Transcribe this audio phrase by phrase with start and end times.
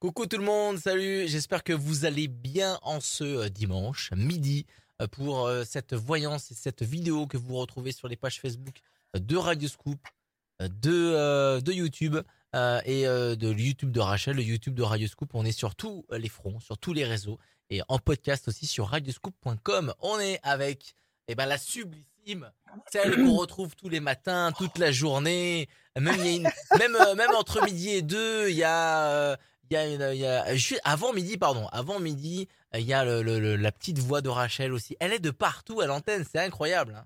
[0.00, 4.64] Coucou tout le monde, salut, j'espère que vous allez bien en ce euh, dimanche midi
[5.02, 8.80] euh, pour euh, cette voyance et cette vidéo que vous retrouvez sur les pages Facebook
[9.12, 9.98] de Radio Scoop,
[10.58, 12.16] de, YouTube
[12.54, 15.34] et de YouTube de Rachel, le YouTube de Radio Scoop.
[15.34, 17.38] On est sur tous les fronts, sur tous les réseaux
[17.68, 19.92] et en podcast aussi sur radioscoop.com.
[20.00, 20.94] On est avec
[21.28, 22.50] eh ben, la sublissime,
[22.90, 25.68] celle qu'on retrouve tous les matins, toute la journée.
[25.98, 26.48] Même,
[26.78, 29.36] même, entre midi et deux, il y a,
[29.70, 32.92] il y a une, il y a, juste avant midi, pardon, avant midi, il y
[32.92, 34.96] a le, le- le- la petite voix de Rachel aussi.
[35.00, 36.94] Elle est de partout à l'antenne, c'est incroyable.
[36.96, 37.04] hein.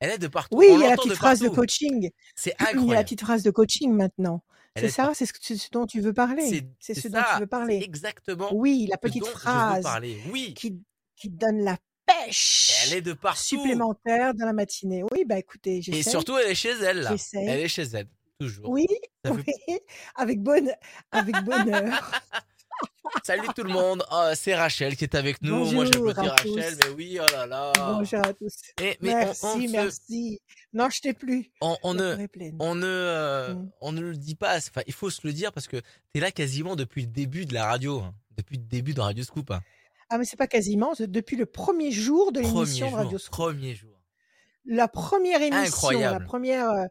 [0.00, 0.56] Elle est de partout.
[0.56, 2.10] Oui, On il y a la petite de phrase de coaching.
[2.34, 3.04] C'est Il y a la incroyable.
[3.04, 4.42] petite phrase de coaching maintenant.
[4.74, 6.64] Elle C'est est ça, c'est ce, dont tu veux parler.
[6.78, 7.80] C'est ce dont ça, tu veux parler.
[7.82, 9.84] exactement Oui, la petite dont phrase.
[10.32, 10.80] Oui, qui,
[11.16, 11.76] qui donne la
[12.06, 13.40] elle pêche est de partout.
[13.42, 15.02] supplémentaire dans la matinée.
[15.12, 16.10] Oui, bah écoutez, Et j'essaie.
[16.10, 17.14] surtout, elle est chez elle là.
[17.34, 18.08] Elle est chez elle,
[18.40, 18.68] toujours.
[18.70, 18.86] Oui,
[19.24, 19.30] fait
[19.68, 19.78] oui,
[20.16, 20.70] avec, bonne,
[21.12, 22.10] avec bonheur.
[23.24, 25.64] Salut tout le monde, Oh, c'est Rachel qui est avec nous.
[25.72, 25.84] Moi Bonjour
[26.14, 26.86] j'applaudis à Rachel, tous.
[26.88, 27.72] mais oui, oh là là.
[27.76, 28.54] Bonjour à tous.
[28.80, 30.40] Et, mais on, Merci, on, merci.
[30.72, 31.50] Non, je t'ai plus.
[31.60, 32.26] on, on La ne,
[32.60, 33.70] on ne, euh, Mm.
[33.80, 34.56] on ne le dit pas.
[34.56, 35.78] Enfin, il faut se le dire parce que
[36.12, 38.14] t'es là quasiment depuis le début de la radio, hein.
[38.36, 39.50] depuis le début de Radio Scoop.
[39.50, 39.60] hein.
[40.08, 43.32] Ah, mais c'est pas quasiment, c'est depuis le premier jour de l'émission Radio Scoop.
[43.32, 43.90] premier jour.
[44.66, 46.24] La première émission, la Incroyable.
[46.26, 46.84] première, euh,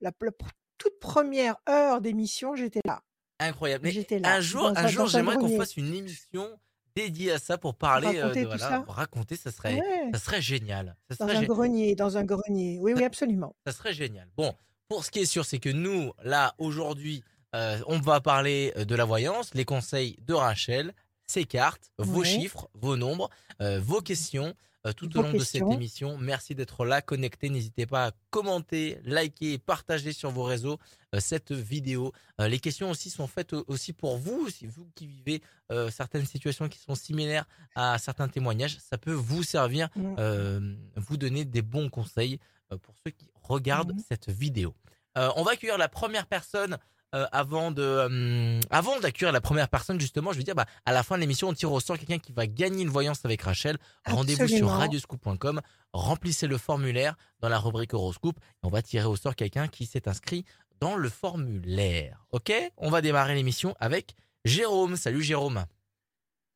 [0.00, 0.48] la, la pr-
[0.80, 3.02] toute première heure d'émission, j'étais là.
[3.38, 3.84] Incroyable.
[3.84, 4.34] Mais J'étais là.
[4.34, 6.48] un jour, un jour, j'aimerais qu'on fasse une émission
[6.96, 10.10] dédiée à ça pour parler, euh, Raconter de, tout voilà, ça raconter, ça serait, Ouais,
[10.12, 10.96] ça serait génial.
[11.10, 12.78] Ça dans serait, un gé- grenier, dans un grenier.
[12.80, 13.54] Oui, oui, absolument.
[13.66, 14.28] ça serait génial.
[14.36, 14.54] Bon,
[14.88, 17.22] pour ce qui est sûr, c'est que nous, là, aujourd'hui,
[17.54, 20.92] euh, on va parler euh, de la voyance, les conseils de Rachel,
[21.26, 23.30] ses cartes, vos chiffres, vos nombres,
[23.62, 24.54] euh, vos questions.
[24.86, 27.50] Euh, tout au long de cette émission, merci d'être là, connecté.
[27.50, 30.78] N'hésitez pas à commenter, liker, et partager sur vos réseaux
[31.14, 32.12] euh, cette vidéo.
[32.40, 35.42] Euh, les questions aussi sont faites au- aussi pour vous, si vous qui vivez
[35.90, 40.14] certaines situations qui sont similaires à certains témoignages, ça peut vous servir Mm.
[40.18, 42.40] euh, vous donner des bons conseils
[42.82, 44.02] pour ceux qui regardent Mhm.
[44.08, 44.74] cette vidéo.
[45.18, 46.76] Euh, on va accueillir la première personne
[47.14, 50.92] euh, avant de euh, avant d'accueillir la première personne justement je vais dire bah, à
[50.92, 53.42] la fin de l'émission on tire au sort quelqu'un qui va gagner une voyance avec
[53.42, 55.60] Rachel rendez-vous sur radioscoop.com
[55.92, 59.86] remplissez le formulaire dans la rubrique horoscope et on va tirer au sort quelqu'un qui
[59.86, 60.44] s'est inscrit
[60.80, 62.52] dans le formulaire ok?
[62.76, 65.64] On va démarrer l'émission avec Jérôme salut Jérôme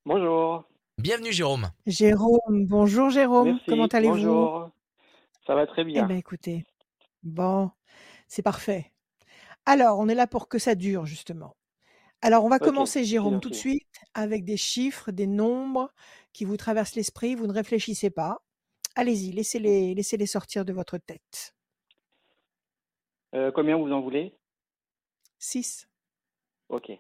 [0.07, 0.65] Bonjour.
[0.99, 3.65] bienvenue Jérôme Jérôme, bonjour Jérôme, Merci.
[3.67, 4.15] comment allez-vous?
[4.15, 4.71] Bonjour.
[5.47, 6.07] Ça va très Eh bien.
[6.07, 6.65] bien, écoutez,
[7.23, 7.71] bon,
[8.29, 8.91] c'est parfait.
[9.67, 11.57] Alors, on est là pour que ça dure, justement.
[12.23, 15.93] Alors, on va commencer, Jérôme, tout de suite, avec des chiffres, des nombres
[16.33, 17.35] qui vous traversent l'esprit.
[17.35, 18.43] Vous ne réfléchissez pas.
[18.97, 21.55] Allez-y, laissez-les, laissez-les sortir de votre tête.
[23.35, 24.35] Euh, combien vous en voulez?
[25.39, 25.87] 6,
[26.69, 26.91] Ok.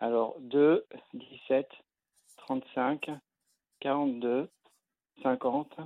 [0.00, 1.68] Alors 2, 17,
[2.36, 3.10] 35,
[3.80, 4.50] 42,
[5.22, 5.76] 50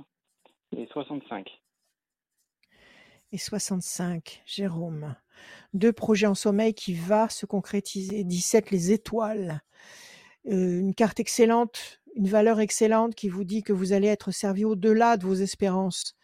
[0.77, 1.49] et 65.
[3.31, 5.15] et 65, Jérôme.
[5.73, 8.23] Deux projets en sommeil qui va se concrétiser.
[8.23, 9.61] 17, les étoiles.
[10.47, 14.65] Euh, une carte excellente, une valeur excellente qui vous dit que vous allez être servi
[14.65, 16.15] au-delà de vos espérances.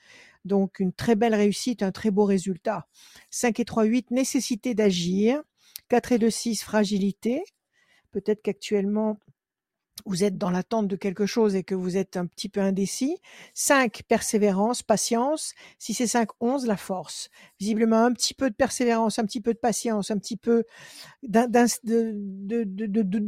[0.46, 2.88] Donc, une très belle réussite, un très beau résultat.
[3.30, 5.42] 5 et 3, 8, nécessité d'agir.
[5.90, 7.44] 4 et 2, 6, fragilité.
[8.12, 9.20] Peut-être qu'actuellement,
[10.06, 13.18] vous êtes dans l'attente de quelque chose et que vous êtes un petit peu indécis.
[13.54, 15.54] 5, persévérance, patience.
[15.80, 17.30] 6 et 5, 11, la force.
[17.60, 20.64] Visiblement, un petit peu de persévérance, un petit peu de patience, un petit peu
[21.24, 21.46] de,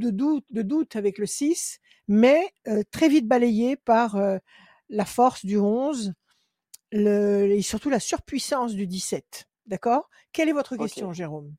[0.09, 4.37] doute, de doute avec le 6, mais euh, très vite balayé par euh,
[4.89, 6.13] la force du 11
[6.91, 9.47] le, et surtout la surpuissance du 17.
[9.65, 10.09] D'accord?
[10.33, 11.55] Quelle est votre question, Jérôme?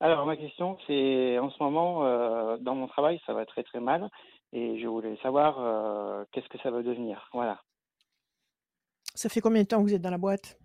[0.00, 3.80] Alors ma question c'est en ce moment euh, dans mon travail ça va très très
[3.80, 4.08] mal
[4.52, 7.28] et je voulais savoir euh, qu'est-ce que ça va devenir?
[7.32, 7.60] Voilà.
[9.14, 10.56] Ça fait combien de temps que vous êtes dans la boîte?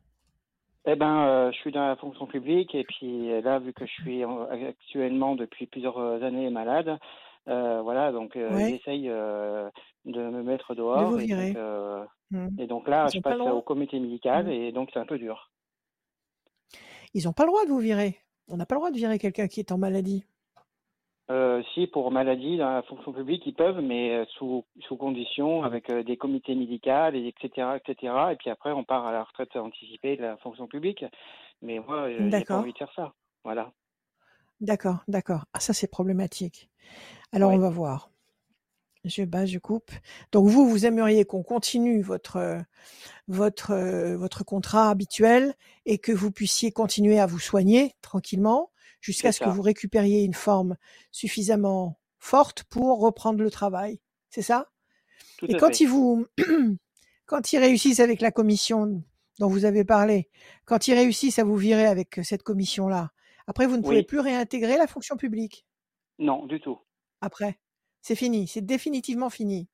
[0.86, 3.92] Eh ben euh, je suis dans la fonction publique et puis là vu que je
[4.04, 6.98] suis en- actuellement depuis plusieurs années malade,
[7.48, 8.70] voilà donc Ouais.
[8.70, 9.72] j'essaye de
[10.06, 11.58] me mettre de dehors vous et donc.
[12.60, 14.52] Et donc là, Ils je pas passe au comité médical Hmm.
[14.52, 15.52] et donc c'est un peu dur.
[17.14, 18.18] Ils n'ont pas le droit de vous virer.
[18.48, 20.26] On n'a pas le droit de virer quelqu'un qui est en maladie.
[21.32, 25.64] Euh, si pour maladie dans la fonction publique, ils peuvent, mais euh, sous, sous condition,
[25.64, 28.14] avec euh, des comités médicaux, et etc., etc.
[28.32, 31.06] Et puis après, on part à la retraite anticipée de la fonction publique.
[31.62, 33.14] Mais moi, euh, j'ai pas envie de faire ça.
[33.46, 33.72] Voilà.
[34.60, 35.46] D'accord, d'accord.
[35.54, 36.70] Ah, ça, c'est problématique.
[37.32, 38.10] Alors, on va voir.
[39.06, 39.92] Je bats, je coupe.
[40.32, 42.60] Donc, vous, vous aimeriez qu'on continue votre, euh,
[43.28, 45.56] votre, euh, votre contrat habituel
[45.86, 48.72] et que vous puissiez continuer à vous soigner tranquillement
[49.02, 50.78] jusqu'à ce que vous récupériez une forme
[51.12, 54.00] suffisamment forte pour reprendre le travail.
[54.30, 54.70] C'est ça?
[55.38, 55.82] Tout Et quand fait.
[55.84, 56.26] ils vous,
[57.26, 59.04] quand ils réussissent avec la commission
[59.40, 60.30] dont vous avez parlé,
[60.64, 63.12] quand ils réussissent à vous virer avec cette commission-là,
[63.48, 65.66] après vous ne pouvez plus réintégrer la fonction publique?
[66.20, 66.80] Non, du tout.
[67.20, 67.60] Après,
[68.04, 69.70] c'est fini, c'est définitivement fini.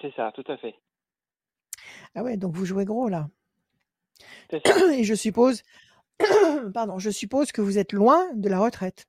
[0.00, 0.74] C'est ça, tout à fait.
[2.14, 3.28] Ah ouais, donc vous jouez gros là.
[4.92, 5.62] Et je suppose,
[6.74, 9.06] pardon, je suppose que vous êtes loin de la retraite.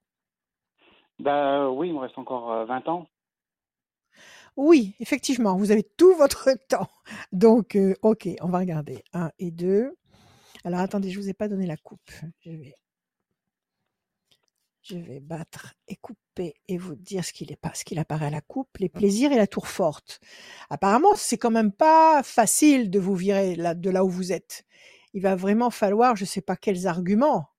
[1.19, 3.07] Bah oui, il me reste encore euh, 20 ans.
[4.56, 6.88] Oui, effectivement, vous avez tout votre temps.
[7.34, 9.04] Donc, euh, ok, on va regarder.
[9.12, 9.98] Un et deux.
[10.63, 12.10] Alors, attendez, je vous ai pas donné la coupe.
[12.40, 12.74] Je vais,
[14.88, 18.28] je vais battre et couper et vous dire ce qu'il est pas, ce qu'il apparaît
[18.28, 20.20] à la coupe, les plaisirs et la tour forte.
[20.70, 24.64] Apparemment, c'est quand même pas facile de vous virer là, de là où vous êtes.
[25.14, 27.50] Il va vraiment falloir, je sais pas quels arguments,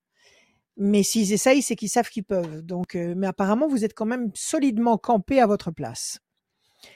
[0.77, 2.63] mais s'ils essayent, c'est qu'ils savent qu'ils peuvent.
[2.63, 6.21] Donc, euh, mais apparemment, vous êtes quand même solidement campé à votre place.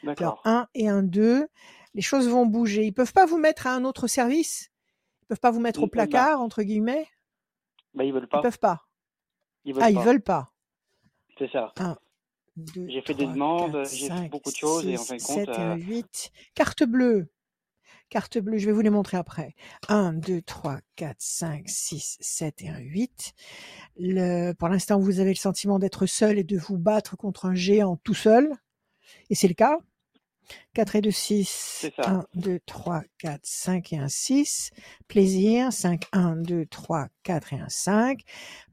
[0.06, 0.40] Alors.
[0.44, 1.48] 1 et 1, 2,
[1.94, 2.84] les choses vont bouger.
[2.84, 4.70] Ils peuvent pas vous mettre à un autre service?
[5.22, 7.08] Ils peuvent pas vous mettre au placard, entre guillemets?
[7.94, 8.42] Bah ils veulent Ils pas.
[8.42, 8.89] peuvent pas.
[9.64, 10.04] Ils veulent Ah, ils pas.
[10.04, 10.52] veulent pas.
[11.38, 11.72] C'est ça.
[11.78, 11.96] 1,
[12.56, 15.02] 2, J'ai fait des 3, demandes, 4, j'ai fait 5, beaucoup de choses et en
[15.02, 16.30] 6, fin de compte, 7 et un euh, 8.
[16.54, 17.30] Carte bleue.
[18.08, 19.54] Carte bleue, je vais vous les montrer après.
[19.88, 23.34] 1, 2, 3, 4, 5, 6, 7 et un 8.
[23.98, 27.54] Le, pour l'instant, vous avez le sentiment d'être seul et de vous battre contre un
[27.54, 28.52] géant tout seul.
[29.30, 29.78] Et c'est le cas.
[30.74, 31.78] 4 et 2, 6.
[31.80, 32.08] c'est ça.
[32.08, 34.70] 1, 2, 3, 4, 5 et un 6.
[35.08, 35.72] Plaisir.
[35.72, 38.20] 5, 1, 2, 3, 4 et un 5.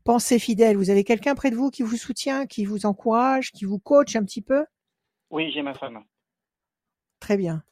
[0.03, 0.77] Pensée fidèle.
[0.77, 4.15] Vous avez quelqu'un près de vous qui vous soutient, qui vous encourage, qui vous coach
[4.15, 4.65] un petit peu?
[5.29, 6.03] Oui, j'ai ma femme.
[7.19, 7.63] Très bien.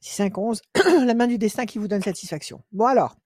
[0.00, 0.62] 6, 5, 11.
[1.06, 2.62] La main du destin qui vous donne satisfaction.
[2.72, 3.16] Bon alors.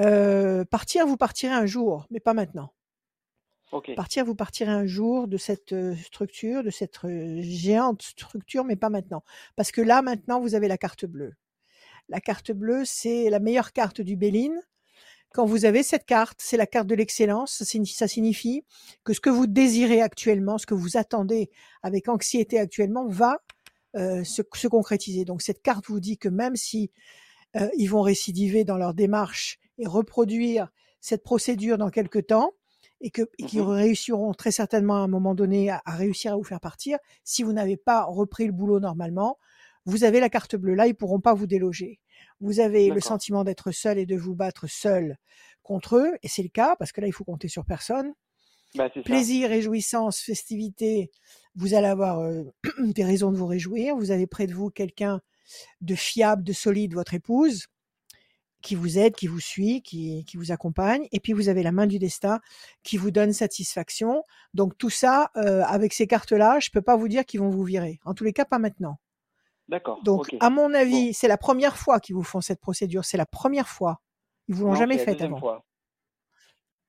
[0.00, 2.72] Euh, partir, vous partirez un jour, mais pas maintenant.
[3.76, 3.94] Ok.
[3.94, 8.74] Partir, vous partirez un jour de cette euh, structure, de cette euh, géante structure, mais
[8.74, 9.22] pas maintenant.
[9.54, 11.34] Parce que là, maintenant, vous avez la carte bleue.
[12.08, 14.58] La carte bleue, c'est la meilleure carte du Béline.
[15.34, 17.62] Quand vous avez cette carte, c'est la carte de l'excellence.
[17.62, 18.64] Ça signifie,
[19.04, 21.50] que ce que vous désirez actuellement, ce que vous attendez
[21.82, 23.42] avec anxiété actuellement, va
[23.96, 25.26] euh, se, se concrétiser.
[25.26, 26.90] Donc cette carte vous dit que même si
[27.78, 30.68] ils vont récidiver dans leur démarche et reproduire
[31.00, 32.52] cette procédure dans quelques temps,
[33.00, 33.68] et que et qu'ils Mhm.
[33.70, 37.42] réussiront très certainement à un moment donné à, à réussir à vous faire partir, si
[37.42, 39.38] vous n'avez pas repris le boulot normalement,
[39.84, 40.74] vous avez la carte bleue.
[40.74, 42.00] Là, ils pourront pas vous déloger.
[42.40, 45.16] Vous avez le sentiment d'être seul et de vous battre seul
[45.62, 48.14] contre eux, et c'est le cas parce que là, il faut compter sur personne.
[48.74, 49.00] Bah ça.
[49.04, 51.10] Plaisir, réjouissance, festivité,
[51.54, 52.42] vous allez avoir euh,
[52.80, 53.96] des raisons de vous réjouir.
[53.96, 55.20] Vous avez près de vous quelqu'un
[55.80, 57.66] de fiable, de solide, votre épouse,
[58.66, 61.06] qui vous aide, qui vous suit, qui, qui vous accompagne.
[61.12, 62.40] Et puis vous avez la main du destin
[62.82, 64.22] qui vous donne satisfaction.
[64.54, 67.64] Donc tout ça, euh, avec ces cartes-là, je peux pas vous dire qu'ils vont vous
[67.64, 68.00] virer.
[68.04, 68.98] En tous les cas, pas maintenant.
[69.68, 70.02] D'accord.
[70.04, 70.74] Donc, à mon Bon.
[70.74, 73.04] avis, c'est la première fois qu'ils vous font cette procédure.
[73.04, 74.00] C'est la première fois.
[74.48, 75.40] Ils vous l'ont Non, jamais faite deuxième avant.
[75.40, 75.64] fois.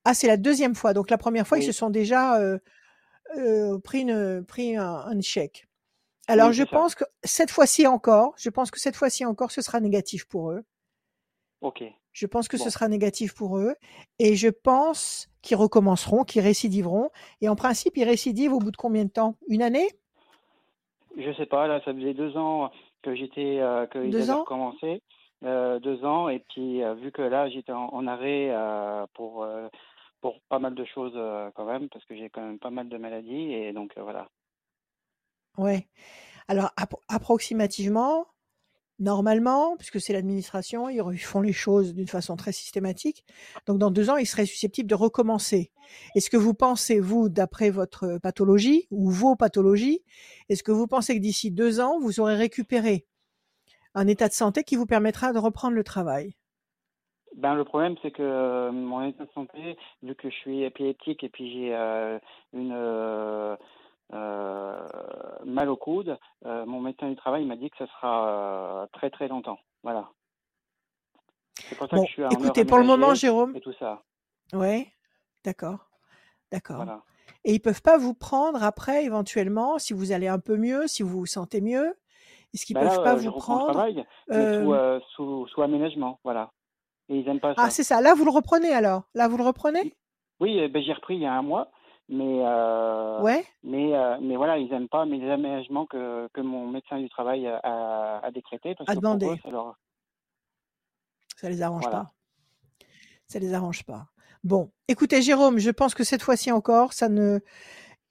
[0.04, 0.94] Ah, c'est la deuxième fois.
[0.94, 2.58] Donc la première fois, ils se sont déjà euh,
[3.36, 5.66] euh, pris, une, pris un, un échec.
[6.28, 6.70] Alors Oui, je ça.
[6.70, 10.50] pense que cette fois-ci encore, je pense que cette fois-ci encore, ce sera négatif pour
[10.52, 10.62] eux.
[11.60, 11.84] Ok.
[12.12, 13.74] Je pense que ce sera négatif pour eux.
[14.18, 17.10] Et je pense qu'ils recommenceront, qu'ils récidiveront.
[17.40, 19.36] Et en principe, ils récidivent au bout de combien de temps?
[19.48, 19.88] Une année?
[21.16, 22.70] Je sais pas, là, ça faisait deux ans
[23.02, 24.40] que j'étais, euh, qu'ils Deux avaient ans?
[24.40, 25.02] recommencé,
[25.44, 28.52] euh, deux ans, et puis euh, vu que là, j'étais en, en arrêt
[29.14, 29.46] pour
[30.20, 31.14] pour pas mal de choses
[31.54, 34.28] quand même, parce que j'ai quand même pas mal de maladies, et donc voilà.
[35.56, 35.88] Ouais.
[36.46, 38.26] Alors, appro- approximativement,
[38.98, 43.24] normalement, puisque c'est l'administration, ils font les choses d'une façon très systématique.
[43.66, 45.70] Donc, dans deux ans, ils seraient susceptibles de recommencer.
[46.14, 50.02] Est-ce que vous pensez, vous, d'après votre pathologie ou vos pathologies,
[50.48, 53.06] est-ce que vous pensez que d'ici deux ans, vous aurez récupéré
[53.94, 56.34] un état de santé qui vous permettra de reprendre le travail?
[57.36, 61.22] Ben le problème, c'est que euh, mon état de santé, vu que je suis épileptique
[61.22, 62.18] et puis j'ai euh,
[62.52, 63.54] une euh,
[64.12, 69.10] mal au coude, euh, mon médecin du travail m'a dit que ça sera euh, très
[69.10, 69.58] très longtemps.
[69.82, 70.08] Voilà.
[71.68, 73.60] C'est pour ça Bon, que je suis en heure écoutez, pour le moment, Jérôme, et
[73.60, 74.02] tout ça.
[74.52, 74.92] ouais,
[75.44, 75.90] d'accord,
[76.52, 76.84] d'accord.
[76.84, 77.02] Voilà.
[77.44, 81.02] Et ils peuvent pas vous prendre après, éventuellement, si vous allez un peu mieux, si
[81.02, 81.94] vous vous sentez mieux?
[82.54, 83.64] Est-ce qu'ils Ben là, peuvent pas euh, je vous prendre?
[83.72, 86.50] travail, euh, sous, euh, sous, sous aménagement, voilà.
[87.08, 87.70] Et ils aiment pas Ah, ça.
[87.70, 88.00] c'est ça.
[88.00, 89.04] Là, vous le reprenez alors.
[89.14, 89.94] Là, vous le reprenez?
[90.40, 91.70] Oui, euh, ben, j'ai repris il y a un mois,
[92.08, 93.44] mais euh, Ouais.
[93.62, 97.46] mais euh, mais voilà, ils aiment pas mes aménagements que que mon médecin du travail
[97.46, 99.40] a, a, a décrété parce À que eux, demander.
[99.42, 99.76] ça leur
[101.36, 102.04] Ça les arrange voilà.
[102.04, 102.86] pas.
[103.28, 104.06] Ça les arrange pas.
[104.44, 107.40] Bon, écoutez Jérôme, je pense que cette fois-ci encore, ça ne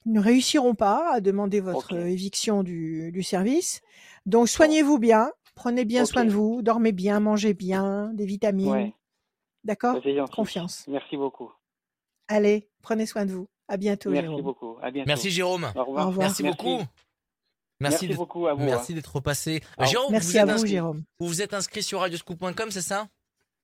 [0.06, 3.82] ils ne réussiront pas à demander votre éviction du, du service.
[4.26, 8.70] Donc soignez-vous bien, prenez bien soin de vous, dormez bien, mangez bien, des vitamines.
[8.72, 8.94] Ouais,
[9.66, 9.96] D'accord?
[10.02, 10.34] Gentil.
[10.34, 10.86] Confiance.
[10.88, 11.52] Merci beaucoup.
[12.30, 13.48] Allez, prenez soin de vous.
[13.68, 14.42] À bientôt, Merci Jérôme.
[14.44, 14.78] beaucoup.
[14.82, 15.08] À bientôt.
[15.08, 15.72] Merci Jérôme.
[15.76, 16.06] Au revoir.
[16.06, 16.28] Au revoir.
[16.28, 16.78] Merci beaucoup.
[16.78, 16.88] Merci,
[17.80, 18.64] Merci d'être- beaucoup à vous.
[18.64, 18.96] merci hein.
[18.96, 19.62] d'être passé.
[19.82, 21.04] Jérôme, Merci vous à vous, inscrit, Jérôme.
[21.20, 23.08] vous vous êtes inscrit sur radioscoop.com, c'est ça?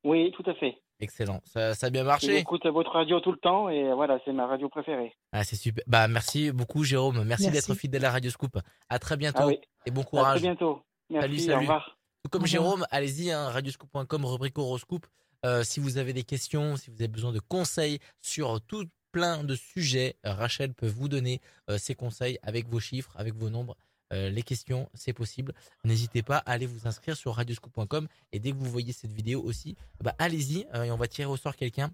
[0.03, 0.77] Oui, tout à fait.
[0.99, 1.41] Excellent.
[1.45, 2.27] Ça, ça a bien marché.
[2.27, 5.13] J'écoute votre radio tout le temps et voilà, c'est ma radio préférée.
[5.31, 5.83] Ah, c'est super.
[5.87, 7.23] Bah, merci beaucoup, Jérôme.
[7.23, 7.67] Merci, Merci.
[7.67, 8.57] d'être fidèle à Radio Scoop.
[8.89, 9.59] À très bientôt Ah oui.
[9.85, 10.41] et bon À très courage.
[10.41, 10.81] bientôt.
[11.09, 11.23] Merci.
[11.27, 11.59] Salut, Au salut.
[11.61, 11.97] revoir.
[12.23, 12.45] Tout comme.
[12.45, 15.07] Jérôme, allez-y, hein, radioscoop.com, rubrique horoscope.
[15.45, 19.43] Euh, si vous avez des questions, si vous avez besoin de conseils sur tout plein
[19.43, 21.39] de sujets, Rachel peut vous donner
[21.69, 23.77] euh, ses conseils avec vos chiffres, avec vos nombres.
[24.11, 25.53] Euh, les questions, c'est possible.
[25.85, 29.41] N'hésitez pas à aller vous inscrire sur radioscoop.com et dès que vous voyez cette vidéo
[29.41, 31.91] aussi, bah, allez-y euh, et on va tirer au sort quelqu'un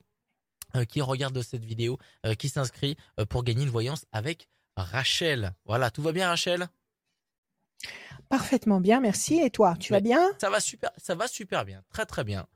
[0.75, 1.97] euh, qui regarde cette vidéo,
[2.37, 2.95] qui s'inscrit
[3.29, 5.53] pour gagner une voyance avec Rachel.
[5.65, 6.67] Voilà, tout va bien Rachel?
[8.27, 9.39] Parfaitement bien, merci.
[9.39, 10.31] Et toi, tu vas bien?
[10.39, 12.47] Ça va super, ça va super bien, très très bien.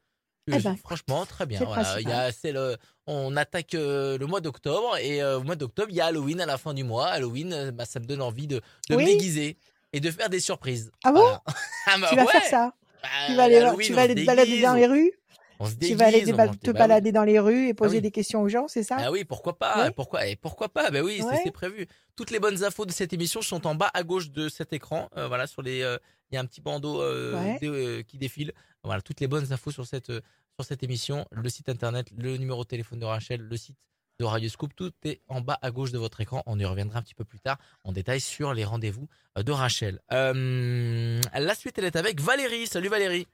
[0.52, 1.60] Eh ben, franchement, très bien.
[1.60, 2.02] Voilà, principal.
[2.02, 2.76] il y a, c'est le,
[3.08, 6.42] on attaque euh, le mois d'octobre et euh, au mois d'octobre, il y a Halloween
[6.42, 7.08] à la fin du mois.
[7.08, 9.04] Halloween, euh, bah, ça me donne envie de, de Oui.
[9.04, 9.58] me déguiser
[9.94, 10.92] et de faire des surprises.
[11.04, 11.20] Ah bon?
[11.22, 11.44] Voilà.
[11.88, 12.32] Ah bah Tu vas ouais.
[12.32, 12.74] faire ça?
[13.02, 15.12] Bah, Tu vas aller, Halloween, tu on vas se aller te balader dans les rues?
[15.60, 15.98] On se Tu déguise.
[15.98, 18.02] vas aller te, ba- balader dans les rues et poser oui.
[18.02, 18.98] des questions aux gens, c'est ça?
[19.00, 19.92] Ah oui, pourquoi pas Oui.
[19.96, 20.90] Pourquoi et pourquoi pas?
[20.92, 21.42] Ben oui, c'est- Ouais.
[21.44, 21.88] c'est prévu.
[22.18, 25.10] Toutes les bonnes infos de cette émission sont en bas à gauche de cet écran.
[25.16, 25.98] Euh, voilà, sur les, euh,
[26.34, 27.60] il y a un petit bandeau euh, Ouais.
[27.64, 28.52] euh, qui défile.
[28.84, 30.20] Voilà, toutes les bonnes infos sur cette euh,
[30.56, 33.76] sur cette émission, le site internet, le numéro de téléphone de Rachel, le site
[34.20, 36.44] de Radio Scoop, tout est en bas à gauche de votre écran.
[36.46, 40.00] On y reviendra un petit peu plus tard en détail sur les rendez-vous de Rachel.
[40.12, 42.68] Euh, la suite, elle est avec Valérie.
[42.68, 43.26] Salut Valérie.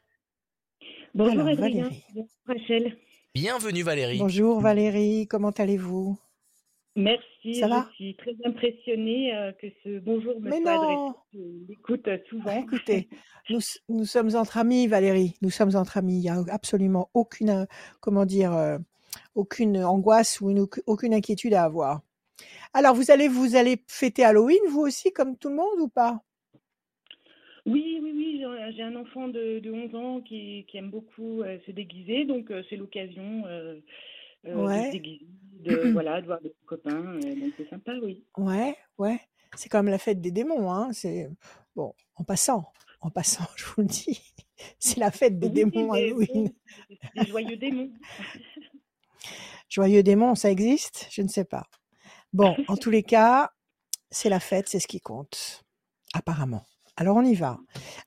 [1.15, 2.03] Bonjour Adrien, Valérie.
[2.13, 2.97] bonjour Rachel.
[3.35, 4.19] Bienvenue Valérie.
[4.19, 6.17] Bonjour Valérie, comment allez-vous?
[6.99, 11.07] Merci, Ça va je suis très impressionnée euh, que ce bonjour me Mais soit non.
[11.07, 11.19] adressé.
[11.33, 12.51] Je l'écoute euh, souvent.
[12.61, 13.07] Écoutez,
[13.87, 15.35] nous, sommes entre amis, Valérie.
[15.41, 16.17] Nous sommes entre amis.
[16.17, 17.65] Il n'y a absolument aucune, euh,
[18.01, 18.77] comment dire, euh,
[19.33, 22.01] aucune angoisse ou une- aucune inquiétude à avoir.
[22.73, 26.21] Alors, vous allez, vous allez fêter Halloween, vous aussi, comme tout le monde, ou pas?
[27.65, 28.43] Oui, oui, oui,
[28.75, 32.51] j'ai- un enfant de, de 11 ans qui, qui aime beaucoup euh, se déguiser, donc
[32.69, 33.43] c'est l'occasion
[34.45, 34.91] euh, de Ouais.
[35.59, 38.23] de, voilà, de voir des copains, euh, donc c'est sympa, oui.
[38.37, 39.19] Ouais, ouais.
[39.55, 40.89] C'est comme la fête des démons, hein.
[40.93, 41.29] C'est
[41.75, 44.21] bon, en passant, en passant, je vous le dis,
[44.79, 46.51] c'est la fête des Oui, démons des- Halloween.
[46.89, 47.91] des- des joyeux démons.
[49.69, 51.07] Joyeux démons, ça existe?
[51.11, 51.63] Je ne sais pas.
[52.33, 53.51] Bon, en tous les cas,
[54.11, 55.63] c'est la fête, c'est ce qui compte,
[56.13, 56.65] apparemment.
[56.95, 57.59] Alors on y va.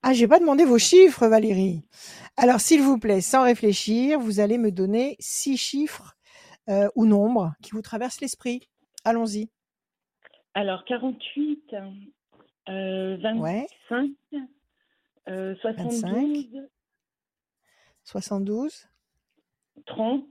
[0.02, 1.82] Ah, j'ai pas demandé vos chiffres, Valérie.
[2.36, 6.14] Alors s'il vous plaît, sans réfléchir, vous allez me donner six chiffres
[6.68, 8.68] euh, ou nombres qui vous traversent l'esprit.
[9.04, 9.50] Allons-y.
[10.54, 11.74] Alors 48,
[12.68, 13.66] euh, 25, Ouais,
[15.28, 15.90] euh, 25.
[16.04, 16.68] 72,
[18.04, 18.88] 72,
[19.86, 20.24] 30,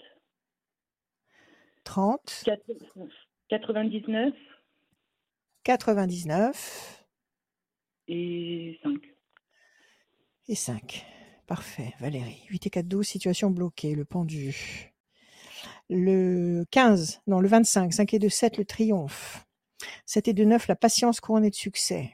[1.83, 2.43] 30,
[3.49, 4.33] 99
[5.63, 7.05] 99
[8.07, 8.99] et 5.
[10.47, 11.05] et 5.
[11.47, 12.43] Parfait, Valérie.
[12.49, 14.90] 8 et 4, 12, situation bloquée, le pendu.
[15.93, 19.45] Le 15, non, le 25, 5 et 2, 7, le triomphe.
[20.05, 22.13] 7 et 2, 9, la patience couronnée de succès.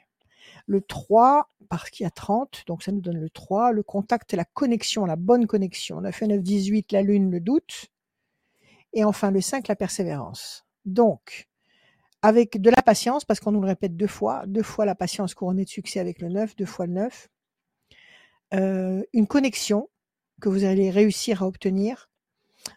[0.65, 4.33] Le 3, parce qu'il y a 30, donc ça nous donne le 3, le contact,
[4.33, 6.01] la connexion, la bonne connexion.
[6.01, 7.85] 9 et 9, 18, la lune, le doute.
[8.93, 10.65] Et enfin le 5, la persévérance.
[10.85, 11.47] Donc,
[12.23, 15.35] avec de la patience, parce qu'on nous le répète deux fois, deux fois la patience
[15.35, 17.29] couronnée de succès avec le 9, deux fois le 9,
[18.55, 19.87] euh, une connexion
[20.41, 22.09] que vous allez réussir à obtenir.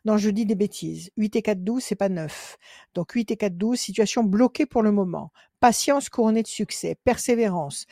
[0.05, 1.11] Non, je dis des bêtises.
[1.17, 2.57] 8 et 4, 12, c'est pas 9.
[2.95, 5.33] Donc 8 et 4, 12, situation bloquée pour le moment.
[5.61, 7.87] Patience couronnée de succès, persévérance.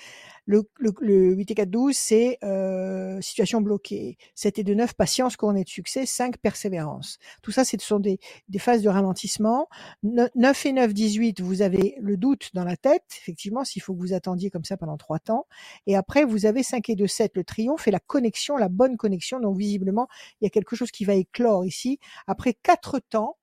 [0.48, 4.16] Le, le, le 8 et 4, 12, c'est euh, situation bloquée.
[4.34, 6.06] 7 et 2, 9, patience couronnée de succès.
[6.06, 7.18] 5, persévérance.
[7.42, 9.68] Tout ça, ce sont des, des phases de ralentissement.
[10.02, 13.94] Ne- 9 et 9, 18, vous avez le doute dans la tête, effectivement, s'il faut
[13.94, 15.46] que vous attendiez comme ça pendant trois temps.
[15.86, 18.96] Et après, vous avez 5 et 2, 7, le triomphe et la connexion, la bonne
[18.96, 19.40] connexion.
[19.40, 20.08] Donc, visiblement,
[20.40, 23.36] il y a quelque chose qui va éclore ici après quatre temps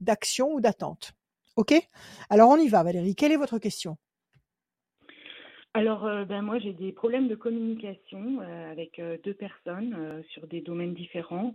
[0.00, 1.12] d'action ou d'attente.
[1.56, 1.74] OK?
[2.30, 3.14] Alors, on y va, Valérie.
[3.14, 3.98] Quelle est votre question?
[5.76, 10.22] Alors, euh, ben, moi, j'ai des problèmes de communication euh, avec euh, deux personnes euh,
[10.30, 11.54] sur des domaines différents.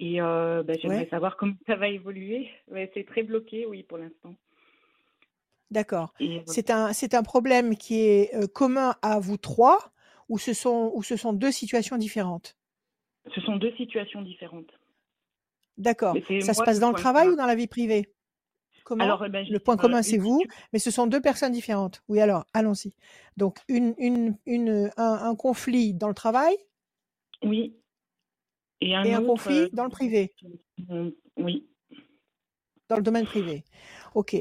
[0.00, 1.08] Et ben, j'aimerais Ouais.
[1.10, 2.48] savoir comment ça va évoluer.
[2.70, 4.34] Ouais, c'est très bloqué, oui, pour l'instant.
[5.70, 6.12] D'accord.
[6.46, 9.92] C'est un, c'est un problème qui est commun à vous trois
[10.28, 12.56] ou ce sont, ou ce sont deux situations différentes?
[13.34, 14.72] Ce sont deux situations différentes.
[15.78, 16.16] D'accord.
[16.40, 18.12] Ça se passe dans le travail ou dans la vie privée?
[18.98, 20.42] Alors, eh ben, Le point euh, commun, c'est vous,
[20.72, 22.02] mais ce sont deux personnes différentes.
[22.08, 22.94] Oui, alors, allons-y.
[23.36, 26.54] Donc, une, une, une, un, un conflit dans le travail
[27.44, 27.76] Oui.
[28.80, 30.34] Et un et un autre, conflit euh, dans le privé,
[30.88, 31.68] on- oui.
[32.88, 33.64] dans le domaine privé.
[34.14, 34.34] OK.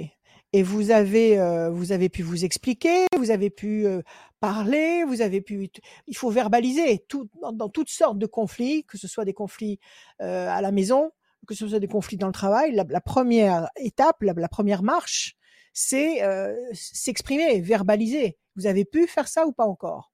[0.51, 4.01] Et vous avez, euh, vous avez pu vous expliquer, vous avez pu euh,
[4.39, 5.70] parler, vous avez pu.
[6.08, 9.79] Il faut verbaliser tout, dans, dans toutes sortes de conflits, que ce soit des conflits
[10.22, 11.12] euh, à la maison,
[11.48, 12.74] que ce soit des conflits dans le travail.
[12.74, 15.36] La, la première étape, la, la première marche,
[15.74, 18.38] c'est euh, s'exprimer, verbaliser.
[18.55, 20.12] Vous avez pu faire ça ou pas encore?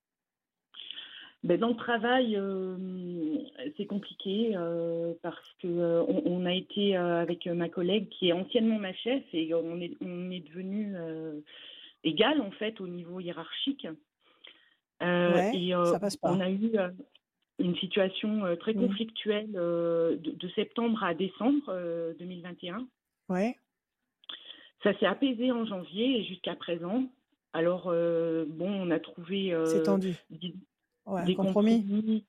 [1.43, 2.75] Ben, dans le travail, euh,
[3.77, 8.33] c'est compliqué euh, parce que euh, on, on a été avec ma collègue qui est
[8.33, 10.95] anciennement ma chef et on est on est devenu
[12.03, 13.87] égal en fait au niveau hiérarchique.
[15.01, 16.45] Ouais, et ça passe on pas.
[16.45, 16.71] a eu
[17.59, 18.87] une situation euh, très Mm.
[18.87, 22.87] conflictuelle euh, de, de septembre à décembre euh, 2021.
[23.29, 23.57] Ouais.
[24.83, 27.05] Ça s'est apaisé en janvier et jusqu'à présent.
[27.53, 30.15] Alors euh, bon, on a trouvé C'est euh, tendu.
[30.29, 30.53] des,
[31.05, 31.81] Ouais, un des compromis.
[31.83, 32.25] compromis.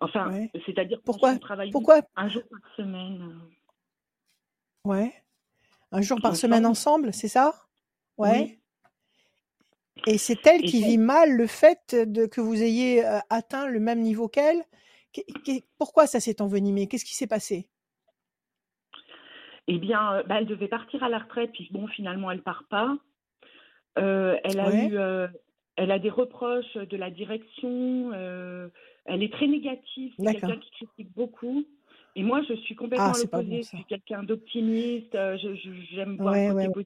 [0.00, 0.50] Enfin, Ouais.
[0.64, 5.12] c'est-à-dire Pourquoi qu'on travaille Pourquoi un jour par semaine euh, Ouais.
[5.90, 7.08] Un jour par semaine ensemble.
[7.08, 7.52] ensemble, c'est ça?
[8.16, 8.42] Ouais.
[8.42, 8.58] Oui.
[10.06, 13.80] Et c'est elle qui vit mal le fait de que vous ayez euh, atteint le
[13.80, 14.62] même niveau qu'elle.
[15.78, 16.86] Pourquoi ça s'est envenimé?
[16.86, 17.68] Qu'est-ce qui s'est passé?
[19.66, 22.64] Eh bien, euh, bah, elle devait partir à la retraite, puis bon, finalement, elle part
[22.70, 22.96] pas.
[23.98, 24.86] Euh, elle a Ouais.
[24.86, 25.26] eu, euh,
[25.76, 28.12] elle a des reproches de la direction.
[28.14, 28.68] euh,
[29.04, 30.12] elle est très négative.
[30.18, 31.64] C'est quelqu'un qui critique beaucoup.
[32.16, 33.56] Et moi, je suis complètement Ah, à c'est pas l'opposé.
[33.58, 35.14] bon je suis quelqu'un d'optimiste.
[35.14, 35.36] euh,
[35.92, 36.84] J'aime voir Ouais, ouais, ouais.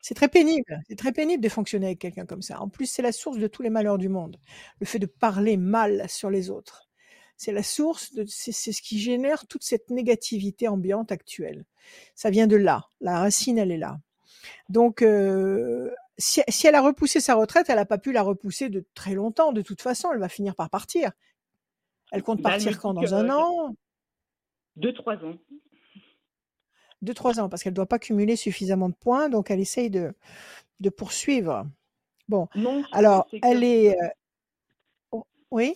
[0.00, 0.80] c'est très pénible.
[0.88, 2.60] C'est très pénible de fonctionner avec quelqu'un comme ça.
[2.60, 4.36] En plus, c'est la source de tous les malheurs du monde.
[4.80, 6.88] Le fait de parler mal sur les autres.
[7.36, 11.64] C'est la source de, c'est ce qui génère toute cette négativité ambiante actuelle.
[12.14, 12.86] Ça vient de là.
[13.00, 13.98] La racine, elle est là.
[14.68, 18.68] Donc, euh, si, si elle a repoussé sa retraite, elle n'a pas pu la repousser
[18.68, 19.52] de très longtemps.
[19.52, 21.12] De toute façon, elle va finir par partir.
[22.12, 23.74] Elle compte Bah, partir quand Dans un euh, an?
[24.76, 25.36] Deux, trois ans.
[27.02, 29.90] Deux, trois ans, parce qu'elle ne doit pas cumuler suffisamment de points, donc elle essaye
[29.90, 30.14] de,
[30.80, 31.66] de poursuivre.
[32.28, 33.96] Bon, Non, alors, que elle est...
[34.02, 34.08] euh,
[35.12, 35.74] oh, Oui?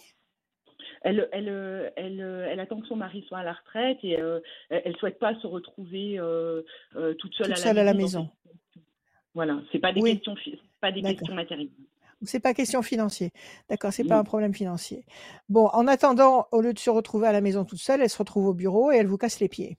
[1.02, 4.40] Elle, elle, euh, elle, elle attend que son mari soit à la retraite et euh,
[4.68, 6.62] elle ne souhaite pas se retrouver euh,
[7.18, 8.28] toute seule Toute à seule la à la maison.
[9.34, 10.14] Voilà, c'est pas des Oui.
[10.14, 10.36] questions,
[10.80, 11.70] pas des questions matérielles.
[12.24, 13.32] C'est pas question financier.
[13.68, 15.04] D'accord, c'est pas un problème financier.
[15.48, 18.18] Bon, en attendant, au lieu de se retrouver à la maison toute seule, elle se
[18.18, 19.78] retrouve au bureau et elle vous casse les pieds.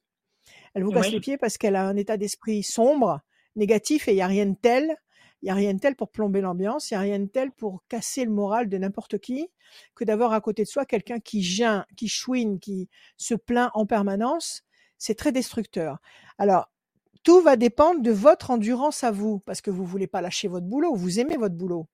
[0.73, 3.21] Elle vous casse les pieds parce qu'elle a un état d'esprit sombre,
[3.55, 4.97] négatif, et il n'y a rien de tel.
[5.41, 7.51] Il n'y a rien de tel pour plomber l'ambiance, il n'y a rien de tel
[7.51, 9.49] pour casser le moral de n'importe qui
[9.93, 13.85] que d'avoir à côté de soi quelqu'un qui geint, qui chouine, qui se plaint en
[13.85, 14.63] permanence.
[14.97, 15.97] C'est très destructeur.
[16.37, 16.71] Alors,
[17.23, 20.65] tout va dépendre de votre endurance à vous, parce que vous voulez pas lâcher votre
[20.65, 21.87] boulot, vous aimez votre boulot.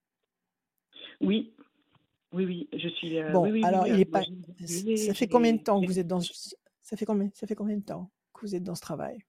[1.22, 1.54] Oui,
[2.34, 3.20] oui, oui, je suis.
[3.20, 4.26] euh, Bon, oui, oui, alors oui, il euh, est moi, pas.
[4.98, 7.56] Ça fait combien de temps que vous êtes dans ce- ça fait combien ça fait
[7.56, 9.20] combien de temps que vous êtes dans ce travail?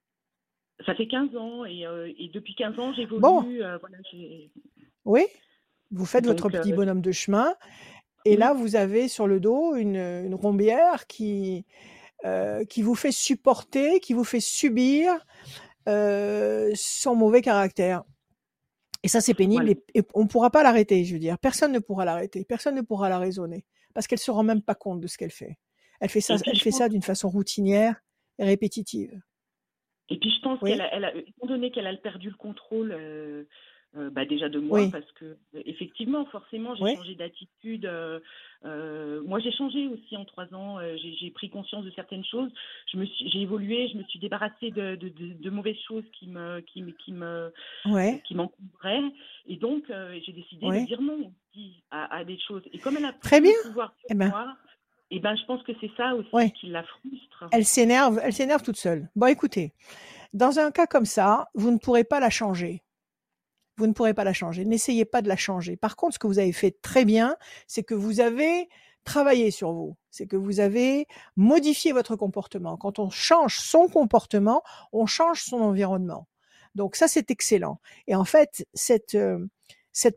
[0.86, 3.22] Ça fait 15 ans et, euh, et depuis 15 ans, j'évolue.
[3.22, 3.44] Bon.
[3.44, 3.98] euh, voilà,
[5.04, 5.26] Oui.
[5.90, 7.54] Vous faites votre petit euh, bonhomme de chemin,
[8.24, 11.64] et là vous avez sur le dos une, une rombière qui
[12.24, 15.26] euh, qui vous fait supporter, qui vous fait subir
[15.88, 18.04] euh, son mauvais caractère.
[19.02, 19.80] Et ça c'est pénible Voilà.
[19.94, 21.04] et, et on ne pourra pas l'arrêter.
[21.04, 24.30] Je veux dire, personne ne pourra l'arrêter, personne ne pourra la raisonner parce qu'elle se
[24.30, 25.58] rend même pas compte de ce qu'elle fait.
[26.00, 28.00] Elle fait ça, elle fait pense- ça d'une façon routinière
[28.38, 29.20] et répétitive.
[30.10, 30.70] Et puis je pense Oui.
[30.72, 33.44] qu'elle a, elle a, étant donné qu'elle a perdu le contrôle, euh,
[33.96, 34.90] euh, bah déjà de moi, Oui.
[34.90, 36.96] parce que euh, effectivement, forcément, j'ai Oui.
[36.96, 37.86] changé d'attitude.
[37.86, 38.20] euh,
[38.64, 40.78] euh, moi, j'ai changé aussi en trois ans.
[40.80, 42.50] j'ai, pris conscience de certaines choses.
[42.92, 43.88] Je me suis, j'ai évolué.
[43.92, 47.12] Je me suis débarrassée de, de, de, de mauvaises choses qui me, qui, me- qui
[47.12, 47.52] me,
[47.86, 48.22] Ouais.
[48.26, 49.10] qui m'encombraient.
[49.46, 52.62] Et donc, j'ai décidé de dire non aussi à, à des choses.
[52.72, 53.52] Et comme elle a Très bien.
[53.64, 54.28] pouvoir sur Eh ben.
[54.28, 54.56] moi,
[55.10, 57.44] et ben, je pense que c'est ça aussi qui la frustre.
[57.50, 59.08] Elle s'énerve, elle s'énerve toute seule.
[59.16, 59.72] Bon, écoutez,
[60.32, 62.82] dans un cas comme ça, vous ne pourrez pas la changer.
[63.80, 64.66] Vous ne pourrez pas la changer.
[64.66, 65.74] N'essayez pas de la changer.
[65.74, 67.34] Par contre, ce que vous avez fait très bien,
[67.66, 68.68] c'est que vous avez
[69.04, 69.96] travaillé sur vous.
[70.10, 72.76] C'est que vous avez modifié votre comportement.
[72.76, 74.62] Quand on change son comportement,
[74.92, 76.28] on change son environnement.
[76.74, 77.80] Donc ça, c'est excellent.
[78.06, 79.46] Et en fait, cette, euh,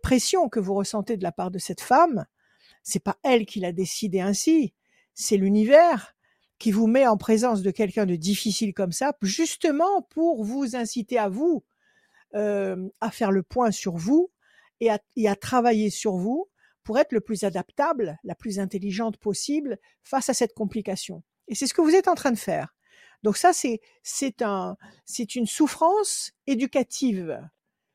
[0.02, 2.26] pression que vous ressentez de la part de cette femme,
[2.84, 4.74] c'est pas elle qui l'a décidé ainsi.
[5.14, 6.16] C'est l'univers
[6.60, 11.18] qui vous met en présence de quelqu'un de difficile comme ça, justement pour vous inciter
[11.18, 11.64] à vous
[12.36, 14.32] euh, à faire le point sur vous
[14.80, 16.50] et à, et à travailler sur vous
[16.84, 21.24] pour être le plus adaptable, la plus intelligente possible face à cette complication.
[21.48, 22.76] Et c'est ce que vous êtes en train de faire.
[23.24, 27.40] Donc ça, c'est c'est un c'est une souffrance éducative.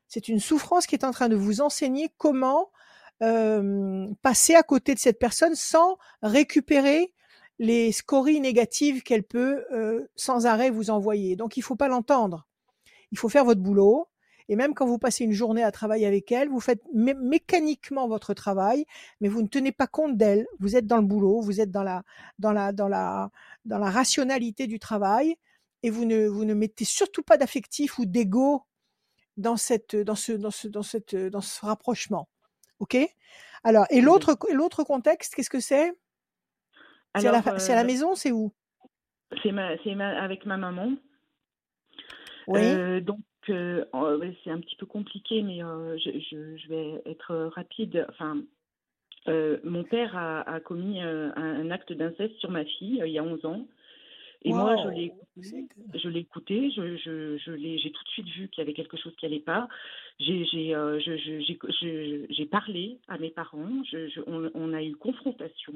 [0.08, 2.70] C'est une souffrance qui est en train de vous enseigner comment
[3.22, 7.12] euh, passer à côté de cette personne sans récupérer
[7.58, 11.36] les scories négatives qu'elle peut euh, sans arrêt vous envoyer.
[11.36, 12.46] Donc il faut pas l'entendre.
[13.12, 14.08] Il faut faire votre boulot.
[14.48, 18.32] Et même quand vous passez une journée à travailler avec elle, vous faites mécaniquement votre
[18.34, 18.86] travail,
[19.20, 20.46] mais vous ne tenez pas compte d'elle.
[20.58, 22.02] Vous êtes dans le boulot, vous êtes dans la,
[22.38, 23.30] dans la, dans la,
[23.64, 25.36] dans la rationalité du travail,
[25.82, 28.64] et vous ne, vous ne mettez surtout pas d'affectif ou d'ego
[29.36, 32.28] dans cette, dans ce, dans ce, dans cette, dans ce rapprochement.
[32.80, 32.96] Ok?
[33.64, 35.92] Alors, et l'autre, l'autre contexte, qu'est-ce que c'est?
[37.16, 38.52] C'est à, la, à la euh, maison, c'est où?
[39.42, 40.92] C'est ma, c'est avec ma maman.
[42.46, 42.60] Oui.
[42.60, 43.84] Euh, donc, euh,
[44.44, 48.06] c'est un petit peu compliqué, mais je, je, je, vais être rapide.
[48.08, 48.42] Enfin,
[49.64, 53.44] mon père a, a commis un, acte d'inceste sur ma fille il y a 11
[53.44, 53.66] ans.
[54.42, 55.12] Et moi, je l'ai
[55.94, 58.74] je l'ai écouté, je, je, je l'ai, j'ai tout de suite vu qu'il y avait
[58.74, 59.68] quelque chose qui n'allait pas.
[60.18, 65.74] J'ai, j'ai, euh, j'ai parlé à mes parents, je, on, on, a eu confrontation.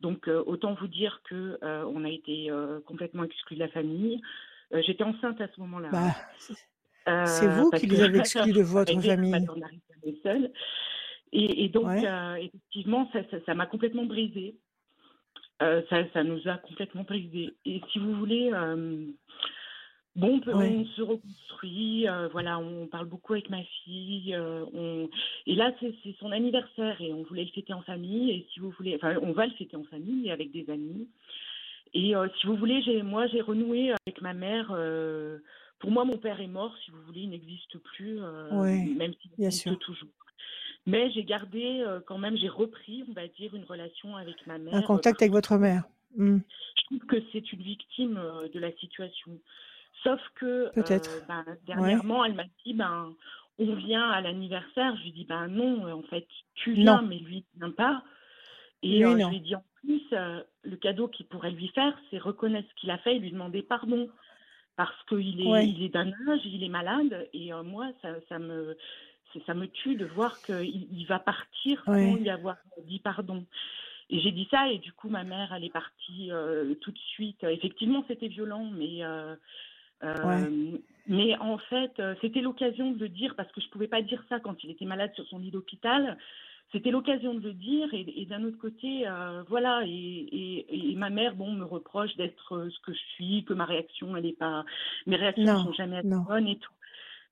[0.00, 2.50] Donc, euh, autant vous dire que euh, on a été
[2.86, 4.20] complètement exclus de la famille.
[4.72, 5.88] J'étais enceinte à ce moment-là.
[5.90, 6.14] Bah,
[7.06, 9.46] c'est vous qui les avez exclus de votre famille.
[11.32, 11.86] Et, et donc,
[12.38, 14.56] effectivement, ça, ça, ça m'a complètement brisée.
[15.62, 17.52] Euh, ça, ça, nous a complètement brisé.
[17.66, 19.06] Et si vous voulez, euh,
[20.16, 22.08] bon, on se reconstruit.
[22.08, 24.36] Euh, voilà, on parle beaucoup avec ma fille.
[24.36, 25.08] on...
[25.46, 28.30] Et là, c'est son anniversaire et on voulait le fêter en famille.
[28.30, 31.08] Et si vous voulez, enfin, on va le fêter en famille avec des amis.
[31.92, 34.68] Et si vous voulez, moi, j'ai renoué avec ma mère.
[35.80, 36.74] Pour moi, mon père est mort.
[36.84, 40.08] Si vous voulez, il n'existe plus, même s'il existe toujours.
[40.86, 44.58] Mais j'ai gardé euh, quand même, j'ai repris, on va dire, une relation avec ma
[44.58, 44.74] mère.
[44.74, 45.84] Un contact avec votre mère.
[46.16, 46.38] Mmh.
[46.76, 49.38] Je trouve que c'est une victime euh, de la situation.
[50.02, 51.10] Sauf que Peut-être.
[51.10, 53.14] Euh, ben, dernièrement, elle m'a dit ben,
[53.58, 54.96] on vient à l'anniversaire.
[54.96, 58.02] Je lui dis ben non, en fait, tu viens, mais lui ne vient pas.
[58.82, 62.68] Et je lui ai dit en plus, le cadeau qu'il pourrait lui faire, c'est reconnaître
[62.70, 64.08] ce qu'il a fait et lui demander pardon.
[64.80, 68.76] Parce qu'il est, il est d'un âge, il est malade, et moi, ça, ça me
[69.46, 73.44] ça me tue de voir qu'il il va partir sans lui avoir dit pardon.
[74.08, 76.98] Et j'ai dit ça et du coup ma mère elle est partie euh, tout de
[76.98, 77.44] suite.
[77.44, 79.36] Effectivement c'était violent mais euh,
[80.02, 84.24] euh, mais en fait c'était l'occasion de le dire parce que je pouvais pas dire
[84.28, 86.16] ça quand il était malade sur son lit d'hôpital.
[86.72, 89.04] C'était l'occasion de le dire et, d'un autre côté
[89.48, 93.64] voilà et, et, ma mère bon me reproche d'être ce que je suis que ma
[93.64, 94.64] réaction elle est pas
[95.06, 96.72] mes réactions ne sont jamais bonnes et tout.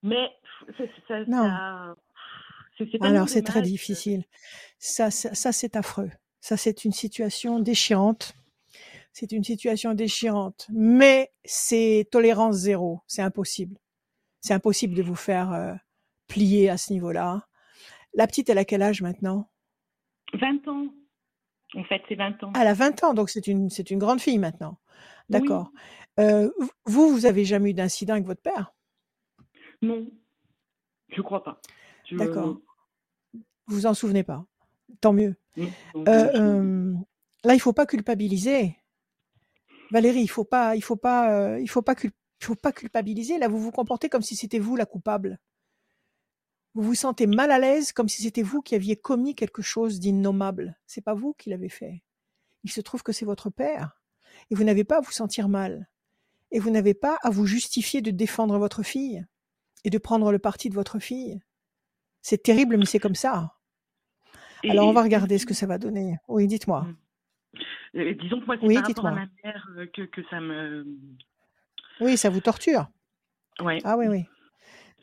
[0.02, 0.30] Mais
[1.06, 1.50] ça, non.
[3.00, 4.24] Alors c'est très difficile.
[4.78, 6.10] Ça, ça, c'est affreux.
[6.40, 8.34] Ça, c'est une situation déchirante.
[9.12, 10.68] C'est une situation déchirante.
[10.72, 13.00] Mais c'est tolérance zéro.
[13.06, 13.76] C'est impossible.
[14.40, 15.74] C'est impossible de vous faire euh,
[16.28, 17.47] plier à ce niveau-là.
[18.18, 19.48] La petite, elle a quel âge maintenant?
[20.34, 20.88] 20 ans.
[21.76, 22.52] En fait, c'est 20 ans.
[22.60, 24.80] Elle a 20 ans, donc c'est une, c'est une grande fille maintenant.
[25.28, 25.70] D'accord.
[26.18, 26.50] Euh,
[26.84, 28.74] vous, vous avez jamais eu d'incident avec votre père?
[29.82, 30.10] Non,
[31.10, 31.60] je crois pas.
[32.10, 32.58] D'accord.
[33.34, 34.44] Vous vous en souvenez pas?
[35.00, 35.36] Tant mieux.
[36.08, 36.94] Euh,
[37.44, 38.76] là, il faut pas culpabiliser.
[39.92, 41.94] Valérie, il faut pas, il faut pas, euh, il faut pas,
[42.42, 43.38] faut pas culpabiliser.
[43.38, 45.38] Là, vous vous comportez comme si c'était vous la coupable.
[46.78, 49.98] Vous vous sentez mal à l'aise, comme si c'était vous qui aviez commis quelque chose
[49.98, 50.78] d'innommable.
[50.86, 52.04] C'est pas vous qui l'avez fait.
[52.62, 54.00] Il se trouve que c'est votre père,
[54.48, 55.88] et vous n'avez pas à vous sentir mal,
[56.52, 59.26] et vous n'avez pas à vous justifier de défendre votre fille
[59.82, 61.40] et de prendre le parti de votre fille.
[62.22, 63.56] C'est terrible, mais c'est comme ça.
[64.62, 66.16] Alors, on va regarder ce que ça va donner.
[66.28, 66.86] Oui, dites-moi.
[67.94, 68.14] Mmh.
[68.22, 70.86] disons que moi, c'est oui, par rapport à ma mère euh, que, que, ça me...
[72.00, 72.86] Oui, ça vous torture.
[73.58, 73.78] Ouais.
[73.82, 74.26] Ah oui, oui.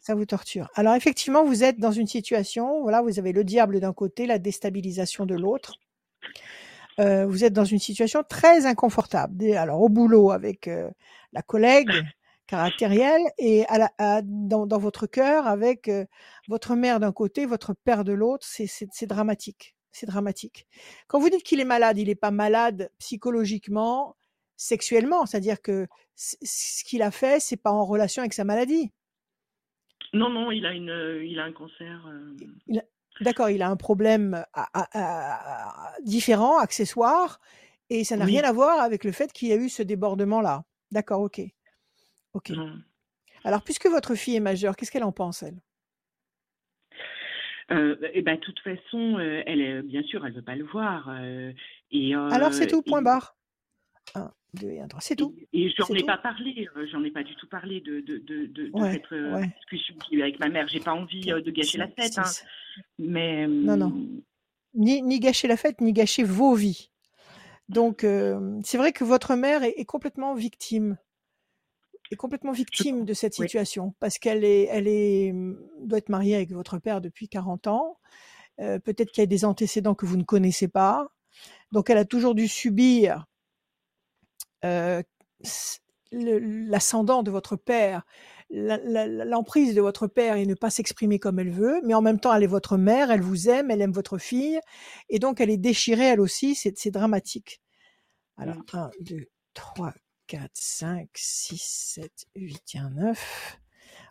[0.05, 0.69] Ça vous torture.
[0.75, 4.37] Alors, effectivement, vous êtes dans une situation, voilà, vous avez le diable d'un côté, la
[4.37, 5.79] déstabilisation de l'autre.
[6.99, 9.43] Euh, vous êtes dans une situation très inconfortable.
[9.53, 10.91] Alors, au boulot avec euh,
[11.33, 11.89] la collègue,
[12.45, 15.89] caractériel et à la, dans, dans, votre cœur avec
[16.47, 19.75] votre mère d'un côté, votre père de l'autre, c'est dramatique.
[19.91, 20.67] C'est dramatique.
[21.07, 24.15] Quand vous dites qu'il est malade, il n'est pas malade psychologiquement,
[24.55, 28.91] sexuellement, c'est-à-dire que ce qu'il a fait, c'est pas en relation avec sa maladie.
[30.15, 32.09] Non, non, il a une, il a un cancer.
[33.21, 34.43] D'accord, il a un problème
[36.03, 37.39] différent, accessoire,
[37.89, 40.63] et ça n'a rien à voir avec le fait qu'il y a eu ce débordement-là.
[40.91, 41.41] D'accord, ok.
[42.33, 42.51] Ok.
[43.43, 45.61] Alors, puisque votre fille est majeure, qu'est-ce qu'elle en pense, elle?
[47.71, 50.65] Euh, et eh ben, de toute façon, euh, elle, bien sûr, elle veut pas le
[50.65, 51.09] voir.
[51.09, 51.51] Euh,
[51.91, 53.35] et, Alors, c'est tout, point barre.
[54.13, 55.01] 1, 2 et 1, 3.
[55.01, 55.33] C'est tout.
[55.53, 58.01] Et, et j'en ai tout pas parlé, euh, j'en ai pas du tout parlé de,
[58.01, 59.49] de, de, de, de Ouais, cette euh, ouais.
[59.57, 60.67] discussion avec ma mère.
[60.67, 62.23] J'ai pas envie euh, de gâcher la fête, hein,
[62.99, 63.85] mais Non, non.
[63.87, 64.21] hum,
[64.73, 66.91] Ni, ni gâcher la fête, ni gâcher vos vies.
[67.69, 70.97] Donc, euh, c'est vrai que votre mère est, est complètement victime,
[72.11, 73.47] est complètement victime de cette oui.
[73.47, 77.67] situation parce qu'elle est, elle est, hum, doit être mariée avec votre père depuis 40
[77.67, 77.97] ans.
[78.61, 81.07] Euh, Peut-être qu'il y a des antécédents que vous ne connaissez pas.
[81.71, 83.25] Donc, elle a toujours dû subir
[84.65, 85.01] euh,
[86.11, 88.03] l'ascendant de votre père,
[88.49, 92.33] l'emprise de votre père et ne pas s'exprimer comme elle veut, mais en même temps,
[92.33, 94.59] elle est votre mère, elle vous aime, elle aime votre fille,
[95.09, 97.61] et donc elle est déchirée elle aussi, c'est dramatique.
[98.37, 98.77] Alors, Mm.
[98.77, 99.93] 1, 2, 3,
[100.27, 101.61] 4, 5, 6,
[102.01, 103.59] 7, 8 et un 9.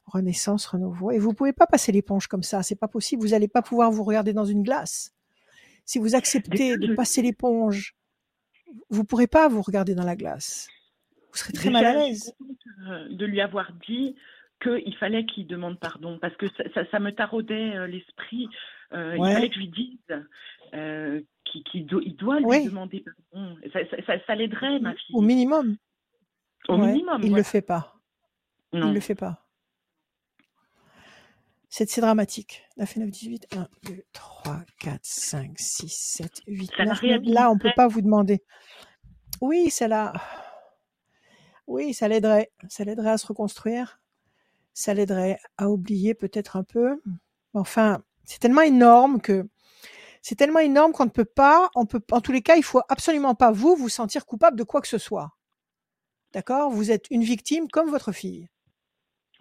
[0.07, 1.11] Renaissance, renouveau.
[1.11, 3.90] Et vous pouvez pas passer l'éponge comme ça, c'est pas possible, vous n'allez pas pouvoir
[3.90, 5.12] vous regarder dans une glace.
[5.87, 7.95] Si vous acceptez de passer l'éponge,
[8.90, 10.68] vous pourrez pas vous regarder dans la glace.
[11.32, 12.32] Vous serez très mal à l'aise.
[12.88, 14.16] euh, de lui avoir dit
[14.62, 18.48] qu'il fallait qu'il demande pardon parce que ça, ça, ça me taraudait euh, l'esprit.
[18.92, 19.98] Euh, Il fallait que je lui dise
[20.74, 23.56] euh, qu'il qu'il do- il doit lui demander pardon.
[24.26, 25.14] Ça, l'aiderait, ma fille.
[25.16, 25.76] Au minimum.
[26.68, 27.20] Au Ouais, minimum.
[27.24, 27.38] Il ouais.
[27.38, 27.94] le fait pas.
[28.72, 28.88] Non.
[28.88, 29.43] Il le fait pas.
[31.76, 32.62] C'est dramatique.
[32.76, 33.48] La fait 9, 18.
[33.56, 37.02] 1, 2, 3, 4, 5, 6, 7, 8, Ça la 9.
[37.02, 37.72] Là, on peut réhabiliterait.
[37.74, 38.44] pas vous demander.
[39.40, 40.12] Oui, ça la...
[41.66, 42.52] Oui, ça l'aiderait.
[42.68, 44.00] Ça l'aiderait à se reconstruire.
[44.72, 47.02] Ça l'aiderait à oublier peut-être un peu.
[47.54, 49.48] Enfin, c'est tellement énorme que
[50.22, 52.82] c'est tellement énorme qu'on ne peut pas, on peut, en tous les cas, il faut
[52.88, 55.37] absolument pas vous vous sentir coupable de quoi que ce soit.
[56.32, 56.70] D'accord?
[56.70, 58.48] Vous êtes une victime comme votre fille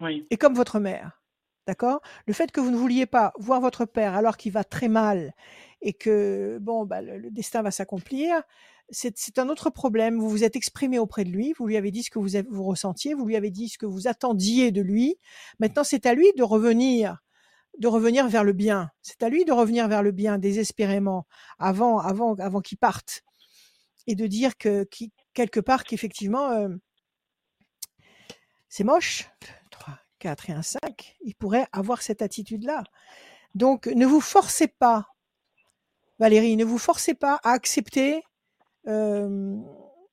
[0.00, 0.26] Oui.
[0.30, 1.23] et comme votre mère.
[1.66, 2.00] D'accord?
[2.26, 5.32] Le fait que vous ne vouliez pas voir votre père alors qu'il va très mal
[5.80, 8.42] et que bon, bah, le, destin va s'accomplir,
[8.90, 10.18] c'est un autre problème.
[10.18, 13.14] Vous vous êtes exprimé auprès de lui, vous lui avez dit ce que vous, ressentiez,
[13.14, 15.16] vous lui avez dit ce que vous attendiez de lui.
[15.58, 17.18] Maintenant, c'est à lui de revenir,
[17.78, 18.90] de revenir vers le bien.
[19.00, 21.26] C'est à lui de revenir vers le bien désespérément
[21.58, 23.22] avant, avant, avant qu'il parte
[24.06, 24.86] et de dire que
[25.32, 26.68] quelque part qu'effectivement euh,
[28.68, 29.30] c'est moche.
[30.24, 32.84] 3, 4 et un 5, il pourrait avoir cette attitude-là.
[33.54, 35.06] Donc, ne vous forcez pas,
[36.18, 38.22] Valérie, ne vous forcez pas à accepter,
[38.86, 39.56] euh,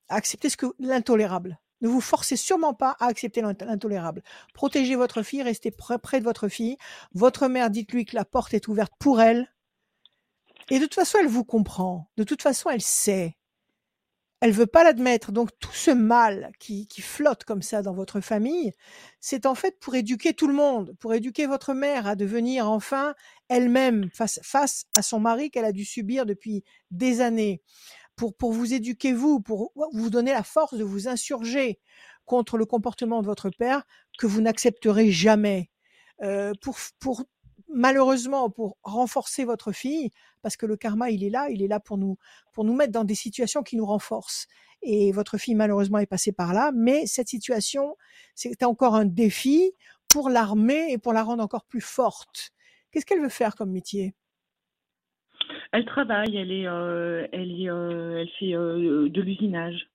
[0.10, 1.60] accepter ce que l'intolérable.
[1.82, 4.21] Ne vous forcez sûrement pas à accepter l'int- l'intolérable.
[4.54, 6.78] Protégez votre fille, restez près de votre fille.
[7.13, 9.52] Votre mère, dites-lui que la porte est ouverte pour elle.
[10.69, 12.10] Et de toute façon, elle vous comprend.
[12.17, 13.36] De toute façon, elle sait.
[14.41, 15.32] Elle veut pas l'admettre.
[15.32, 18.73] Donc tout ce mal qui, qui flotte comme ça dans votre famille,
[19.19, 23.13] c'est en fait pour éduquer tout le monde, pour éduquer votre mère à devenir enfin
[23.49, 27.62] elle-même face, face à son mari qu'elle a dû subir depuis des années,
[28.15, 31.80] pour, pour vous éduquer vous, pour vous donner la force de vous insurger
[32.25, 33.84] contre le comportement de votre père
[34.17, 35.69] que vous n'accepterez jamais,
[36.23, 37.23] euh, pour, pour
[37.73, 41.79] malheureusement pour renforcer votre fille, parce que le karma il est là, il est là
[41.79, 42.17] pour nous
[42.53, 44.47] pour nous mettre dans des situations qui nous renforcent.
[44.81, 47.95] Et votre fille malheureusement est passée par là, mais cette situation
[48.36, 49.73] c'est encore un défi
[50.07, 52.51] pour l'armée et pour la rendre encore plus forte.
[52.91, 54.13] Qu'est-ce qu'elle veut faire comme métier?
[55.71, 59.89] Elle travaille, elle est, euh, elle est, euh, elle fait euh, de l'usinage.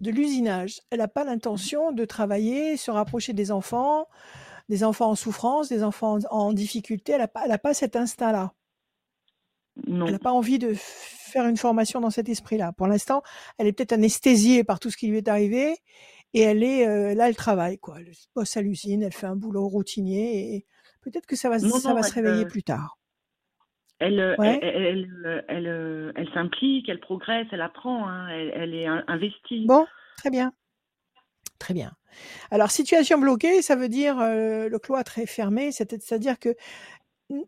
[0.00, 0.80] De l'usinage.
[0.90, 4.06] Elle n'a pas l'intention de travailler, se rapprocher des enfants,
[4.68, 7.12] des enfants en souffrance, des enfants en, en difficulté.
[7.12, 8.52] Elle n'a pas, elle a pas cet instinct-là.
[9.86, 12.72] Elle n'a pas envie de faire une formation dans cet esprit-là.
[12.72, 13.22] Pour l'instant,
[13.58, 15.76] elle est peut-être anesthésiée par tout ce qui lui est arrivé
[16.34, 18.00] et elle est euh, là, elle travaille quoi.
[18.00, 20.66] Elle bosse à l'usine, elle fait un boulot routinier et
[21.02, 22.98] peut-être que ça va, Non, ça non, va se réveiller euh, plus tard.
[24.00, 24.58] Elle, euh, Ouais.
[24.62, 25.08] elle,
[25.48, 29.64] elle, elle, s'implique, elle progresse, elle apprend, hein, elle, est in- investie.
[29.66, 30.52] Bon, très bien,
[31.58, 31.92] très bien.
[32.50, 36.54] Alors situation bloquée, ça veut dire euh, le cloître est fermé, c'est- c'est-à-dire que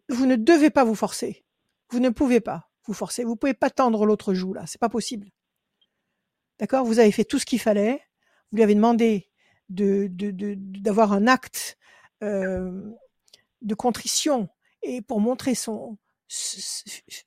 [0.09, 1.45] vous ne devez pas vous forcer.
[1.91, 3.25] Vous ne pouvez pas vous forcer.
[3.25, 5.29] Vous pouvez pas tendre l'autre joue là, c'est pas possible.
[6.59, 6.85] D'accord?
[6.85, 8.03] Vous avez fait tout ce qu'il fallait.
[8.51, 9.31] Vous lui avez demandé
[9.69, 11.79] de de- de- d'avoir un acte
[12.23, 12.91] euh,
[13.63, 14.49] de contrition
[14.83, 15.97] et pour montrer son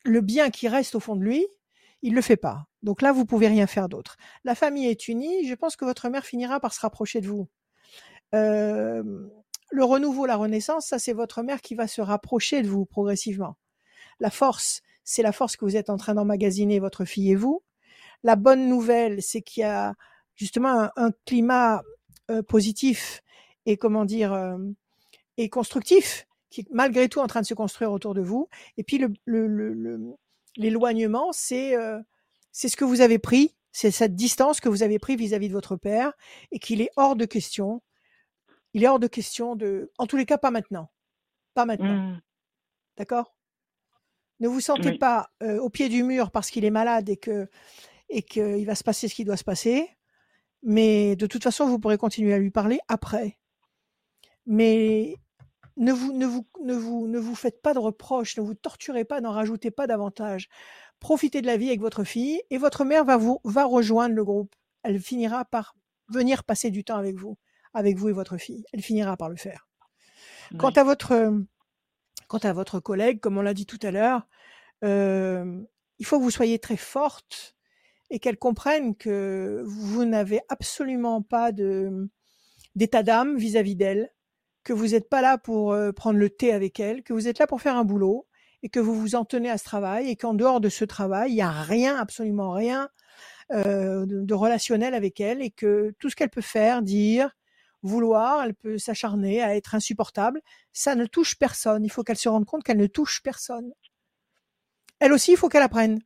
[0.06, 1.46] le bien qui reste au fond de lui,
[2.04, 2.68] il le fait pas.
[2.84, 4.18] Donc là, vous pouvez rien faire d'autre.
[4.44, 5.48] La famille est unie.
[5.48, 7.48] Je pense que votre mère finira par se rapprocher de vous.
[8.36, 9.04] Euh,
[9.72, 13.56] le renouveau, la renaissance, ça c'est votre mère qui va se rapprocher de vous progressivement.
[14.20, 17.64] La force, c'est la force que vous êtes en train d'emmagasiner, votre fille et vous.
[18.24, 19.96] La bonne nouvelle, c'est qu'il y a
[20.36, 21.82] justement un, climat
[22.48, 23.22] positif
[23.66, 24.58] et comment dire euh,
[25.38, 28.48] et constructif qui est malgré tout en train de se construire autour de vous.
[28.78, 30.16] Et puis le, le- le-
[30.56, 31.76] l'éloignement, c'est
[32.54, 35.54] c'est ce que vous avez pris C'est cette distance que vous avez prise vis-à-vis de
[35.54, 36.14] votre père
[36.52, 37.82] et qu'il est hors de question.
[38.74, 40.92] Il est hors de question de, en tous les cas, pas maintenant.
[41.56, 41.98] Pas maintenant.
[42.14, 42.22] Mmh.
[42.98, 43.36] D'accord?
[44.40, 44.98] Ne vous sentez Oui.
[44.98, 47.50] pas euh, au pied du mur parce qu'il est malade et que
[48.10, 49.90] et qu'il va se passer ce qui doit se passer.
[50.62, 53.40] Mais de toute façon, vous pourrez continuer à lui parler après.
[54.46, 55.16] Mais
[55.78, 59.06] ne vous, ne vous, ne vous, ne vous faites pas de reproches, ne vous torturez
[59.06, 60.50] pas, n'en rajoutez pas davantage.
[61.04, 64.24] Profitez de la vie avec votre fille et votre mère va vous, va rejoindre le
[64.24, 64.56] groupe.
[64.84, 65.76] Elle finira par
[66.08, 67.38] venir passer du temps avec vous,
[67.74, 68.64] avec vous et votre fille.
[68.72, 69.68] Elle finira par le faire.
[70.58, 71.34] Quant à votre,
[72.30, 74.30] quant à votre collègue, comme on l'a dit tout à l'heure,
[74.86, 75.62] euh,
[76.00, 77.58] il faut que vous soyez très forte
[78.10, 82.10] et qu'elle comprenne que vous n'avez absolument pas de
[82.76, 84.14] d'état d'âme vis-à-vis d'elle,
[84.64, 87.40] que vous n'êtes pas là pour euh, prendre le thé avec elle, que vous êtes
[87.40, 88.26] là pour faire un boulot
[88.64, 91.32] et que vous vous en tenez à ce travail et qu'en dehors de ce travail,
[91.32, 92.90] il n'y a rien, absolument rien
[93.52, 97.30] euh, de, relationnel avec elle et que tout ce qu'elle peut faire, dire,
[97.84, 101.84] vouloir, elle peut s'acharner à être insupportable, ça ne touche personne.
[101.84, 103.72] Il faut qu'elle se rende compte qu'elle ne touche personne.
[105.00, 106.00] Elle aussi, il faut qu'elle apprenne.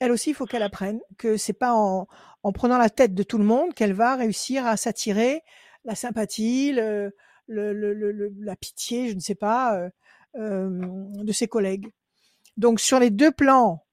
[0.00, 2.06] Elle aussi, il faut qu'elle apprenne que c'est pas en,
[2.42, 5.42] en prenant la tête de tout le monde qu'elle va réussir à s'attirer
[5.84, 7.12] la sympathie, le,
[7.46, 9.90] la pitié, je ne sais pas, euh,
[10.38, 11.92] de ses collègues.
[12.56, 13.84] Donc sur les deux plans,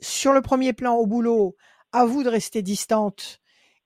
[0.00, 1.56] sur le premier plan au boulot,
[1.92, 3.40] à vous de rester distante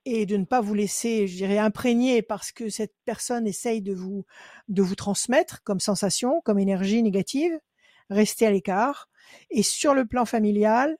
[0.04, 3.94] et de ne pas vous laisser, je dirais, imprégner parce que cette personne essaye de
[3.94, 4.26] vous
[4.68, 7.58] de vous transmettre comme sensation, comme énergie négative.
[8.10, 9.08] Restez à l'écart.
[9.50, 10.98] Et sur le plan familial,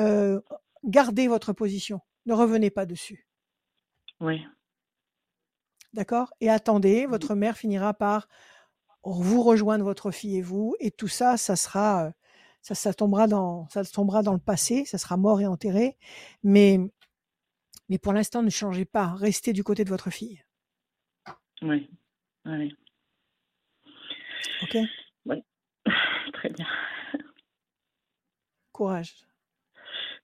[0.00, 0.40] euh,
[0.84, 2.00] gardez votre position.
[2.26, 3.28] Ne revenez pas dessus.
[4.20, 4.44] Oui.
[5.92, 6.32] D'accord?
[6.40, 8.28] Et attendez, votre mère finira par
[9.04, 12.10] vous rejoindre votre fille et vous, et tout ça, ça sera, euh,
[12.62, 15.96] ça, ça tombera dans, ça tombera dans le passé, ça sera mort et enterré.
[16.42, 16.78] Mais,
[17.88, 20.42] mais pour l'instant, ne changez pas, restez du côté de votre fille.
[21.62, 21.90] Oui.
[22.46, 22.74] Oui.
[24.62, 24.76] Ok
[26.32, 26.66] Très bien.
[28.72, 29.14] Courage.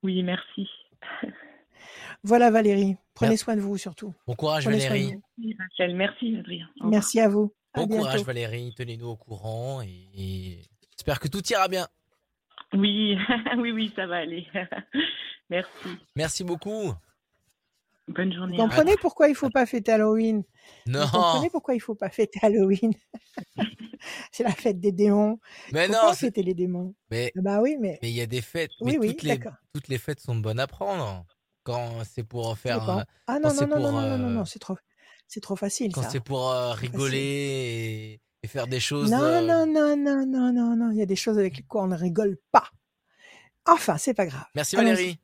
[0.02, 0.68] Oui, merci.
[2.22, 3.44] Voilà Valérie, prenez Merci.
[3.44, 4.14] soin de vous surtout.
[4.26, 5.20] Bon courage Prenez Valérie.
[5.38, 5.96] Merci, Rachel.
[5.96, 6.68] Merci, Adrien.
[6.82, 7.54] Merci à vous.
[7.76, 8.26] À Bon courage bientôt.
[8.26, 10.60] Valérie, tenez-nous au courant et, et
[10.96, 11.86] j'espère que tout ira bien.
[12.72, 13.16] Oui,
[13.58, 14.46] oui, oui, ça va aller.
[15.50, 15.88] Merci.
[16.16, 16.92] Merci beaucoup.
[18.08, 18.56] Bonne Vous journée.
[18.56, 20.42] comprenez pourquoi il faut pas fêter Halloween?
[20.86, 22.92] Non, Vous comprenez pourquoi il faut pas fêter Halloween?
[24.32, 25.38] C'est la fête des démons.
[25.72, 26.94] mais Faut non, pas fêter les démons.
[27.10, 29.22] mais Ah Bah oui, mais mais il y a des fêtes, oui, mais oui, toutes
[29.22, 29.58] les d'accord.
[29.74, 31.24] toutes les fêtes sont bonnes à prendre
[31.64, 32.98] quand c'est pour faire D'accord.
[33.00, 34.76] euh, Ah non, non, non, non, pour, non, non, non, non, c'est trop,
[35.28, 39.10] c'est trop facile quand c'est pour euh, rigoler et, et faire des choses.
[39.10, 40.90] Non, euh, non, non, non, non, non, non.
[40.92, 42.70] Il y a des choses avec lesquelles on ne rigole pas.
[43.66, 44.44] Enfin, c'est pas grave.
[44.54, 44.92] Merci Allons-y.
[44.94, 45.18] Valérie.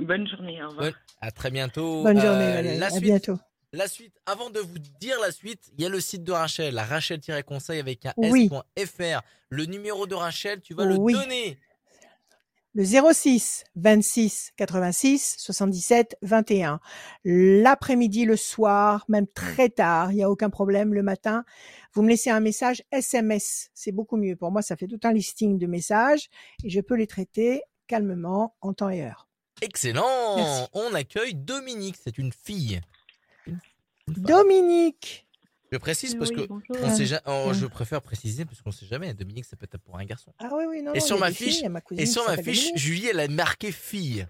[0.00, 0.62] Bonne journée.
[0.62, 0.84] Au revoir.
[0.86, 2.02] Bonne- À très bientôt.
[2.02, 2.78] Bonne journée, Euh, Valérie.
[2.78, 3.38] La À suite, bientôt.
[3.72, 4.14] la suite.
[4.26, 7.78] Avant de vous dire la suite, il y a le site de Rachel, la Rachel-conseil
[7.80, 8.50] avec un Oui.
[8.76, 9.22] s.fr.
[9.50, 11.12] Le numéro de Rachel, tu vas Oui.
[11.14, 11.58] le donner.
[12.74, 16.80] Le 06 26 86 77 21.
[17.24, 20.94] L'après-midi, le soir, même très tard, il n'y a aucun problème.
[20.94, 21.44] Le matin,
[21.94, 23.70] vous me laissez un message SMS.
[23.74, 24.36] C'est beaucoup mieux.
[24.36, 26.28] Pour moi, ça fait tout un listing de messages
[26.62, 29.28] et je peux les traiter calmement en temps et heure.
[29.62, 30.36] Excellent.
[30.36, 30.68] Merci.
[30.74, 32.80] On accueille Dominique, c'est une fille.
[34.06, 35.26] Dominique,
[35.70, 36.52] Je précise parce Oui, que
[36.82, 37.54] on sait ja- oh, Ouais.
[37.54, 39.12] je préfère préciser parce qu'on sait jamais.
[39.14, 40.32] Dominique, ça peut être pour un garçon.
[40.38, 42.72] Ah oui, oui, non, Et non, sur ma filles, fiche- ma Et sur ma Dominique.
[42.76, 44.26] Julie, elle a marqué fille.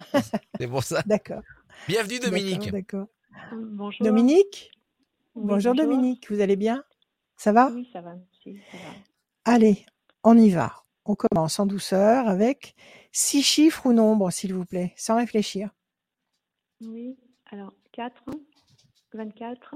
[0.58, 1.02] c'est pour ça.
[1.06, 1.42] D'accord.
[1.88, 2.70] Bienvenue Dominique.
[2.70, 3.52] D'accord, d'accord.
[3.52, 4.06] Bonjour.
[4.06, 4.70] Dominique,
[5.34, 6.82] Oui, bonjour Dominique, vous allez bien?
[7.36, 7.70] Ça va?
[7.70, 8.94] Oui, ça va, merci, ça va.
[9.44, 9.84] Allez,
[10.24, 10.74] on y va.
[11.04, 12.74] On commence en douceur avec
[13.12, 15.70] six chiffres ou nombres, s'il vous plaît, sans réfléchir.
[16.80, 17.16] Oui,
[17.50, 18.22] alors 4,
[19.12, 19.74] 24,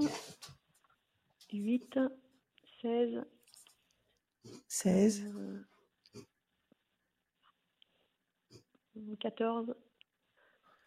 [1.52, 1.98] 8,
[2.82, 3.24] 16,
[4.68, 5.64] 16, euh,
[9.20, 9.74] 14,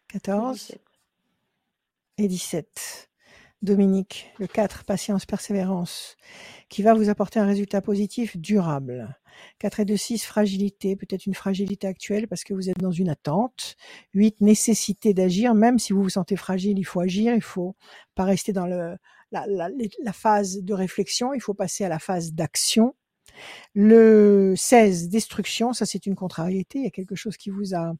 [0.09, 0.81] 14 17.
[2.17, 3.09] et 17.
[3.63, 6.15] Dominique, le 4, patience, persévérance,
[6.69, 9.17] qui va vous apporter un résultat positif durable.
[9.59, 13.09] 4 et 2, 6, fragilité, peut-être une fragilité actuelle parce que vous êtes dans une
[13.09, 13.75] attente.
[14.13, 17.75] 8, nécessité d'agir, même si vous vous sentez fragile, il faut agir, il faut
[18.13, 18.95] pas rester dans le,
[19.31, 19.69] la, la,
[20.03, 22.95] la phase de réflexion, il faut passer à la phase d'action.
[23.73, 27.93] Le 16, destruction, ça c'est une contrariété, il y a quelque chose qui vous a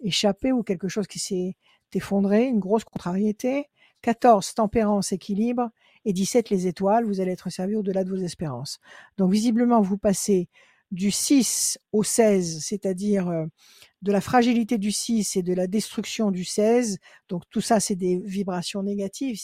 [0.00, 1.56] échappé ou quelque chose qui s'est
[1.94, 3.68] effondré, une grosse contrariété.
[4.02, 5.70] 14, tempérance, équilibre.
[6.04, 8.80] Et 17, les étoiles, vous allez être servi au-delà de vos espérances.
[9.18, 10.48] Donc visiblement, vous passez
[10.92, 13.46] du 6 au 16, c'est-à-dire euh,
[14.02, 16.98] de la fragilité du 6 et de la destruction du 16.
[17.28, 19.40] Donc tout ça, c'est des vibrations négatives,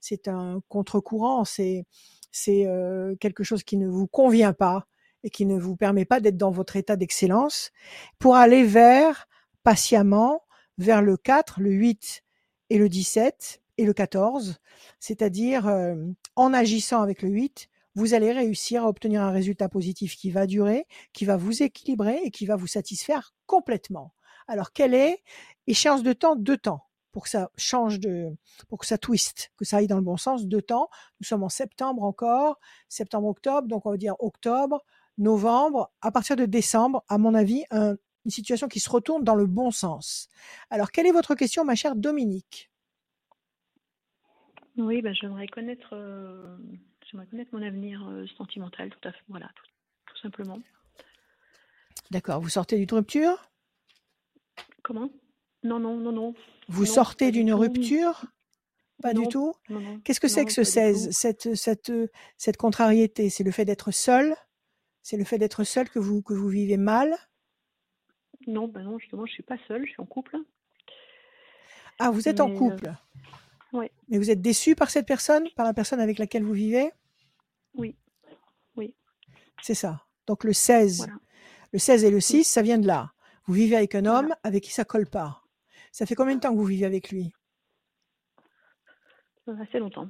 [0.00, 1.86] c'est un, contre-courant, c'est,
[2.30, 4.86] c'est euh, quelque chose qui ne vous convient pas
[5.24, 7.72] et qui ne vous permet pas d'être dans votre état d'excellence,
[8.18, 9.26] pour aller vers,
[9.62, 10.42] patiemment,
[10.78, 12.22] vers le 4, le 8
[12.70, 14.58] et le 17 et le 14,
[15.00, 15.94] c'est-à-dire euh,
[16.34, 20.46] en agissant avec le 8, vous allez réussir à obtenir un résultat positif qui va
[20.46, 24.12] durer, qui va vous équilibrer et qui va vous satisfaire complètement.
[24.48, 25.22] Alors, quelle est
[25.66, 26.36] échéance de temps?
[26.36, 26.82] Deux temps
[27.16, 28.36] pour que ça change de,
[28.68, 30.44] pour que ça twiste, que ça aille dans le bon sens.
[30.44, 30.90] Deux temps.
[31.18, 32.60] Nous sommes en septembre encore,
[32.90, 34.84] septembre-octobre, donc on va dire octobre,
[35.16, 35.90] novembre.
[36.02, 37.96] À partir de décembre, à mon avis, un,
[38.26, 40.28] une situation qui se retourne dans le bon sens.
[40.68, 42.70] Alors, quelle est votre question, ma chère Dominique?
[44.78, 46.56] Oui, ben, j'aimerais connaître, euh,
[47.10, 49.64] j'aimerais connaître mon avenir euh, sentimental, tout à fait, voilà, tout,
[50.06, 50.60] tout simplement.
[52.10, 52.40] D'accord.
[52.40, 53.50] Vous sortez d'une rupture?
[54.82, 55.10] Comment?
[55.62, 56.34] Non, non, non, non.
[56.68, 58.24] Vous Non, sortez d'une rupture?
[59.02, 59.54] Pas du tout?
[60.04, 61.12] Qu'est-ce que c'est que ce pas du 16 tout.
[61.12, 61.92] cette, cette,
[62.38, 63.28] cette contrariété?
[63.28, 64.34] C'est le fait d'être seul?
[65.02, 67.14] C'est le fait d'être seul que vous, que vous vivez mal?
[68.46, 70.38] Non, ben non, justement, je suis pas seule, je suis en couple.
[71.98, 72.92] Ah, vous êtes en euh,
[74.08, 76.90] Mais vous êtes déçu par cette personne Par la personne avec laquelle vous vivez?
[77.74, 77.96] Oui,
[78.76, 78.94] oui,
[79.62, 80.02] C'est ça.
[80.26, 81.12] Donc le 16, voilà.
[81.72, 83.12] le 16 et le 6, ça vient de là.
[83.46, 84.18] Vous vivez avec un Voilà.
[84.18, 85.42] homme avec qui ça colle pas.
[85.92, 87.32] Ça fait combien de temps que vous vivez avec lui?
[89.48, 90.08] Euh, assez longtemps.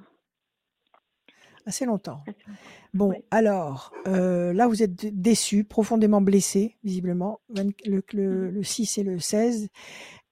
[1.67, 2.23] Assez longtemps.
[2.27, 2.61] assez longtemps.
[2.95, 8.03] Bon, alors, euh, là, vous êtes dé- déçu, profondément blessé, visiblement, le, le,
[8.49, 8.55] Mhm.
[8.55, 9.69] le 6 et le 16.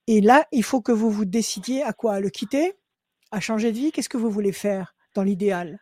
[0.06, 2.20] Et là, il faut que vous vous décidiez à quoi?
[2.20, 2.74] Le quitter?
[3.34, 5.80] À changer de vie Qu'est-ce que vous voulez faire dans l'idéal?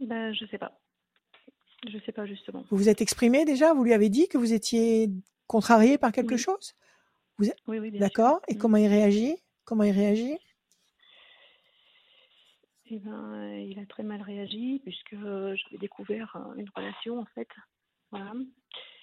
[0.00, 0.72] Ben, je sais pas.
[1.88, 2.64] Je sais pas, justement.
[2.70, 3.72] Vous vous êtes exprimé déjà?
[3.74, 5.08] Vous lui avez dit que vous étiez
[5.46, 6.38] contrarié par quelque Oui.
[6.40, 6.74] chose?
[7.38, 8.00] Oui, oui, bien sûr.
[8.00, 8.58] D'accord Et Mm.
[8.58, 9.36] comment il réagit?
[9.64, 10.36] Comment il réagit?
[12.90, 17.26] Eh ben, il a très mal réagi puisque euh, j'avais découvert euh, une relation en
[17.36, 17.48] fait.
[18.10, 18.32] Voilà.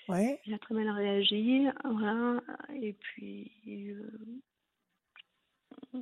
[0.10, 0.42] Ouais.
[0.46, 2.42] Il a très mal réagi, voilà.
[2.82, 3.50] Et puis
[3.94, 4.10] euh,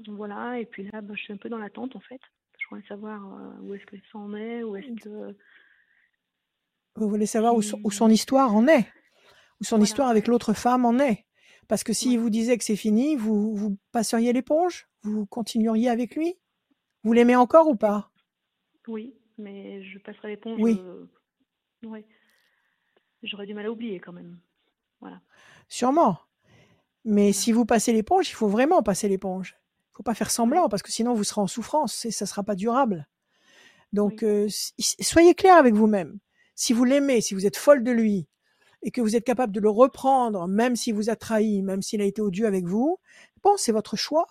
[0.08, 0.60] voilà.
[0.60, 2.20] Et puis là, ben, je suis un peu dans l'attente en fait.
[2.60, 5.36] Je voudrais savoir euh, où est-ce que ça en est, où est-ce que
[6.96, 8.88] Vous voulez savoir où son, où si- son histoire en est
[9.60, 9.84] Où son Voilà.
[9.84, 11.26] histoire avec l'autre femme en est
[11.68, 12.18] Parce que s'il Ouais.
[12.18, 14.88] vous disait que c'est fini, vous, vous passeriez l'éponge?
[15.04, 16.36] Vous continueriez avec lui?
[17.04, 18.12] Vous l'aimez encore ou pas?
[18.88, 20.60] Oui, mais je passerai l'éponge.
[20.62, 20.78] Oui.
[20.80, 21.06] euh,
[21.86, 22.06] ouais.
[23.24, 24.40] J'aurais du mal à oublier quand même.
[25.00, 25.22] Voilà.
[25.70, 26.20] Sûrement.
[27.06, 29.56] Mais si vous passez l'éponge, il faut vraiment passer l'éponge.
[29.94, 32.44] Il faut pas faire semblant parce que sinon vous serez en souffrance et ça sera
[32.44, 33.08] pas durable.
[33.94, 34.24] Donc Oui.
[34.24, 34.48] euh,
[34.80, 36.20] soyez clair avec vous-même.
[36.56, 38.28] Si vous l'aimez, si vous êtes folle de lui
[38.82, 42.02] et que vous êtes capable de le reprendre, même s'il vous a trahi, même s'il
[42.02, 43.00] a été odieux avec vous,
[43.44, 44.28] bon, c'est votre choix.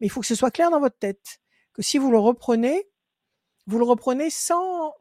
[0.00, 1.40] Mais il faut que ce soit clair dans votre tête
[1.72, 2.88] que si vous le reprenez,
[3.66, 4.92] vous le reprenez sans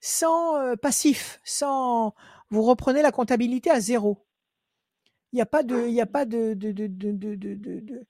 [0.00, 2.14] sans euh, passif, sans
[2.50, 4.26] vous reprenez la comptabilité à zéro.
[5.32, 8.06] Il n'y a pas de, il y a pas de, de, de, de,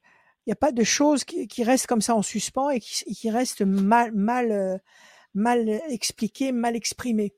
[0.47, 3.05] il y a pas de choses qui, qui restent comme ça en suspens et qui,
[3.05, 4.79] qui restent mal, mal, euh,
[5.35, 7.35] mal expliquées, mal exprimées.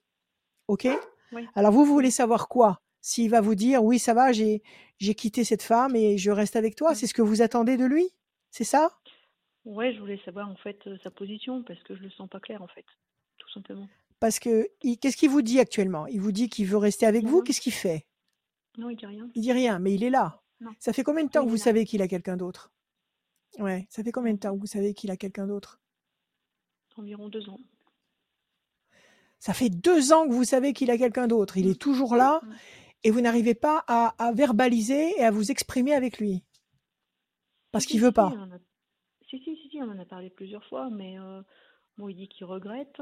[0.68, 0.86] Ok?
[1.32, 1.46] Oui.
[1.54, 2.82] Alors vous, vous voulez savoir quoi?
[3.00, 4.62] S'il va vous dire oui, ça va, j'ai,
[4.98, 8.10] quitté cette femme et je reste avec toi, c'est ce que vous attendez de lui?
[8.50, 8.98] C'est ça?
[9.64, 12.40] Ouais, je voulais savoir en fait euh, sa position parce que je le sens pas
[12.40, 12.84] clair en fait,
[13.38, 13.88] tout simplement.
[14.20, 14.68] Parce que
[15.00, 16.06] qu'est-ce qu'il vous dit actuellement?
[16.06, 17.42] Il vous dit qu'il veut rester avec vous.
[17.42, 18.06] Qu'est-ce qu'il fait?
[18.76, 19.30] Non, il dit rien.
[19.34, 20.42] Il dit rien, mais il est là.
[20.60, 20.72] Non.
[20.80, 21.62] Ça fait combien de temps que vous là.
[21.62, 22.72] savez qu'il a quelqu'un d'autre?
[23.58, 25.80] Ouais, ça fait combien de temps que vous savez qu'il a quelqu'un d'autre?
[26.96, 27.60] Environ deux ans.
[29.38, 31.56] Ça fait deux ans que vous savez qu'il a quelqu'un d'autre.
[31.56, 32.40] Il est toujours là
[33.04, 36.42] et vous n'arrivez pas à, à verbaliser et à vous exprimer avec lui.
[37.70, 38.26] Parce Si, qu'il si, veut si, pas.
[38.28, 38.58] a-
[39.30, 41.42] Si, si, si, si, on en a parlé plusieurs fois, mais euh,
[41.98, 43.00] bon, il dit qu'il regrette.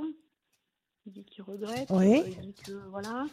[1.07, 1.89] Il dit qu'il regrette.
[1.91, 2.21] Oui.
[2.21, 3.25] euh, il dit que voilà.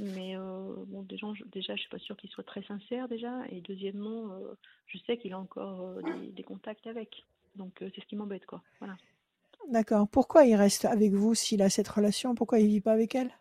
[0.00, 3.32] Mais euh, bon, déjà, je, déjà, je suis pas sûre qu'il soit très sincère déjà.
[3.50, 4.54] Et deuxièmement, euh,
[4.86, 7.24] je sais qu'il a encore euh, des, des contacts avec.
[7.56, 8.62] Donc c'est ce qui m'embête, quoi.
[8.78, 8.96] Voilà.
[9.68, 10.08] D'accord.
[10.08, 12.34] Pourquoi il reste avec vous s'il a cette relation?
[12.34, 13.32] Pourquoi il vit pas avec elle?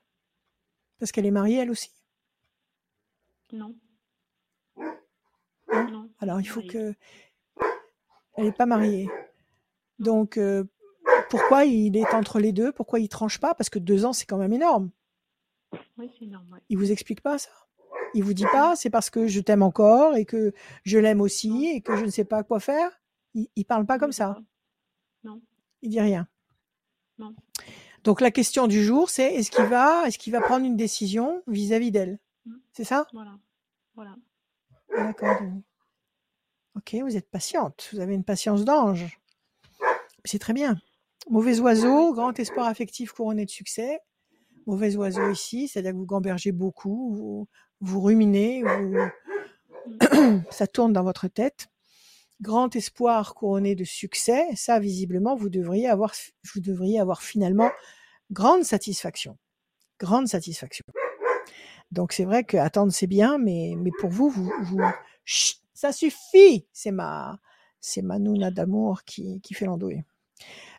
[0.99, 1.91] Parce qu'elle est mariée elle aussi?
[3.53, 3.76] Non.
[5.72, 6.10] Non?
[6.20, 6.72] Alors il faut mariée.
[6.72, 6.95] que
[8.36, 9.08] elle n'est pas mariée.
[9.99, 10.39] Donc
[11.30, 12.72] pourquoi il est entre les deux?
[12.72, 13.53] Pourquoi il tranche pas?
[13.53, 14.89] Parce que deux ans c'est quand même énorme.
[15.97, 16.26] Oui, c'est.
[16.70, 17.49] Il vous explique pas ça?
[18.13, 20.53] Il vous dit pas c'est parce que je t'aime encore et que
[20.84, 23.01] je l'aime aussi et que je ne sais pas quoi faire?
[23.34, 24.38] Il, il parle pas comme ça?
[25.24, 25.41] Non.
[25.82, 26.28] Il dit rien?
[27.18, 27.36] Non.
[28.03, 31.43] Donc la question du jour c'est est-ce qu'il va est-ce qu'il va prendre une décision
[31.47, 32.20] vis-à-vis d'elle?
[32.72, 33.07] C'est ça?
[33.11, 33.38] Voilà.
[33.95, 34.15] Voilà.
[34.95, 35.41] D'accord.
[36.76, 37.89] Ok, vous êtes patiente.
[37.91, 39.20] Vous avez une patience d'ange.
[40.24, 40.80] C'est très bien.
[41.30, 43.99] Mauvais oiseau, grand espoir affectif couronné de succès.
[44.68, 47.47] Mauvais oiseau ici, c'est-à-dire que vous gambergez beaucoup, vous,
[47.80, 48.97] vous ruminez, vous...
[50.51, 51.68] ça tourne dans votre tête.
[52.41, 56.13] Grand espoir couronné de succès, ça visiblement vous devriez avoir,
[56.53, 57.72] vous devriez avoir finalement
[58.30, 59.38] grande satisfaction,
[59.99, 60.84] grande satisfaction.
[61.91, 64.82] Donc c'est vrai que attendre c'est bien, mais mais pour vous, vous, vous
[65.24, 66.68] chut, ça suffit.
[66.74, 67.39] C'est ma
[67.80, 70.03] c'est ma nouna d'amour qui qui fait l'andouille.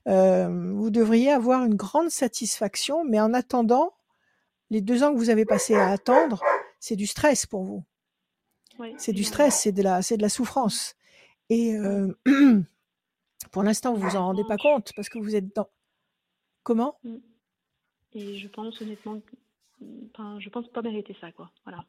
[0.08, 3.94] Euh, vous devriez avoir une grande satisfaction, mais en attendant,
[4.70, 6.42] les deux ans que vous avez passé à attendre,
[6.80, 7.84] c'est du stress pour vous.
[8.78, 10.94] Oui, C'est du stress, c'est de la, c'est de la souffrance.
[11.50, 12.16] Et euh,
[13.50, 15.68] pour l'instant, vous vous en rendez pas compte parce que vous êtes dans.
[16.62, 16.98] Comment?
[18.14, 19.20] Et je pense honnêtement,
[20.14, 21.50] enfin, je pense pas mériter ça, quoi.
[21.64, 21.84] Voilà.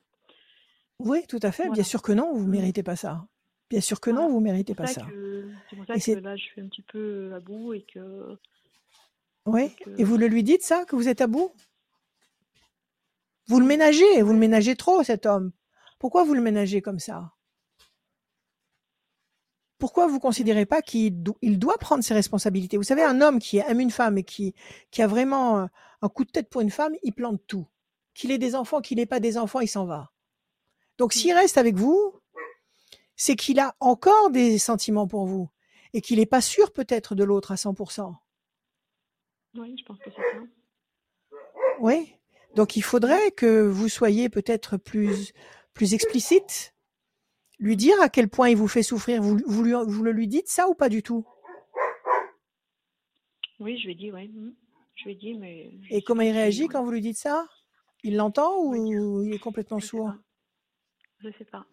[1.00, 1.70] Oui, tout à fait.
[1.70, 2.52] Bien sûr que non, vous Mm.
[2.52, 3.26] méritez pas ça.
[3.70, 4.34] Bien sûr que non, Voilà.
[4.34, 5.06] vous méritez C'est pas ça.
[5.70, 8.38] C'est pour ça Et que là, je suis un petit peu à bout et que.
[9.46, 9.76] Oui.
[9.76, 11.52] que- Et vous le lui dites ça, que vous êtes à bout?
[13.48, 15.52] Vous le ménagez, vous le ménagez trop, cet homme.
[16.00, 17.34] Pourquoi vous le ménagez comme ça?
[19.78, 22.76] Pourquoi vous considérez pas qu'il do- il doit prendre ses responsabilités?
[22.78, 24.54] Vous savez, un homme qui aime une femme et qui,
[24.92, 25.66] qui a vraiment euh,
[26.02, 27.66] un coup de tête pour une femme, il plante tout.
[28.14, 30.12] Qu'il ait des enfants, qu'il n'ait pas des enfants, il s'en va.
[30.98, 32.14] Donc s'il reste avec vous,
[33.20, 35.50] c'est qu'il a encore des sentiments pour vous
[35.92, 38.16] et qu'il n'est pas sûr peut-être de l'autre à 100%.
[39.56, 40.38] Oui, je pense que c'est ça.
[41.82, 42.16] Oui.
[42.56, 45.34] Donc il faudrait que vous soyez peut-être plus,
[45.74, 46.74] plus explicite,
[47.60, 49.22] lui dire à quel point il vous fait souffrir.
[49.22, 51.28] Vous, vous, lui, vous le lui dites ça ou pas du tout?
[53.60, 54.30] Oui, je lui dit, oui.
[54.30, 54.56] mm.
[54.96, 55.72] Je lui mais.
[55.84, 57.50] je Et comment il réagit quand vous lui dites ça?
[58.02, 58.76] Il l'entend ou
[59.26, 60.14] il est complètement je sourd?
[61.20, 61.66] Je sais pas.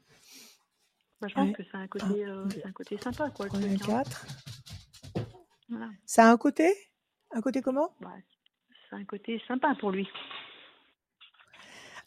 [1.21, 1.55] Bah, je pense Ouais.
[1.55, 3.47] que c'est un côté, euh, un côté sympa, quoi.
[3.53, 3.77] hein.
[3.85, 4.27] 4.
[5.69, 5.89] Voilà.
[6.05, 6.73] Ça a un côté?
[7.33, 7.91] Un côté comment?
[8.01, 8.12] Bah,
[8.89, 10.07] c'est un côté sympa pour lui.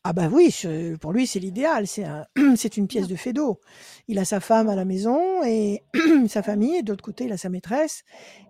[0.05, 2.26] Ah bah oui, je- pour lui c'est l'idéal, c'est un,
[2.78, 3.60] une pièce de fait d'eau.
[4.07, 5.84] Il a sa femme à la maison et
[6.30, 8.03] sa famille, et de l'autre côté il a sa maîtresse,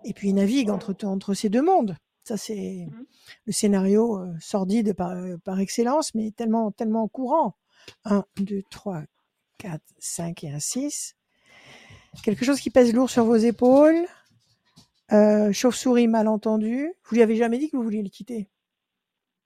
[0.04, 1.96] et puis il navigue entre, entre ces deux mondes.
[2.22, 3.04] Ça c'est Mhm.
[3.46, 7.56] le scénario euh, sordide par, euh, par excellence, mais tellement, tellement courant.
[8.04, 9.02] 1, 2, 3,
[9.60, 11.16] 4, 5 et un 6.
[12.22, 14.06] Quelque chose qui pèse lourd sur vos épaules.
[15.12, 16.92] Euh, Chauve-souris mal entendu.
[17.04, 18.48] Vous lui avez jamais dit que vous vouliez le quitter?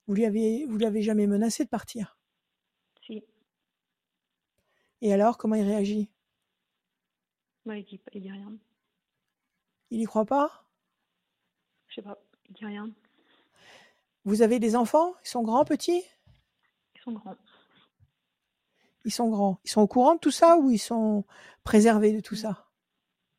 [0.06, 2.16] Vous lui avez, vous jamais menacé de partir?
[3.04, 3.24] Si.
[5.00, 6.08] Et alors, comment il réagit?
[7.66, 8.52] Bah, il dit, il dit rien.
[9.90, 10.64] Il y croit pas?
[11.88, 12.18] Je sais pas.
[12.48, 12.90] Il dit rien.
[14.24, 15.14] Vous avez des enfants?
[15.24, 16.02] Ils sont grands, petits?
[16.94, 17.36] Ils sont grands.
[19.04, 19.58] Ils sont grands.
[19.64, 21.24] Ils sont au courant de tout ça ou ils sont
[21.62, 22.68] préservés de tout ça?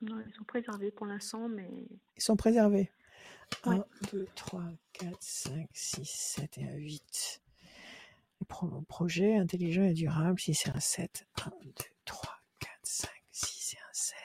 [0.02, 1.70] Non, ils sont préservés pour l'instant, mais
[2.18, 2.92] Ils sont préservés.
[3.66, 3.78] Ouais.
[3.78, 4.64] 1, 2, 3,
[4.94, 7.42] 4, 5, 6, 7 et un 8.
[8.42, 11.26] Le pro- projet intelligent et durable, si c'est un 7.
[11.44, 11.72] 1, 2,
[12.06, 14.18] 3, 4, 5, 6 et un 7.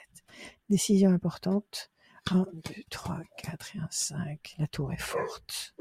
[0.69, 1.91] Décision importante.
[2.29, 4.55] 1, 2, 3, 4 et un 5.
[4.59, 5.73] La tour est forte.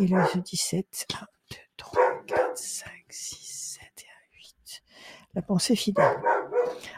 [0.00, 1.06] Et le 17.
[1.14, 4.05] 1, 2, 3, 4, 5, 6, 7 et un 8.
[5.36, 6.16] La pensée fidèle.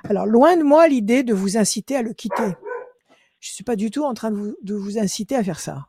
[0.05, 2.55] Alors, loin de moi l'idée de vous inciter à le quitter.
[3.41, 5.89] Je suis pas du tout en train de vous, de vous inciter à faire ça.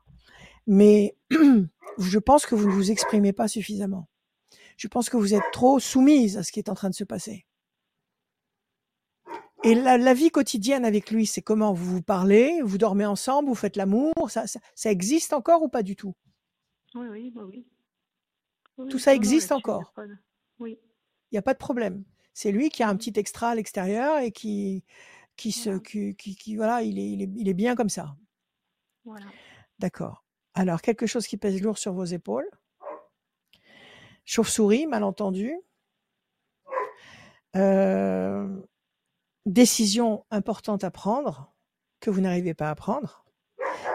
[0.65, 1.15] Mais
[1.99, 4.09] je pense que vous ne vous exprimez pas suffisamment.
[4.77, 7.03] Je pense que vous êtes trop soumise à ce qui est en train de se
[7.03, 7.45] passer.
[9.63, 11.71] Et la, la vie quotidienne avec lui, c'est comment?
[11.71, 15.69] Vous vous parlez, vous dormez ensemble, vous faites l'amour, ça, ça, ça existe encore ou
[15.69, 16.15] pas du tout?
[16.95, 17.67] Oui, oui, bah oui.
[18.79, 19.93] Oui, Tout ça Non, non, existe encore
[20.57, 20.79] Oui.
[21.31, 22.03] Il n'y a pas de problème.
[22.33, 24.83] C'est lui qui a un petit extra à l'extérieur et qui,
[25.35, 25.79] qui se, Voilà.
[25.83, 28.15] qui, qui- qui- voilà, il est, il est, il est bien comme ça.
[29.05, 29.25] Voilà.
[29.79, 30.23] D'accord.
[30.53, 32.49] Alors, quelque chose qui pèse lourd sur vos épaules.
[34.25, 35.53] Chauve-souris, malentendu.
[37.55, 38.47] Euh,
[39.45, 41.51] décision importante à prendre
[41.99, 43.25] que vous n'arrivez pas à prendre.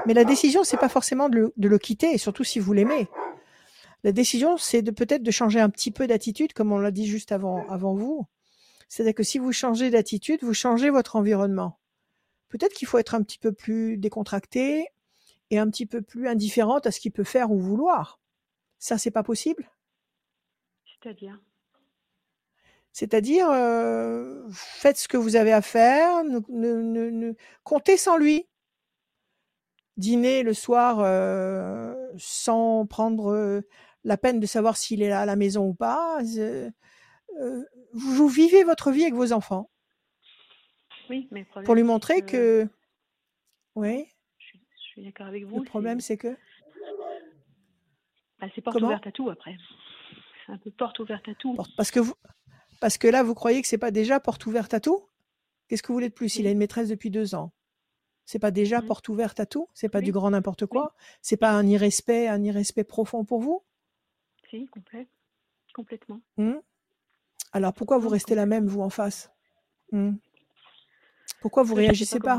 [0.07, 2.72] Mais la décision, c'est pas forcément de le, de le quitter, et surtout si vous
[2.72, 3.09] l'aimez.
[4.05, 7.07] La décision, c'est de peut-être de changer un petit peu d'attitude, comme on l'a dit
[7.07, 8.27] juste avant, avant vous.
[8.89, 11.81] C'est-à-dire que si vous changez d'attitude, vous changez votre environnement.
[12.51, 14.87] Peut-être qu'il faut être un petit peu plus décontracté
[15.51, 18.21] et un petit peu plus indifférente à ce qu'il peut faire ou vouloir.
[18.79, 19.71] Ça, c'est pas possible?
[20.85, 21.41] C'est-à-dire?
[22.93, 27.35] C'est-à-dire, euh, faites ce que vous avez à faire, ne, ne, ne, ne-
[27.65, 28.47] comptez sans lui.
[29.97, 33.63] Dîner le soir euh, sans prendre euh,
[34.05, 36.21] la peine de savoir s'il est là à la maison ou pas.
[36.37, 36.71] Euh,
[37.93, 39.71] vous, vivez votre vie avec vos enfants
[41.11, 42.69] Oui, mais le problème, pour lui montrer que que,
[43.75, 44.07] oui,
[44.39, 44.59] je
[44.93, 45.65] suis, d'accord avec le vous.
[45.65, 46.37] problème C'est que,
[48.41, 48.89] bah, c'est porte comment?
[48.89, 49.57] ouverte à tout après.
[50.47, 51.57] C'est un peu porte ouverte à tout.
[51.77, 52.15] Parce que vous,
[52.81, 55.09] parce que là, vous croyez que c'est pas déjà porte ouverte à tout?
[55.69, 56.37] Qu'est-ce que vous voulez de plus?
[56.37, 57.53] Il a une maîtresse depuis deux ans.
[58.27, 58.87] C'est pas déjà Mhm.
[58.87, 59.69] porte ouverte à tout?
[59.75, 60.95] C'est pas du grand n'importe oui, quoi?
[61.21, 63.65] C'est pas un irrespect, un irrespect profond pour vous?
[64.55, 65.09] Si, complet,
[65.75, 66.21] complètement.
[66.37, 66.59] Hmm
[67.53, 69.31] Alors pourquoi vous restez la même, vous, en face?
[69.93, 70.13] Hmm
[71.41, 72.39] Pourquoi vous réagissez pas.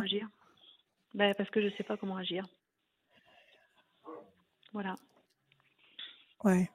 [1.13, 2.47] Bah, parce que je sais pas comment agir.
[4.73, 4.95] Voilà.
[6.43, 6.69] Ouais.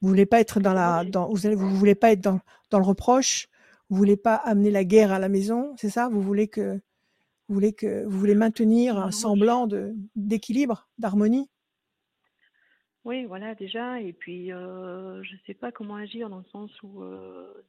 [0.00, 2.40] Vous voulez pas être dans la, dans, vous, allez- vous voulez pas être dans,
[2.70, 3.48] dans le reproche?
[3.88, 6.08] Vous voulez pas amener la guerre à la maison, c'est ça?
[6.08, 6.74] Vous voulez que,
[7.48, 11.48] vous voulez que, vous voulez maintenir un semblant de d'équilibre, d'harmonie?
[13.06, 14.00] Oui, voilà, déjà.
[14.00, 17.64] Et puis, euh, je sais pas comment agir dans le sens où euh,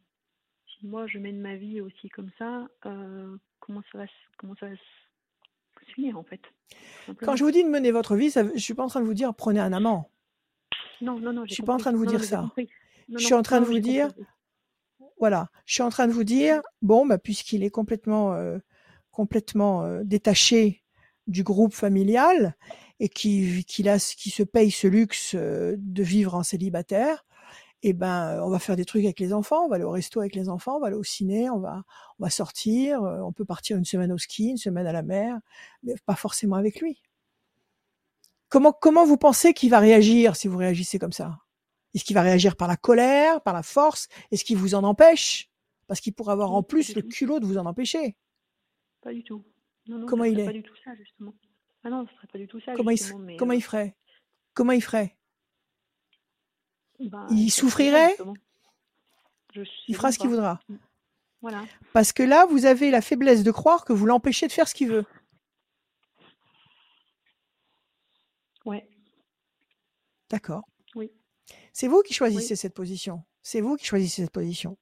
[0.66, 4.06] si moi je mène ma vie aussi comme ça, euh, comment ça va,
[4.40, 6.42] comment ça va se finir en fait,
[7.22, 9.06] Quand je vous dis de mener votre vie, ça, je suis pas en train de
[9.06, 10.10] vous dire prenez un amant.
[11.02, 12.52] Non, non, non, Je j'ai suis pas en train de vous Non, dire ça.
[13.08, 14.26] Non, Je suis en train de vous dire, compris.
[15.20, 18.36] voilà, je suis en train de vous dire, bon, bah, puisqu'il est complètement,
[19.12, 20.84] complètement détaché
[21.28, 22.56] du groupe familial
[23.00, 27.26] et qui, a, qui se paye ce luxe euh, de vivre en célibataire,
[27.84, 29.92] eh ben, euh, on va faire des trucs avec les enfants, on va aller au
[29.92, 31.84] resto avec les enfants, on va aller au ciné, on va,
[32.20, 35.04] on va sortir, euh, on peut partir une semaine au ski, une semaine à la
[35.04, 35.38] mer,
[35.84, 37.02] mais pas forcément avec lui.
[38.50, 41.38] Comment, comment vous pensez qu'il va réagir si vous réagissez comme ça?
[41.94, 44.08] Est-ce qu'il va réagir par la colère, par la force?
[44.32, 45.50] Est-ce qu'il vous en empêche?
[45.88, 48.16] Parce qu'il pourrait avoir en plus le culot de vous en empêcher.
[49.02, 49.46] Pas du tout.
[49.88, 51.34] Non, non, Comment il serait pas est du tout ça, justement.
[51.84, 53.96] Ah non, ce serait pas du tout ça, Comment il, mais comment euh, il ferait?
[54.54, 55.16] Comment il ferait?
[57.00, 58.18] Bah, Il il ferait voudrait, souffrirait.
[59.54, 60.60] Je Il fera ce qu'il voudra.
[61.42, 61.64] Voilà.
[61.94, 64.74] Parce que là, vous avez la faiblesse de croire que vous l'empêchez de faire ce
[64.74, 65.06] qu'il veut.
[68.66, 68.90] Ouais,
[70.30, 70.68] D'accord.
[70.96, 71.10] oui,
[71.72, 72.16] C'est vous qui oui.
[72.16, 73.24] choisissez cette position.
[73.42, 74.78] C'est vous qui choisissez cette position.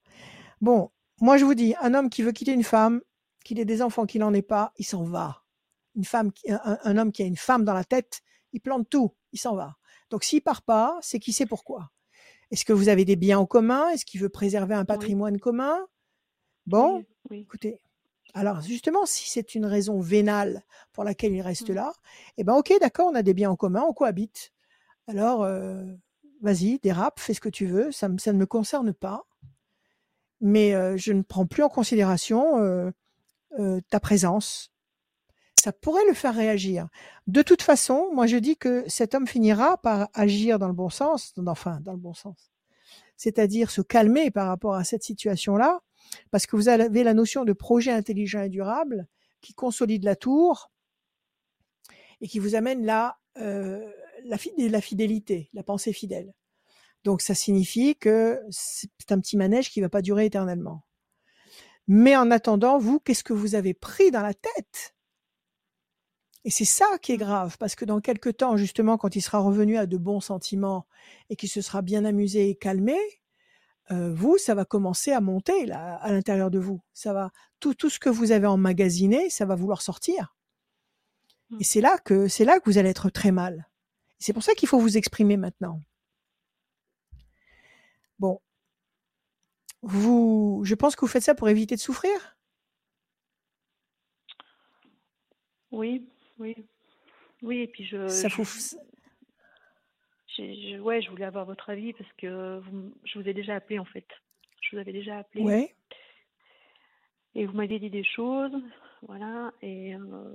[0.60, 0.92] Bon,
[1.22, 3.02] moi je vous dis, un homme qui veut quitter une femme,
[3.46, 5.44] qu'il ait des enfants, qu'il n'en ait pas, il s'en va.
[5.96, 8.22] Une femme, qui- un, un homme qui a une femme dans la tête,
[8.52, 9.78] il plante tout, il s'en va.
[10.10, 11.92] Donc s'il part pas, c'est qu'il sait pourquoi.
[12.52, 13.90] Est-ce que vous avez des biens en commun?
[13.90, 15.80] Est-ce qu'il veut préserver un Oui, patrimoine commun?
[16.66, 17.40] Bon, oui, oui.
[17.42, 17.80] écoutez.
[18.34, 21.76] Alors justement, si c'est une raison vénale pour laquelle il reste Mm.
[21.76, 21.94] là,
[22.38, 24.52] eh ben ok, d'accord, on a des biens en commun, on cohabite.
[25.08, 25.84] Alors, euh,
[26.42, 29.26] vas-y, dérape, fais ce que tu veux, ça ne me concerne pas.
[30.42, 32.92] Mais euh, je ne prends plus en considération euh,
[33.60, 34.72] euh, ta présence.
[35.60, 36.88] Ça pourrait le faire réagir.
[37.28, 40.90] De toute façon, moi je dis que cet homme finira par agir dans le bon
[40.90, 42.52] sens, enfin dans le bon sens,
[43.18, 45.82] c'est-à-dire se calmer par rapport à cette situation-là,
[46.30, 49.08] parce que vous avez la notion de projet intelligent et durable
[49.42, 50.72] qui consolide la tour
[52.22, 53.92] et qui vous amène là euh,
[54.24, 56.34] la, fid- la fidélité, la pensée fidèle.
[57.04, 60.84] Donc ça signifie que c'est un petit manège qui va pas durer éternellement.
[61.88, 64.96] Mais en attendant, vous, qu'est-ce que vous avez pris dans la tête?
[66.44, 69.40] Et c'est ça qui est grave, parce que dans quelques temps, justement, quand il sera
[69.40, 70.86] revenu à de bons sentiments
[71.30, 72.98] et qu'il se sera bien amusé et calmé,
[73.92, 76.82] euh, vous, ça va commencer à monter là, à l'intérieur de vous.
[76.94, 80.36] Ça va tout, tout ce que vous avez emmagasiné, ça va vouloir sortir.
[81.50, 81.58] Mm.
[81.62, 83.68] Et c'est là que c'est là que vous allez être très mal.
[84.20, 85.80] C'est pour ça qu'il faut vous exprimer maintenant.
[88.18, 88.40] Bon,
[89.86, 92.36] vous, je pense que vous faites ça pour éviter de souffrir?
[95.72, 96.10] Oui,
[96.40, 96.56] oui,
[97.44, 97.60] oui.
[97.60, 98.46] Et puis je, Ça je, vous,
[100.28, 103.80] je- ouais, je voulais avoir votre avis parce que vous je vous ai déjà appelé
[103.80, 104.08] en fait.
[104.62, 105.76] Je vous avais déjà appelé ouais.
[107.36, 108.54] et vous m'aviez dit des choses,
[109.04, 109.54] voilà.
[109.62, 110.34] Et euh,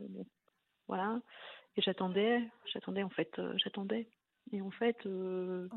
[0.88, 1.20] voilà.
[1.76, 2.42] Et j'attendais,
[2.72, 4.08] j'attendais en fait, euh, j'attendais.
[4.52, 5.68] Et en fait, euh,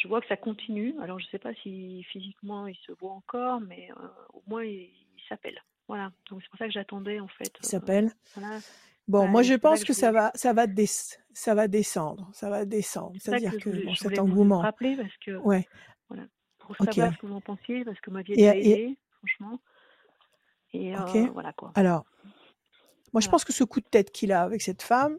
[0.00, 0.94] je vois que ça continue.
[1.00, 4.90] Alors je sais pas si physiquement il se voit encore, mais euh, au moins il,
[5.16, 5.60] il s'appelle.
[5.88, 6.12] Voilà.
[6.30, 7.52] Donc c'est pour ça que j'attendais en fait.
[7.62, 8.12] Il euh, s'appelle.
[8.34, 8.60] voilà.
[9.08, 10.20] Bon, Ouais, moi je pense que que je ça voulais.
[10.20, 10.86] va, ça va, des,
[11.32, 13.16] ça va descendre, ça va descendre.
[13.18, 15.66] C'est-à-dire que que bon, je cet voulais vous engouement, rappeler parce que ouais,
[16.08, 16.26] voilà,
[16.58, 16.86] pour ok.
[16.86, 19.60] savoir ce que vous en pensiez, parce que Et, déjà et aidé, franchement.
[20.74, 21.16] Et ok.
[21.16, 21.72] euh, voilà quoi.
[21.74, 22.04] Alors,
[23.14, 25.18] moi je pense que ce coup de tête qu'il a avec cette femme,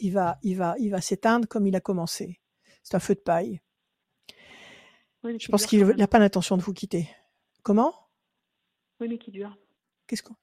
[0.00, 2.40] il va, il va, il va s'éteindre comme il a commencé.
[2.82, 3.60] C'est un feu de paille.
[5.24, 7.08] Oui, Je pense qu'il n'a pas l'intention de vous quitter.
[7.62, 7.94] Comment?
[9.00, 9.56] Oui, mais qui dure?
[10.06, 10.36] Qu'est-ce qu'on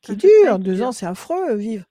[0.00, 0.56] Qui dure?
[0.56, 1.84] qui Deux ans, c'est affreux, vivre.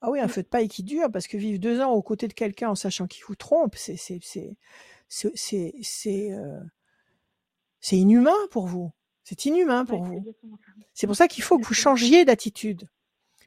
[0.00, 2.26] Ah oui, un feu de paille qui dure, parce que vivre deux ans aux côtés
[2.28, 4.56] de quelqu'un en sachant qu'il vous trompe, c'est c'est
[6.32, 6.60] euh,
[7.92, 8.90] inhumain pour vous.
[9.22, 10.56] C'est inhumain pour Ouais, vous.
[10.92, 12.88] C'est pour ça qu'il faut que vous changiez d'attitude.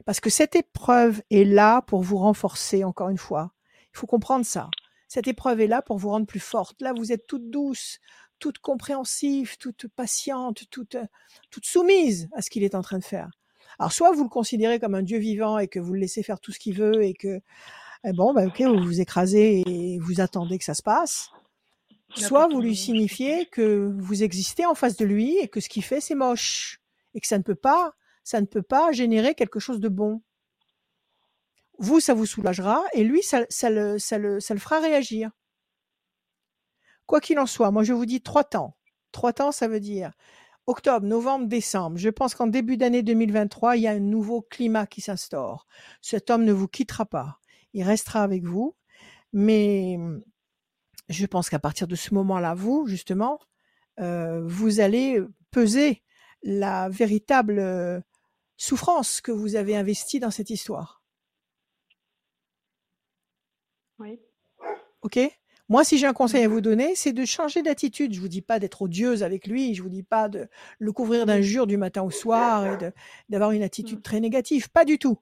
[0.04, 3.52] Parce que cette épreuve est là pour vous renforcer, encore une fois.
[3.92, 4.70] Il faut comprendre ça.
[5.08, 6.80] Cette épreuve est là pour vous rendre plus forte.
[6.80, 8.00] Là, vous êtes toute douce,
[8.38, 11.06] toute compréhensive, toute patiente, toute, euh,
[11.50, 13.30] toute soumise à ce qu'il est en train de faire.
[13.78, 16.40] Alors, soit vous le considérez comme un Dieu vivant et que vous le laissez faire
[16.40, 17.40] tout ce qu'il veut et que,
[18.04, 21.30] eh bon, bah, ok, vous vous écrasez et vous attendez que ça se passe.
[22.14, 25.84] Soit vous lui signifiez que vous existez en face de lui et que ce qu'il
[25.84, 26.80] fait, c'est moche
[27.14, 27.94] et que ça ne peut pas,
[28.24, 30.22] ça ne peut pas générer quelque chose de bon.
[31.78, 35.30] Vous, ça vous soulagera et lui, ça, le fera réagir.
[37.06, 38.76] Quoi qu'il en soit, moi je vous dis trois temps.
[39.12, 40.12] Trois temps, ça veut dire
[40.66, 41.96] octobre, novembre, décembre.
[41.96, 45.66] Je pense qu'en début d'année 2023, il y a un nouveau climat qui s'instaure.
[46.02, 47.38] Cet homme ne vous quittera pas.
[47.72, 48.74] Il restera avec vous.
[49.32, 49.98] Mais
[51.08, 53.38] je pense qu'à partir de ce moment-là, vous, justement,
[54.00, 55.20] euh, vous allez
[55.50, 56.02] peser
[56.42, 58.00] la véritable euh,
[58.56, 61.02] souffrance que vous avez investie dans cette histoire.
[63.98, 64.20] Oui.
[65.02, 65.18] OK
[65.68, 68.12] Moi, si j'ai un conseil à vous donner, c'est de changer d'attitude.
[68.12, 71.26] Je vous dis pas d'être odieuse avec lui, je vous dis pas de le couvrir
[71.26, 72.92] d'injures du matin au soir et
[73.28, 74.70] d'avoir une attitude très négative.
[74.70, 75.18] Pas du tout.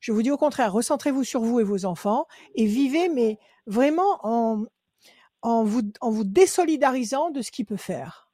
[0.00, 4.20] Je vous dis au contraire, recentrez-vous sur vous et vos enfants et vivez, mais vraiment
[4.22, 8.30] en, vous, en vous désolidarisant de ce qu'il peut faire.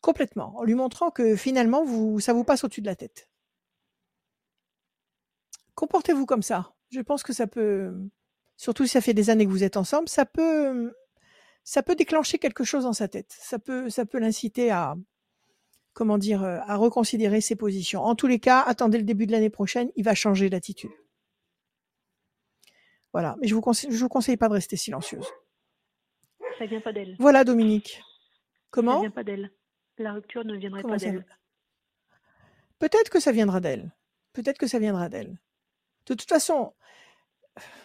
[0.00, 0.56] Complètement.
[0.56, 3.28] En lui montrant que finalement, vous, ça vous passe au-dessus de la tête.
[5.74, 6.72] Comportez-vous comme ça.
[6.90, 7.94] Je pense que ça peut,
[8.60, 10.94] surtout si ça fait des années que vous êtes ensemble, ça peut,
[11.64, 13.34] ça peut déclencher quelque chose dans sa tête.
[13.40, 14.96] Ça peut, ça peut l'inciter à,
[15.94, 18.02] comment dire, euh, à reconsidérer ses positions.
[18.02, 20.90] En tous les cas, attendez le début de l'année prochaine, il va changer d'attitude.
[23.14, 23.34] Voilà.
[23.40, 25.26] Mais je vous conseille, je vous conseille pas de rester silencieuse.
[26.58, 27.16] Ça vient pas d'elle.
[27.18, 27.94] Voilà, Dominique.
[27.94, 28.02] Ça
[28.72, 29.50] Comment vient pas d'elle.
[29.96, 31.24] La rupture ne viendrait Comment pas ça d'elle.
[32.78, 33.90] Peut-être que ça viendra d'elle.
[34.34, 35.40] Peut-être que ça viendra d'elle.
[36.06, 36.74] De toute façon,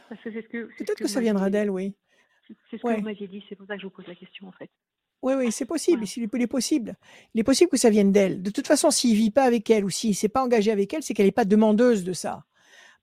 [0.10, 0.70] Parce que c'est ce que.
[0.72, 1.95] c'est ce peut-être que ça viendra d'elle, oui.
[2.70, 4.47] C'est ce que vous m'aviez dit, c'est pour ça que je vous pose la question
[4.47, 4.70] en fait.
[5.24, 6.03] Oui, oui, c'est possible.
[6.03, 6.95] Il est- possible.
[7.34, 8.43] Il est possible que ça vienne d'elle.
[8.43, 11.01] De toute façon, s'il vit pas avec elle ou s'il s'est pas engagé avec elle,
[11.01, 12.45] c'est qu'elle n'est pas demandeuse de ça.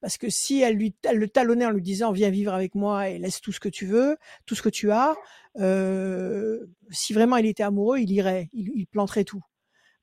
[0.01, 3.09] Parce que si elle lui elle le talonnait en lui disant viens vivre avec moi
[3.09, 5.17] et laisse tout ce que tu veux, tout ce que tu as,
[5.61, 9.43] euh, si vraiment il était amoureux, il irait, il, il planterait tout.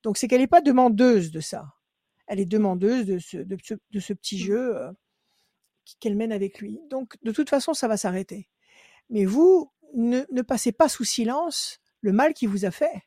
[0.04, 1.74] Donc c'est qu'elle n'est pas demandeuse de ça.
[2.28, 4.46] Elle est demandeuse de ce, de ce, de ce petit Mm.
[4.46, 4.92] jeu euh,
[6.00, 6.80] qu'elle mène avec lui.
[6.90, 8.50] Donc de toute façon, ça va s'arrêter.
[9.10, 13.04] Mais vous, ne, ne passez pas sous silence le mal qu'il vous a fait.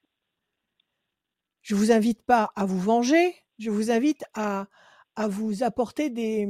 [1.61, 4.67] Je vous invite pas à vous venger, je vous invite à,
[5.15, 6.49] à vous apporter des,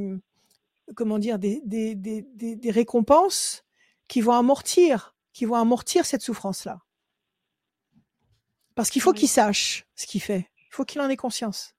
[0.95, 3.63] comment dire, des, des, des, des, des récompenses
[4.07, 6.81] qui vont amortir, qui vont amortir cette souffrance-là.
[8.75, 9.19] Parce qu'il faut Oui.
[9.19, 10.49] qu'il sache ce qu'il fait.
[10.57, 11.75] Il faut qu'il en ait conscience.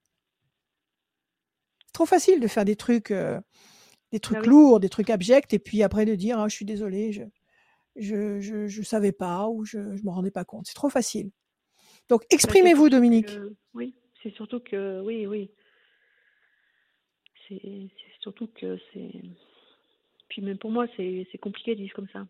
[1.87, 3.41] C'est trop facile de faire des trucs, euh,
[4.15, 4.47] des trucs oui.
[4.47, 7.25] lourds, des trucs abjects, et puis après de dire, Ah, je suis désolé, je,
[7.97, 10.67] je, je, je savais pas ou je, je me rendais pas compte.
[10.69, 11.31] C'est trop facile.
[12.09, 13.27] Donc Bah, exprimez-vous, Dominique.
[13.27, 15.01] que- Oui, c'est surtout que.
[15.01, 15.51] Oui, oui.
[17.49, 17.91] C'est
[18.21, 19.11] surtout que c'est.
[20.29, 22.27] Puis même pour moi, c'est compliqué de vivre comme ça.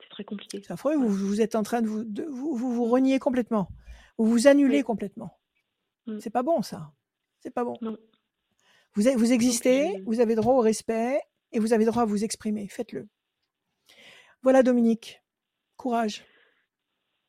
[0.00, 0.60] C'est très compliqué.
[0.64, 3.68] C'est affreux, vous, vous êtes en train de vous, de, vous, vous vous reniez complètement.
[4.18, 4.84] Vous vous annulez Oui.
[4.84, 5.38] complètement.
[6.06, 6.18] Mm.
[6.20, 6.92] C'est pas bon, ça.
[7.40, 7.76] C'est pas bon.
[7.80, 7.96] Non.
[8.98, 11.20] Vous, existez, vous avez droit au respect
[11.52, 12.66] et vous avez droit à vous exprimer.
[12.66, 13.06] Faites-le.
[14.42, 15.22] Voilà, Dominique.
[15.76, 16.24] Courage.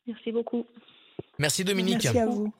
[0.07, 0.65] Merci beaucoup.
[1.37, 2.03] Merci Dominique.
[2.03, 2.51] Merci à vous.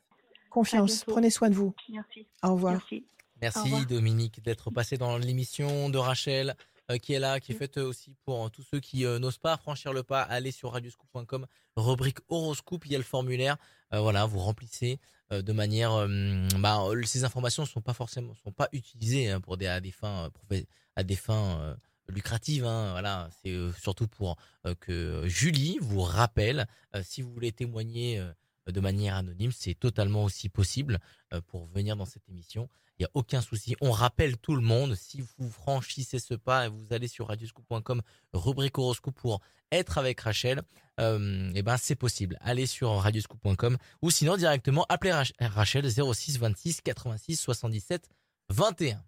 [0.52, 1.04] Confiance.
[1.06, 1.74] Prenez soin de vous.
[1.90, 2.28] Merci.
[2.44, 2.74] Au revoir.
[2.74, 2.98] Merci.
[2.98, 3.86] Au Merci revoir.
[3.88, 6.56] Dominique d'être passé dans l'émission de Rachel
[6.98, 7.40] qui est là, Mm.
[7.42, 10.04] qui est faite euh, aussi pour euh, tous ceux qui euh, n'osent pas franchir le
[10.04, 10.22] pas.
[10.24, 13.58] Allez sur radioscoop.com, rubrique horoscope, il y a le formulaire.
[13.94, 15.00] Euh, voilà, vous remplissez
[15.32, 15.94] euh, de manière.
[15.94, 19.80] euh, bah, euh, ces informations sont pas forcément, sont pas utilisées hein, pour des à
[19.82, 20.62] des fins euh,
[20.96, 21.76] à des fins euh,
[22.08, 22.66] lucratives.
[22.66, 22.92] hein.
[22.92, 28.20] voilà, c'est euh, surtout pour euh, que Julie vous rappelle euh, si vous voulez témoigner.
[28.20, 28.32] euh,
[28.68, 31.00] de manière anonyme, c'est totalement aussi possible
[31.34, 32.70] euh, pour venir dans cette émission.
[33.00, 33.76] Il n'y a aucun souci.
[33.80, 38.02] On rappelle tout le monde, si vous franchissez ce pas et vous allez sur radioscoop.com,
[38.34, 39.40] rubrique horoscope pour
[39.72, 40.62] être avec Rachel,
[41.00, 42.38] euh, et ben c'est possible.
[42.42, 48.10] Allez sur radioscoop.com ou sinon directement appelez Rach- Rachel 06 26 86 77
[48.50, 49.02] 21.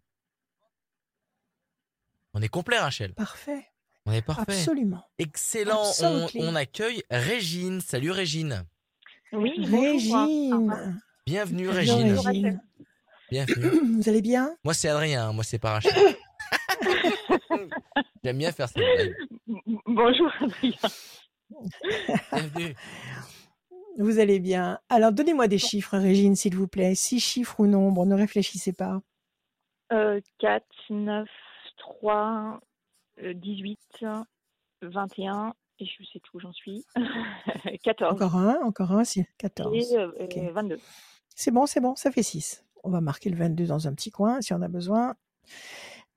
[2.33, 3.13] On est complet Rachel.
[3.13, 3.65] Parfait.
[4.05, 4.53] On est parfait.
[4.53, 5.03] Absolument.
[5.19, 5.83] Excellent.
[6.35, 7.81] On, accueille Régine.
[7.81, 8.65] Salut Régine.
[9.33, 9.51] Oui.
[9.65, 11.01] Régine.
[11.25, 12.61] Bienvenue Bonjour, Régine.
[13.31, 13.69] Bienvenue.
[14.01, 14.55] Vous allez bien?
[14.65, 15.93] Moi c'est Adrien, moi c'est pas Rachel.
[18.23, 19.15] J'aime bien faire cette blague.
[19.85, 20.73] Bonjour Adrien.
[22.33, 22.75] Bienvenue.
[23.97, 24.79] Vous allez bien.
[24.89, 26.95] Alors, donnez-moi des chiffres, Régine, s'il vous plaît.
[26.95, 29.01] Six chiffres ou nombres, ne réfléchissez pas.
[29.91, 31.27] Euh, 4, 9,
[31.77, 32.59] 3,
[33.23, 33.79] euh, 18,
[34.81, 36.85] 21, et je sais plus où j'en suis.
[37.83, 38.13] 14.
[38.13, 39.25] Encore un, encore un, si.
[39.37, 39.75] 14.
[39.93, 40.37] Et euh, Ok.
[40.37, 40.79] euh, 22.
[41.35, 42.63] C'est bon, c'est bon, ça fait 6.
[42.83, 45.15] On va marquer le 22 dans un petit coin si on a besoin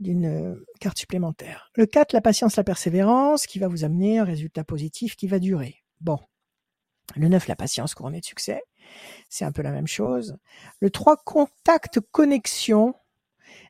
[0.00, 1.70] d'une euh, carte supplémentaire.
[1.76, 5.38] Le 4, la patience, la persévérance, qui va vous amener un résultat positif qui va
[5.38, 5.82] durer.
[6.00, 6.18] Bon.
[7.16, 8.62] Le 9, la patience couronnée de succès.
[9.28, 10.36] C'est un peu la même chose.
[10.80, 12.94] Le 3, contact, connexion.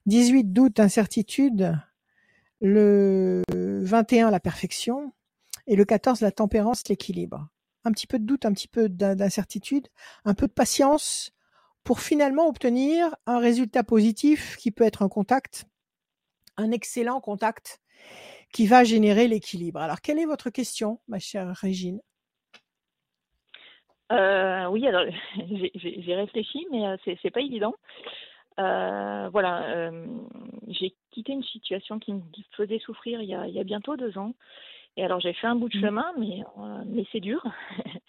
[0.07, 1.77] 18, doute, incertitude.
[2.61, 5.13] Le 21, la perfection.
[5.67, 7.49] Et le 14, la tempérance, l'équilibre.
[7.85, 9.89] Un petit peu de doute, un petit peu d'in- d'incertitude,
[10.25, 11.33] un peu de patience
[11.85, 15.67] pour finalement obtenir un résultat positif qui peut être un contact,
[16.57, 17.81] un excellent contact
[18.53, 19.81] qui va générer l'équilibre.
[19.81, 22.01] Alors, quelle est votre question, ma chère Régine?
[24.13, 25.05] Euh, oui, alors
[25.75, 27.75] j'ai- réfléchi, mais euh, c'est c'est pas évident.
[28.61, 30.07] Euh, voilà, euh,
[30.69, 32.23] j'ai quitté une situation qui me
[32.57, 34.35] faisait souffrir il y a, il y a bientôt deux ans.
[34.97, 35.81] Et alors j'ai fait un bout de Mhm.
[35.81, 36.43] chemin, mais,
[36.87, 37.43] mais c'est dur.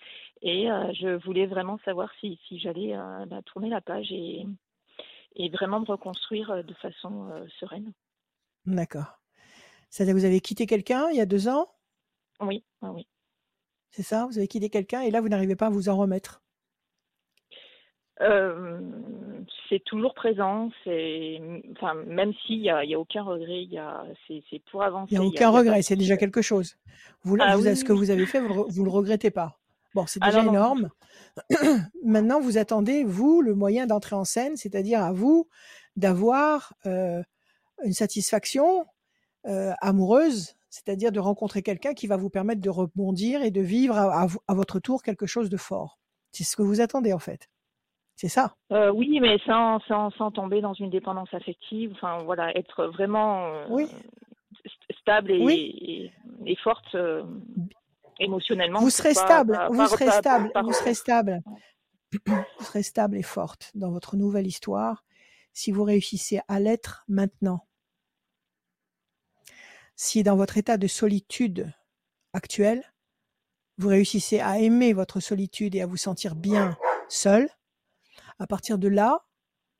[0.47, 4.45] Et euh, je voulais vraiment savoir si, si j'allais euh, bah, tourner la page et,
[5.35, 7.29] et vraiment me reconstruire euh, de façon
[7.59, 7.91] sereine.
[8.65, 9.19] D'accord.
[9.89, 11.67] C'est-à-dire que vous avez quitté quelqu'un il y a deux ans,
[12.41, 13.07] Oui, ah oui.
[13.89, 14.27] c'est ça?
[14.27, 16.41] Vous avez quitté quelqu'un et là, vous n'arrivez pas à vous en remettre?
[18.21, 18.79] Euh,
[19.67, 20.71] c'est toujours présent.
[20.83, 21.41] C'est,
[21.71, 25.13] enfin, même s'il y a, a aucun regret, il y a, c'est, pour avancer.
[25.13, 26.77] Il n'y a aucun y regret, c'est déjà quelque chose.
[27.23, 29.57] Vous, Ah vous- oui, ce que vous avez fait, vous, vous le regrettez pas.
[29.95, 30.51] Bon, c'est déjà non.
[30.51, 30.89] énorme.
[32.03, 35.47] Maintenant, vous attendez, vous, le moyen d'entrer en scène, c'est-à-dire à vous
[35.95, 37.23] d'avoir euh,
[37.83, 38.85] une satisfaction
[39.47, 43.95] euh, amoureuse, c'est-à-dire de rencontrer quelqu'un qui va vous permettre de rebondir et de vivre
[43.97, 45.97] à, à vo- à votre tour quelque chose de fort.
[46.33, 47.49] C'est ce que vous attendez, en fait.
[48.17, 48.55] C'est ça.
[48.73, 51.91] Euh, oui, mais sans, sans, sans tomber dans une dépendance affective.
[51.93, 53.87] Enfin, voilà, être vraiment Oui.
[54.99, 56.11] stable et, Oui.
[56.45, 56.95] et, et forte
[58.19, 58.79] émotionnellement.
[58.79, 61.41] Vous serez pas- stable, pas- vous pas- serez stable, vous serez stable.
[62.59, 65.03] Vous serez stable et forte dans votre nouvelle histoire
[65.53, 67.67] si vous réussissez à l'être maintenant.
[69.95, 71.71] Si dans votre état de solitude
[72.33, 72.83] actuel,
[73.77, 76.77] vous réussissez à aimer votre solitude et à vous sentir bien
[77.09, 77.49] seul,
[78.39, 79.25] à partir de là,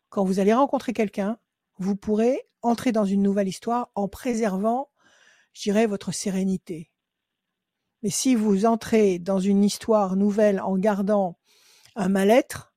[0.09, 1.38] quand vous allez rencontrer quelqu'un,
[1.77, 4.89] vous pourrez entrer dans une nouvelle histoire en préservant,
[5.53, 6.89] je dirais, votre sérénité.
[8.03, 11.37] Mais si vous entrez dans une histoire nouvelle en gardant
[11.95, 12.73] un mal-être,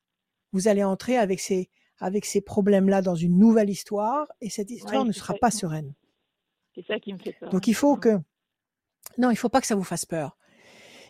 [0.52, 5.02] vous allez entrer avec ces, avec ces problèmes-là dans une nouvelle histoire et cette histoire
[5.02, 5.38] Ouais, ne sera ça.
[5.40, 5.92] pas sereine.
[6.74, 7.50] C'est ça qui me fait peur.
[7.50, 8.18] Donc il faut que
[9.18, 10.36] non, il faut pas que ça vous fasse peur.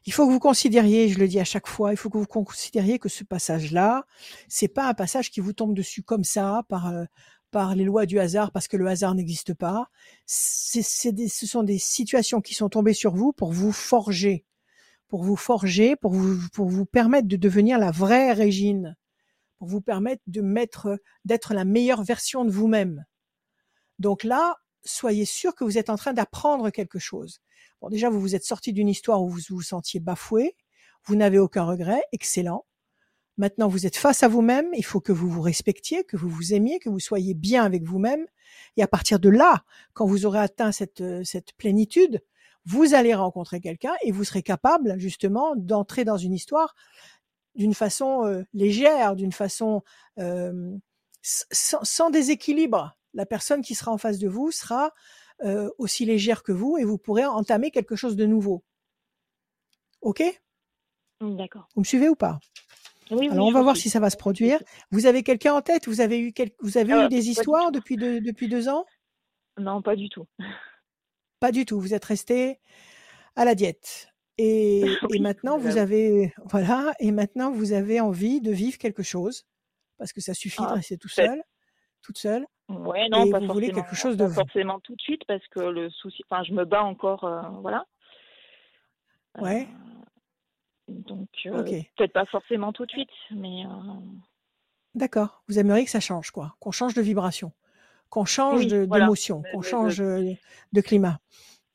[0.06, 2.26] Il faut que vous considériez, je le dis à chaque fois, il faut que vous
[2.26, 4.06] considériez que ce passage-là,
[4.48, 7.04] c'est pas un passage qui vous tombe dessus comme ça par euh,
[7.50, 9.90] par les lois du hasard parce que le hasard n'existe pas.
[10.26, 10.82] Ce
[11.46, 14.44] sont des situations qui sont tombées sur vous pour vous forger,
[15.08, 18.96] pour vous forger, pour vous pour vous permettre de devenir la vraie Régine,
[19.58, 23.04] pour vous permettre de mettre d'être la meilleure version de vous-même.
[23.98, 27.40] Donc là, soyez sûr que vous êtes en train d'apprendre quelque chose.
[27.80, 30.56] Bon, déjà, vous vous êtes sorti d'une histoire où vous vous sentiez bafoué,
[31.04, 32.64] vous n'avez aucun regret, excellent.
[33.38, 36.52] Maintenant, vous êtes face à vous-même, il faut que vous vous respectiez, que vous vous
[36.52, 38.26] aimiez, que vous soyez bien avec vous-même.
[38.76, 39.64] Et à partir de là,
[39.94, 42.22] quand vous aurez atteint cette, euh, cette plénitude,
[42.64, 46.74] vous allez rencontrer quelqu'un et vous serez capable, justement, d'entrer dans une histoire
[47.54, 49.82] d'une façon euh, légère, d'une façon
[50.18, 50.76] euh,
[51.22, 52.96] sans, sans déséquilibre.
[53.14, 54.92] La personne qui sera en face de vous sera
[55.44, 58.64] euh, aussi légère que vous et vous pourrez entamer quelque chose de nouveau.
[60.00, 60.22] Ok?
[61.20, 61.68] D'accord.
[61.74, 62.38] Vous me suivez ou pas?
[63.10, 64.62] Oui, oui, Alors on va voir si ça va se produire.
[64.90, 65.86] Vous avez quelqu'un en tête?
[65.88, 68.68] Vous avez eu quel- vous avez Euh, eu pas des histoires depuis deux, depuis deux
[68.68, 68.84] ans?
[69.58, 70.26] Non, pas du tout.
[71.40, 71.80] Pas du tout.
[71.80, 72.60] Vous êtes resté
[73.36, 74.08] à la diète.
[74.36, 74.82] Et,
[75.20, 79.44] maintenant vous avez voilà et maintenant vous avez envie de vivre quelque chose
[79.96, 81.42] parce que ça suffit de Ah, rester tout seul,
[82.02, 82.46] toute seule.
[82.68, 85.44] Ouais, non, Et pas vous voulez forcément, quelque chose de forcément tout de suite parce
[85.48, 87.84] que le souci, enfin, je me bats encore, euh, voilà.
[89.40, 89.66] Ouais.
[89.66, 89.97] Euh,
[90.88, 91.70] donc, euh, Ok.
[91.96, 93.68] peut-être pas forcément tout de suite, mais euh,
[94.94, 95.42] D'accord.
[95.48, 96.56] Vous aimeriez que ça change, quoi.
[96.60, 97.52] Qu'on change de vibration,
[98.08, 99.04] qu'on change oui, de- voilà.
[99.04, 100.32] d'émotion, qu'on change euh,
[100.72, 101.20] de climat.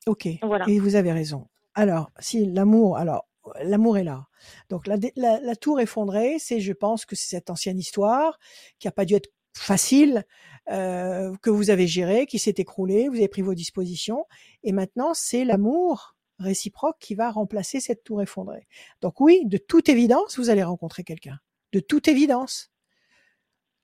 [0.06, 0.28] Ok.
[0.42, 0.68] Voilà.
[0.68, 1.48] Et vous avez raison.
[1.74, 3.26] Alors, si l'amour, alors
[3.62, 4.26] l'amour est là.
[4.68, 8.38] Donc la, dé- la, la tour effondrée, c'est, je pense, que c'est cette ancienne histoire
[8.78, 10.24] qui a pas dû être facile
[10.70, 14.26] euh, que vous avez géré, qui s'est écroulé, vous avez pris vos dispositions,
[14.62, 18.66] et maintenant c'est l'amour réciproque qui va remplacer cette tour effondrée.
[19.00, 21.38] Donc oui, de toute évidence, vous allez rencontrer quelqu'un.
[21.72, 22.70] De toute évidence.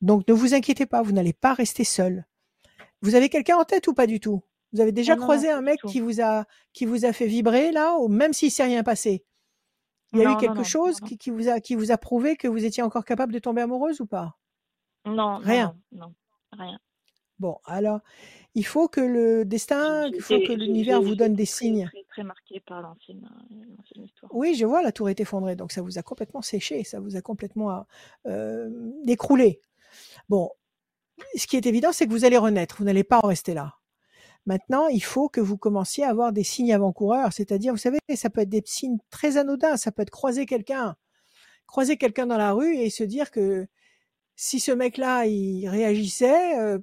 [0.00, 2.26] Donc ne vous inquiétez pas, vous n'allez pas rester seul.
[3.02, 4.42] Vous avez quelqu'un en tête ou pas du tout?
[4.72, 7.26] Vous avez déjà Non, croisé non, un mec qui vous a qui vous a fait
[7.26, 9.24] vibrer là, ou même s'il s'est rien passé?
[10.12, 12.48] Il y a eu quelque chose qui, qui vous a qui vous a prouvé que
[12.48, 14.36] vous étiez encore capable de tomber amoureuse ou pas?
[15.42, 15.76] Rien.
[15.92, 16.14] non,
[16.52, 16.78] rien.
[17.40, 18.00] Bon, alors
[18.54, 21.86] il faut que le destin, il faut que l'univers vous donne des signes.
[21.86, 24.30] Très, très marquée par l'ancienne euh, l'ancienne histoire.
[24.34, 27.16] Oui, je vois, la tour est effondrée, donc ça vous a complètement séché, ça vous
[27.16, 27.86] a complètement
[28.26, 28.68] euh,
[29.06, 29.62] écroulé.
[30.28, 30.50] Bon,
[31.34, 33.76] ce qui est évident, c'est que vous allez renaître, vous n'allez pas en rester là.
[34.44, 38.28] Maintenant, il faut que vous commenciez à avoir des signes avant-coureurs, c'est-à-dire, vous savez, ça
[38.28, 40.96] peut être des signes très anodins, ça peut être croiser quelqu'un,
[41.66, 43.66] croiser quelqu'un dans la rue et se dire que
[44.36, 46.78] si ce mec-là, il réagissait, euh,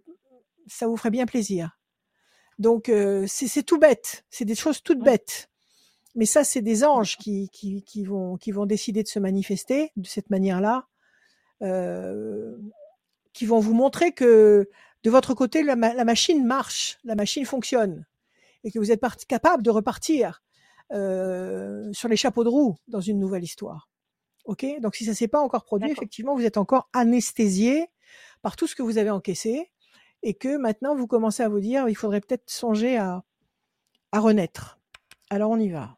[0.68, 1.78] ça vous ferait bien plaisir.
[2.60, 5.50] Donc, euh, c'est tout bête, c'est des choses toutes bêtes.
[6.16, 9.92] Mais ça, c'est des anges qui, qui, qui, vont, qui vont décider de se manifester
[9.96, 10.88] de cette manière-là,
[11.62, 12.58] euh,
[13.34, 14.68] qui vont vous montrer que
[15.04, 18.08] de votre côté, la, ma- la machine marche, la machine fonctionne,
[18.64, 20.42] et que vous êtes capable de repartir
[20.92, 23.88] euh, sur les chapeaux de roue dans une nouvelle histoire.
[24.46, 24.66] Ok?
[24.82, 27.90] Donc, si ça s'est pas encore produit, effectivement, vous êtes encore anesthésié
[28.42, 29.70] par tout ce que vous avez encaissé,
[30.24, 33.24] et que maintenant, vous commencez à vous dire, il faudrait peut-être songer à,
[34.12, 34.80] à renaître.
[35.30, 35.98] Alors, on y va.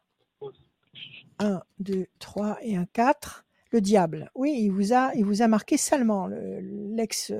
[1.38, 3.44] 1, 2, 3 et un 4.
[3.72, 4.30] Le diable.
[4.34, 7.30] Oui, il vous a, il vous a marqué salement, le- l'ex,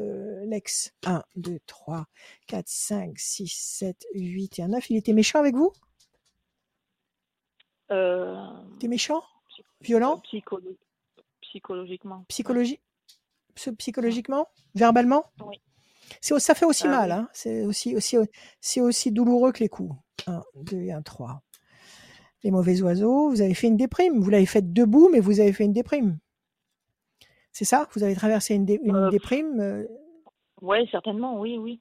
[0.47, 0.93] l'ex.
[1.05, 2.07] 1, 2, 3,
[2.47, 4.89] 4, 5, 6, 7, 8 et un 9.
[4.91, 5.73] Il était méchant avec vous?
[7.91, 8.37] Euh,
[8.77, 9.23] était méchant?
[9.81, 10.23] Violent?
[10.25, 10.77] psycholo-
[11.41, 12.25] Psychologiquement.
[12.29, 12.79] Psychologie
[13.57, 14.47] psy- Psychologiquement?
[14.77, 15.25] Verbalement?
[15.45, 15.61] Oui.
[16.21, 17.11] Ça fait aussi Ah mal.
[17.11, 17.17] oui.
[17.19, 17.29] Hein.
[17.33, 18.17] C'est, aussi, aussi,
[18.61, 19.95] c'est aussi douloureux que les coups.
[20.27, 21.43] 1, 2 et un 3.
[22.43, 24.21] Les mauvais oiseaux, vous avez fait une déprime.
[24.21, 26.19] Vous l'avez fait debout, mais vous avez fait une déprime.
[27.53, 27.89] C'est ça?
[27.95, 29.87] Vous avez traversé une, dé- une Euh, déprime euh,
[30.63, 31.81] Ouais, certainement, oui, oui.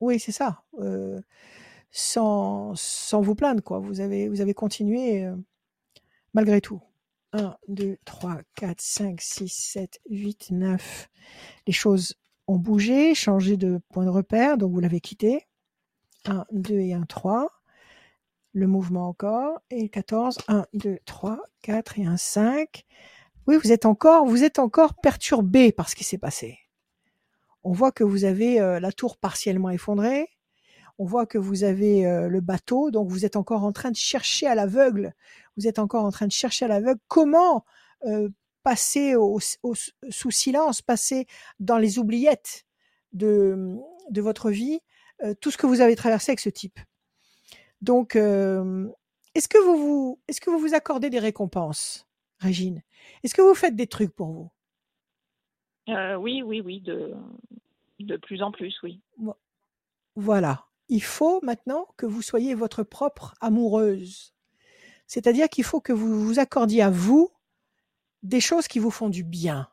[0.00, 0.62] Oui, c'est ça.
[0.80, 1.20] Euh,
[1.90, 3.78] sans, sans vous plaindre, quoi.
[3.78, 5.34] Vous avez, vous avez continué euh,
[6.34, 6.80] malgré tout.
[7.32, 11.08] 1, 2, 3, 4, 5, 6, 7, 8, 9.
[11.66, 12.14] Les choses
[12.48, 15.46] ont bougé, changé de point de repère, donc vous l'avez quitté.
[16.24, 17.52] 1, 2 et 1, 3.
[18.54, 19.60] Le mouvement encore.
[19.70, 20.38] Et 14.
[20.48, 22.84] 1, 2, 3, 4 et 1, 5.
[23.46, 26.58] Oui, vous êtes encore, vous êtes encore perturbé par ce qui s'est passé.
[27.64, 30.28] On voit que vous avez euh, la tour partiellement effondrée.
[30.98, 33.96] On voit que vous avez euh, le bateau, donc vous êtes encore en train de
[33.96, 35.14] chercher à l'aveugle.
[35.56, 37.64] Vous êtes encore en train de chercher à l'aveugle comment
[38.06, 38.28] euh,
[38.62, 39.74] passer au, au-
[40.10, 41.26] sous silence, passer
[41.60, 42.66] dans les oubliettes
[43.12, 43.76] de,
[44.10, 44.80] de votre vie
[45.22, 46.78] euh, tout ce que vous avez traversé avec ce type.
[47.80, 48.88] Donc, euh,
[49.34, 52.06] est-ce que vous vous, est-ce que vous vous accordez des récompenses,
[52.38, 52.82] Régine?
[53.22, 54.50] Est-ce que vous faites des trucs pour vous?
[55.88, 57.14] Euh, oui, oui, oui, de,
[58.00, 59.00] de plus en plus, oui.
[60.16, 60.66] Voilà.
[60.88, 64.34] Il faut maintenant que vous soyez votre propre amoureuse.
[65.06, 67.30] C'est-à-dire qu'il faut que vous vous accordiez à vous
[68.28, 69.68] des choses qui vous font du bien.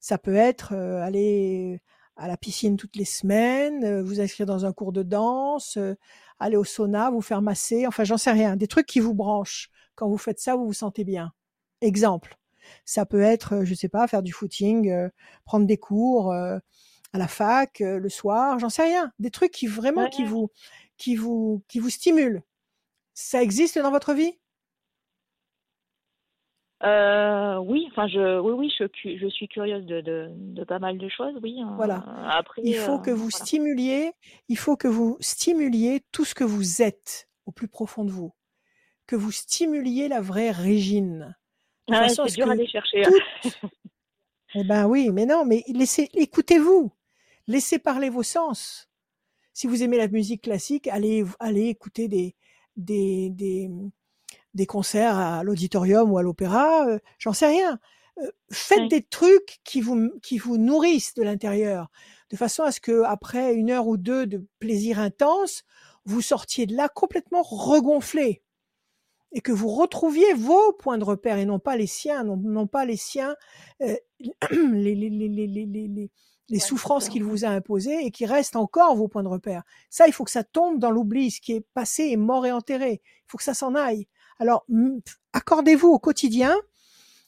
[0.00, 1.80] Ça peut être euh, aller
[2.16, 5.94] à la piscine toutes les semaines, euh, vous inscrire dans un cours de danse, euh,
[6.38, 9.70] aller au sauna, vous faire masser, enfin j'en sais rien, des trucs qui vous branchent.
[9.94, 11.32] Quand vous faites ça, vous vous sentez bien.
[11.80, 12.36] Exemple,
[12.84, 15.08] ça peut être, euh, je sais pas, faire du footing, euh,
[15.44, 16.58] prendre des cours euh,
[17.12, 20.10] à la fac euh, le soir, j'en sais rien, des trucs qui vraiment Ouais.
[20.10, 20.50] qui vous
[20.98, 22.42] qui vous qui vous stimulent.
[23.14, 24.38] Ça existe dans votre vie?
[26.84, 31.08] Euh, oui, enfin, je, oui, oui, je, suis curieuse de, de, de pas mal de
[31.08, 31.60] choses, oui.
[31.62, 32.04] euh, Voilà.
[32.28, 33.44] Après, Il faut euh, que vous voilà.
[33.44, 34.12] stimuliez,
[34.48, 38.32] il faut que vous stimuliez tout ce que vous êtes au plus profond de vous,
[39.06, 41.36] que vous stimuliez la vraie Régine.
[41.90, 43.02] À c'est ce dur à aller chercher.
[43.02, 43.50] tout-
[44.54, 46.92] Eh ben oui, mais non, mais laissez, écoutez-vous,
[47.46, 48.88] laissez parler vos sens.
[49.54, 52.34] Si vous aimez la musique classique, allez, allez écouter des,
[52.76, 53.70] des, des,
[54.54, 57.78] des concerts à l'auditorium ou à l'opéra, euh, j'en sais rien.
[58.18, 61.90] Euh, faites des trucs qui vous, qui vous nourrissent de l'intérieur,
[62.30, 65.64] de façon à ce que après une heure ou deux de plaisir intense,
[66.04, 68.42] vous sortiez de là complètement regonflé
[69.32, 72.66] et que vous retrouviez vos points de repère et non pas les siens, non, non
[72.66, 73.34] pas les siens,
[73.82, 73.96] euh,
[74.50, 76.10] les, les, les, les, les, les, les-
[76.48, 79.28] les Ouais, c'est souffrances qu'il vous a imposées et qui restent encore vos points de
[79.28, 79.62] repère.
[79.88, 81.30] Ça, il faut que ça tombe dans l'oubli.
[81.30, 83.00] Ce qui est passé est mort et enterré.
[83.04, 84.06] Il faut que ça s'en aille.
[84.42, 84.66] Alors,
[85.32, 86.60] accordez-vous au quotidien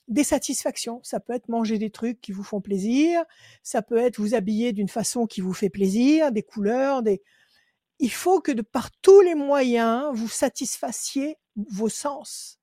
[0.08, 0.98] des satisfactions.
[1.04, 3.22] Ça peut être manger des trucs qui vous font plaisir,
[3.62, 7.22] ça peut être vous habiller d'une façon qui vous fait plaisir, des couleurs, des.
[8.00, 12.58] Il faut que par tous les moyens, vous satisfassiez vos sens.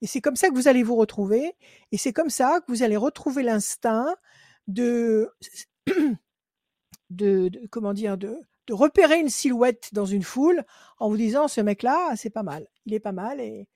[0.00, 1.52] Et c'est comme ça que vous allez vous retrouver,
[1.92, 4.16] et c'est comme ça que vous allez retrouver l'instinct
[4.66, 5.30] de,
[7.70, 8.16] comment dire,
[8.66, 10.64] de repérer une silhouette dans une foule
[10.98, 13.68] en vous disant ce mec-là, c'est pas mal, il est pas mal et,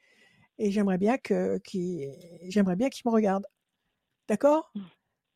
[0.59, 2.12] et j'aimerais bien que qu'il
[2.49, 3.47] j'aimerais bien qu'il me regarde.
[4.28, 4.70] D'accord?
[4.74, 4.80] Mmh.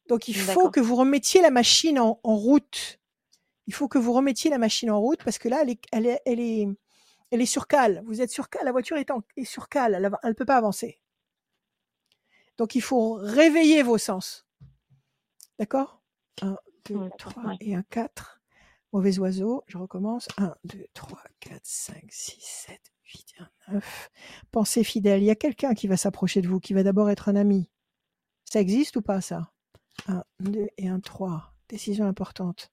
[0.08, 3.00] Donc il faut que vous remettiez la machine en, en route.
[3.66, 6.06] Il faut que vous remettiez la machine en route parce que là elle est elle
[6.06, 6.68] est elle est,
[7.30, 8.02] elle est sur cale.
[8.06, 10.56] Vous êtes sur cale, la voiture est, en, est sur cale, elle ne peut pas
[10.56, 11.00] avancer.
[12.58, 14.46] Donc il faut réveiller vos sens.
[15.58, 16.02] D'accord?
[16.42, 17.56] 1, 2, Mmh, d'accord, 3 ouais.
[17.60, 18.42] et un 4.
[18.94, 20.28] Mauvais oiseau, je recommence.
[20.38, 22.80] 1, 2, 3, 4, 5, 6, 7,
[23.12, 23.34] 8,
[23.72, 24.10] 9.
[24.52, 25.20] Pensez fidèle.
[25.20, 27.68] Il y a quelqu'un qui va s'approcher de vous, qui va d'abord être un ami.
[28.44, 29.50] Ça existe ou pas, ça?
[30.06, 31.54] 1, 2 et 1, 3.
[31.68, 32.70] Décision importante.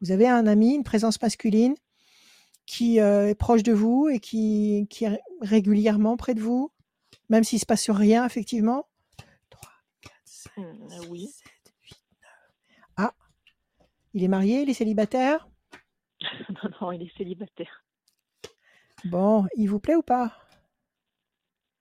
[0.00, 1.74] Vous avez un ami, une présence masculine
[2.64, 6.72] qui euh, est proche de vous et qui, qui est régulièrement près de vous,
[7.28, 8.88] même s'il ne se passe rien, effectivement?
[9.50, 11.28] 3, 4, 5, Mmh, 6, oui.
[11.28, 11.51] 7, 8, 9.
[14.14, 15.48] Il est marié, il est célibataire?
[16.50, 17.84] Non, non, il est célibataire.
[19.04, 20.36] Bon, il vous plaît ou pas?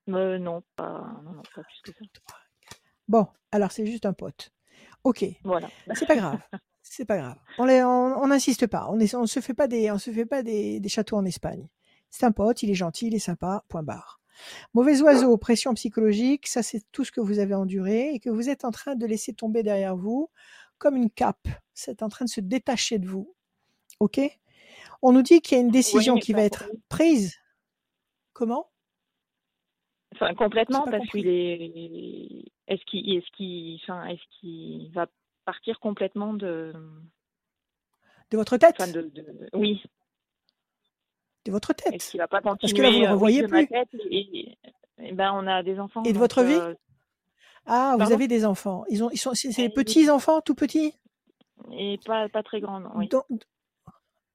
[0.09, 2.35] Euh, non, pas, non, non, pas plus que ça.
[3.07, 4.51] Bon, alors c'est juste un pote.
[5.03, 5.69] Ok, Voilà.
[5.93, 6.39] c'est pas grave.
[6.81, 7.37] C'est pas grave.
[7.59, 8.87] On les- on on n'insiste pas.
[8.89, 11.25] On ne on se fait pas des, on se fait pas des, des châteaux en
[11.25, 11.67] Espagne.
[12.09, 13.63] C'est un pote, il est gentil, il est sympa.
[13.69, 14.19] Point barre.
[14.73, 18.49] Mauvais oiseau, pression psychologique, ça c'est tout ce que vous avez enduré et que vous
[18.49, 20.29] êtes en train de laisser tomber derrière vous
[20.81, 21.47] comme une cape.
[21.75, 23.33] C'est en train de se détacher de vous.
[23.99, 24.19] Ok?
[25.03, 27.37] On nous dit qu'il y a une décision qui va être prise.
[28.33, 28.67] Comment?
[30.15, 32.45] Enfin, complètement, parce qu'il est.
[32.67, 35.07] Est-ce qu'il est qu'il enfin, est va
[35.45, 36.73] partir complètement de.
[38.31, 38.75] De votre tête?
[38.79, 39.83] Enfin, de, de- Oui,
[41.45, 43.67] De votre est-ce tête qu'il va pas continuer que là, vous le euh, revoyez plus.
[43.67, 44.57] tête et,
[44.97, 46.03] et ben, on a des enfants.
[46.03, 46.53] Et de donc, votre vie?
[46.53, 46.73] euh,
[47.65, 48.83] Ah, vous avez des enfants.
[48.89, 50.93] Ils ont, ils sont, c'est des petits enfants, tout petits?
[51.71, 53.07] Et pas, pas très grande, oui.
[53.07, 53.25] Donc,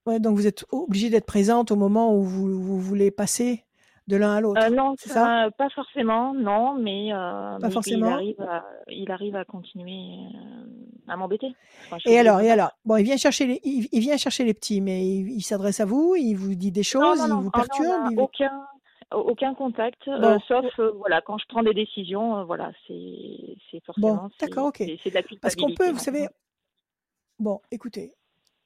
[0.06, 3.64] ouais, donc vous êtes obligé d'être présente au moment où vous, vous voulez passer
[4.06, 4.62] de l'un à l'autre.
[4.62, 5.24] Euh, non, c'est ça?
[5.46, 8.06] ça, pas forcément, non, mais, euh, mais forcément?
[8.10, 11.56] il arrive à, il arrive à continuer euh, à m'embêter.
[11.86, 14.54] Enfin, Et alors, et alors, bon, il vient chercher les, il, il vient chercher les
[14.54, 17.30] petits, mais il, il s'adresse à vous, il vous dit des Non, choses, non, il
[17.30, 18.08] non, vous ah non, on perturbe.
[18.12, 18.66] il vous- aucun,
[19.12, 24.28] aucun contact, euh, sauf euh, voilà, quand je prends des décisions, euh, voilà, c'est forcément
[24.40, 24.76] d'accord, ok.
[24.78, 26.28] c'est c'est de la Parce qu'on peut, vous savez,
[27.38, 28.14] bon, écoutez,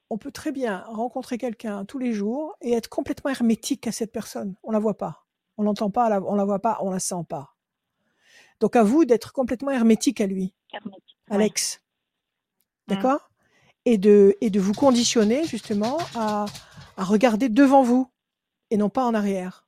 [0.09, 4.11] on peut très bien rencontrer quelqu'un tous les jours et être complètement hermétique à cette
[4.11, 4.55] personne.
[4.63, 5.25] On la voit pas,
[5.57, 7.55] on l'entend pas, on la voit pas, on la sent pas.
[8.59, 10.53] Donc à vous d'être complètement hermétique à lui.
[10.73, 11.17] Hermétique.
[11.29, 11.81] Alex.
[12.87, 12.93] Mm.
[12.93, 13.29] D'accord?
[13.85, 16.45] Et, de, et de vous conditionner justement à,
[16.97, 18.07] à regarder devant vous
[18.69, 19.65] et non pas en arrière.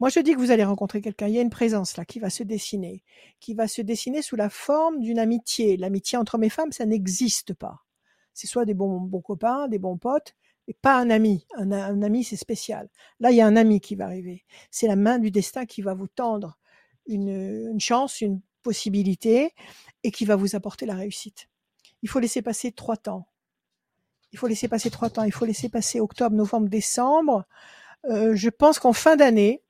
[0.00, 1.26] Moi, je dis que vous allez rencontrer quelqu'un.
[1.26, 3.02] Il y a une présence là qui va se dessiner,
[3.40, 5.76] qui va se dessiner sous la forme d'une amitié.
[5.76, 7.84] L'amitié entre hommes et femmes, ça n'existe pas.
[8.32, 10.36] C'est soit des bons, copains, des bons potes,
[10.68, 11.46] mais pas un ami.
[11.56, 12.88] Un, un ami, c'est spécial.
[13.18, 14.44] Là, il y a un ami qui va arriver.
[14.70, 16.58] C'est la main du destin qui va vous tendre
[17.06, 19.52] une, une chance, une possibilité
[20.04, 21.48] et qui va vous apporter la réussite.
[22.02, 23.26] Il faut laisser passer trois temps.
[24.30, 25.24] Il faut laisser passer trois temps.
[25.24, 27.44] Il faut laisser passer octobre, novembre, décembre.
[28.04, 29.62] Euh, je pense qu'en fin d'année,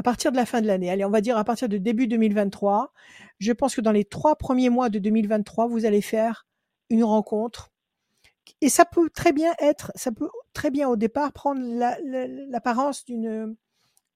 [0.00, 2.06] à partir de la fin de l'année, allez, on va dire à partir de début
[2.06, 2.90] 2023,
[3.38, 6.46] je pense que dans les trois premiers mois de 2023, vous allez faire
[6.88, 7.70] une rencontre.
[8.62, 12.26] Et ça peut très bien être, ça peut très bien au départ prendre la- la-
[12.26, 13.54] l'apparence d'une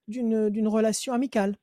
[0.09, 1.59] d'une d'une relation amicale.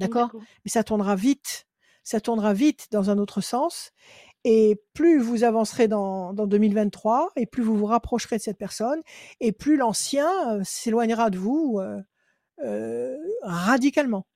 [0.00, 0.30] D'accord
[0.64, 1.66] mais ça tournera vite.
[2.02, 3.92] Ça tournera vite dans un autre sens.
[4.42, 9.00] Et plus vous avancerez dans, dans 2023, et plus vous vous rapprocherez de cette personne,
[9.38, 12.00] et plus l'ancien euh, s'éloignera de vous euh,
[12.64, 14.26] euh, radicalement.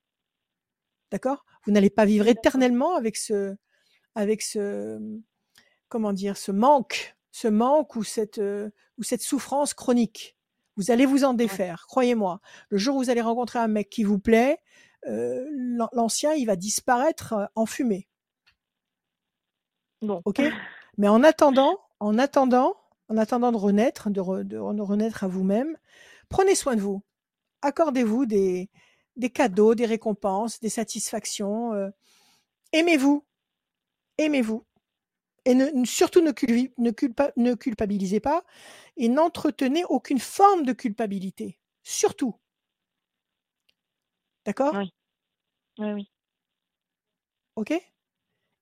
[1.10, 1.44] D'accord?
[1.64, 3.54] Vous n'allez pas vivre éternellement avec ce,
[4.14, 4.98] avec ce,
[5.88, 10.36] comment dire, ce manque, ce manque ou cette, euh, ou cette souffrance chronique.
[10.76, 12.40] Vous allez vous en défaire, croyez-moi.
[12.70, 14.58] Le jour où vous allez rencontrer un mec qui vous plaît,
[15.06, 18.08] euh, l'an- l'ancien, il va disparaître euh, en fumée.
[20.00, 20.22] Bon.
[20.24, 20.40] Ok?
[20.98, 22.74] Mais en attendant, en attendant,
[23.08, 25.76] en attendant de renaître, de, re- de re- de renaître à vous-même,
[26.28, 27.02] prenez soin de vous.
[27.62, 28.68] Accordez-vous des,
[29.16, 31.72] des cadeaux, des récompenses, des satisfactions.
[31.74, 31.90] euh,
[32.72, 33.24] Aimez-vous.
[34.18, 34.64] Aimez-vous.
[35.44, 38.44] Et ne- surtout ne, culpi- ne culpa- ne culpabilisez pas
[38.96, 41.58] et n'entretenez aucune forme de culpabilité.
[41.82, 42.36] Surtout.
[44.44, 44.74] D'accord?
[44.74, 44.92] Oui.
[45.78, 46.10] Oui, oui.
[47.56, 47.72] Ok?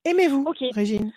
[0.05, 0.45] Aimez-vous.
[0.71, 1.13] Régine.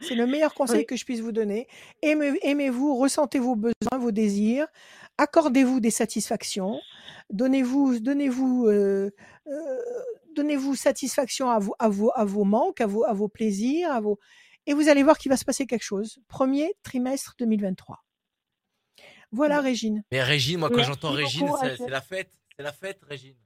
[0.00, 0.86] C'est le meilleur conseil Oui.
[0.86, 1.66] que je puisse vous donner.
[2.00, 4.68] Aimez- Aimez-vous, ressentez vos besoins, vos désirs,
[5.20, 6.80] accordez-vous des satisfactions,
[7.28, 9.10] donnez-vous, donnez-vous, euh,
[9.46, 9.78] euh,
[10.34, 14.00] donnez-vous satisfaction à, vous, à, vos, à vos manques, à vos, à vos plaisirs, à
[14.00, 14.18] vos...
[14.66, 16.20] et vous allez voir qu'il va se passer quelque chose.
[16.26, 17.98] Premier trimestre 2023.
[19.30, 19.60] Voilà.
[19.60, 20.02] Régine.
[20.10, 22.32] Mais Régine, moi, quand j'entends Régine, c'est la fête.
[22.56, 23.36] C'est la fête, Régine.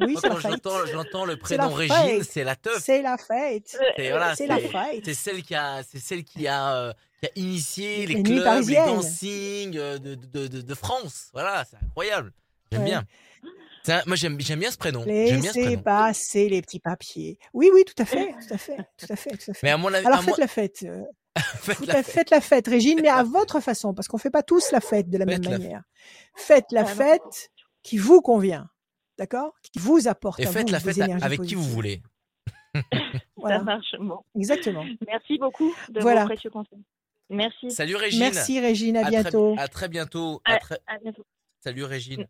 [0.00, 0.50] Oui, Moi, c'est quand la fête.
[0.52, 2.24] j'entends j'entends le prénom Régine, fête.
[2.24, 2.82] c'est la teuf.
[2.82, 3.76] C'est la fête.
[3.96, 5.02] C'est voilà, C'est la fête.
[5.04, 8.68] c'est celle qui a, c'est celle qui a, euh, qui a initié les, Les clubs,
[8.68, 11.28] les dancing euh, de, de, de, de France.
[11.34, 12.32] Voilà, c'est incroyable.
[12.72, 12.86] J'aime Ouais.
[12.88, 13.04] bien.
[13.88, 15.02] Un- moi, j'aime j'aime bien ce prénom.
[15.06, 17.38] J'aime bien ce Laissez passer les petits papiers.
[17.52, 19.60] Oui, oui, tout à fait, tout à fait, tout à fait, tout à fait.
[19.62, 20.82] Mais à mon avis, Alors à moi- faites la fête.
[20.84, 21.02] euh,
[21.38, 22.14] faites la la, fête.
[22.14, 25.10] faites la fête, Régine, mais à votre façon, parce qu'on fait pas tous la fête
[25.10, 25.82] de la Faites même la manière.
[26.34, 27.50] Faites la fête
[27.82, 28.68] qui vous convient,
[29.20, 29.52] d'accord?
[29.62, 32.02] Qui vous apporte Et à faites vous la fête avec qui vous voulez.
[33.36, 33.94] Voilà, Ça marche.
[34.00, 34.18] Bon.
[34.34, 34.84] exactement.
[35.06, 36.22] Merci beaucoup de Voilà.
[36.22, 36.82] vos précieux conseils.
[37.28, 37.70] Merci.
[37.70, 38.20] Salut Régine.
[38.20, 39.54] Merci Régine, à très- bientôt.
[39.58, 40.40] à très bientôt.
[40.44, 41.24] À À- très- À bientôt.
[41.62, 42.26] Salut Régine.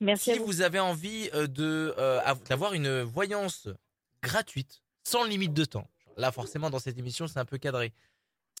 [0.00, 0.46] Merci Si à vous.
[0.46, 3.68] vous avez envie euh, de euh, av- d'avoir une voyance
[4.22, 7.92] gratuite, sans limite de temps, là forcément dans cette émission c'est un peu cadré.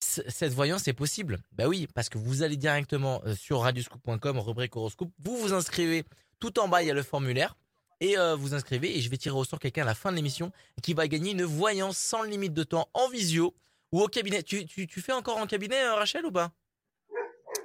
[0.00, 1.38] C- Cette voyance est possible.
[1.52, 6.04] Bah oui, parce que vous allez directement euh, sur radioscoop.com, rubrique horoscope, vous vous inscrivez.
[6.40, 7.56] Tout en bas il y a le formulaire
[8.00, 10.16] et euh, vous inscrivez et je vais tirer au sort quelqu'un à la fin de
[10.16, 10.52] l'émission
[10.82, 13.54] qui va gagner une voyance sans limite de temps en visio
[13.92, 14.42] ou au cabinet.
[14.42, 16.52] Tu, tu, tu fais encore en cabinet euh, Rachel ou pas?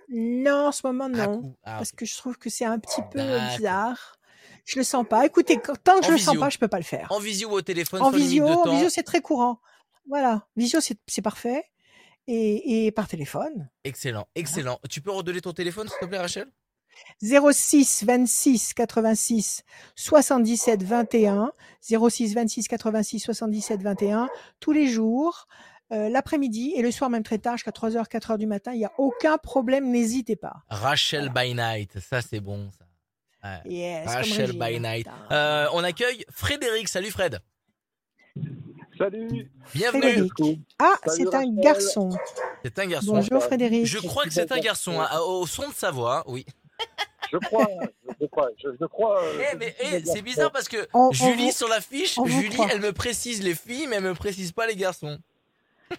[0.10, 1.56] Non, en ce moment, Ah, non.
[1.64, 3.20] Ah, Parce que je trouve que c'est un petit peu
[3.58, 4.18] bizarre.
[4.66, 5.26] Je le sens pas.
[5.26, 7.08] Écoutez, tant que je le sens pas, je peux pas le faire.
[7.12, 9.60] En visio ou au téléphone En visio, en c'est très courant.
[10.08, 11.64] Voilà, visio, c'est c'est parfait.
[12.28, 13.70] Et, et par téléphone.
[13.84, 14.80] Excellent, excellent.
[14.90, 16.48] Tu peux redonner ton téléphone s'il te plaît Rachel?
[17.22, 19.64] 06 26 86
[19.96, 21.52] 77 21
[21.82, 24.30] 06 26 86 77 21
[24.60, 25.48] tous les jours
[25.92, 28.86] euh, l'après-midi et le soir même très tard jusqu'à 3h 4h du matin il n'y
[28.86, 32.86] a aucun problème n'hésitez pas Rachel by night, ça c'est bon ça.
[33.66, 33.72] Ouais.
[33.74, 35.06] yes, Rachel by night.
[35.32, 36.88] Euh, on accueille Frédéric.
[36.88, 37.40] Salut Fred.
[38.98, 39.52] Salut.
[39.74, 40.02] Bienvenue.
[40.30, 40.32] Frédéric.
[40.80, 42.10] ah c'est un garçon
[42.64, 43.14] C'est un garçon.
[43.16, 45.00] bonjour Frédéric Je crois que c'est un garçon.
[45.02, 46.46] hein, Au son de sa voix, oui.
[47.32, 47.68] Je crois,
[48.22, 49.24] je crois, je, je crois.
[49.24, 52.24] euh, Eh, mais c'est eh, c'est bizarre parce que On- Julie sur la fiche, on
[52.26, 52.68] vous Julie, croit.
[52.72, 55.18] elle me précise les filles, mais elle me précise pas les garçons.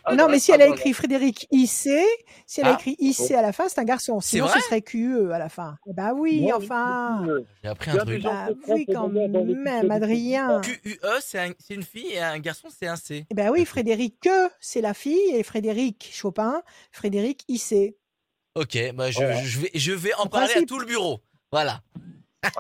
[0.05, 1.69] Ah, non mais si elle a écrit Frédéric IC
[2.47, 2.75] si elle a Ah.
[2.75, 5.77] écrit IC à la fin c'est un garçon sinon ce serait QE à la fin
[5.87, 8.23] eh ben oui Moi, enfin euh, J'ai appris un truc.
[8.25, 12.89] bah oui quand même Adrien QUE, c'est un- c'est une fille et un garçon, c'est
[12.89, 13.25] un C.
[13.31, 17.95] Eh ben oui, Frédéric que c'est la fille et Frédéric Chopin, Frédéric IC.
[18.55, 19.43] Ok, bah je, Voilà.
[19.43, 21.21] je vais, je vais en En parler à tout le bureau.
[21.51, 21.83] Voilà.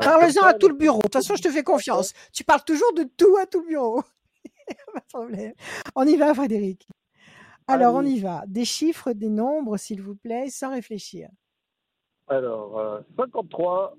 [0.00, 0.98] Parle-en à tout le bureau.
[0.98, 2.12] De toute façon, je te fais confiance.
[2.32, 4.02] Tu parles toujours de tout à tout le bureau.
[4.92, 5.54] Pas de problème.
[5.94, 6.88] On y va, Frédéric.
[7.66, 8.42] Alors, on y va.
[8.46, 11.28] Des chiffres, des nombres, s'il vous plaît, sans réfléchir.
[12.28, 13.96] Alors, euh, 53,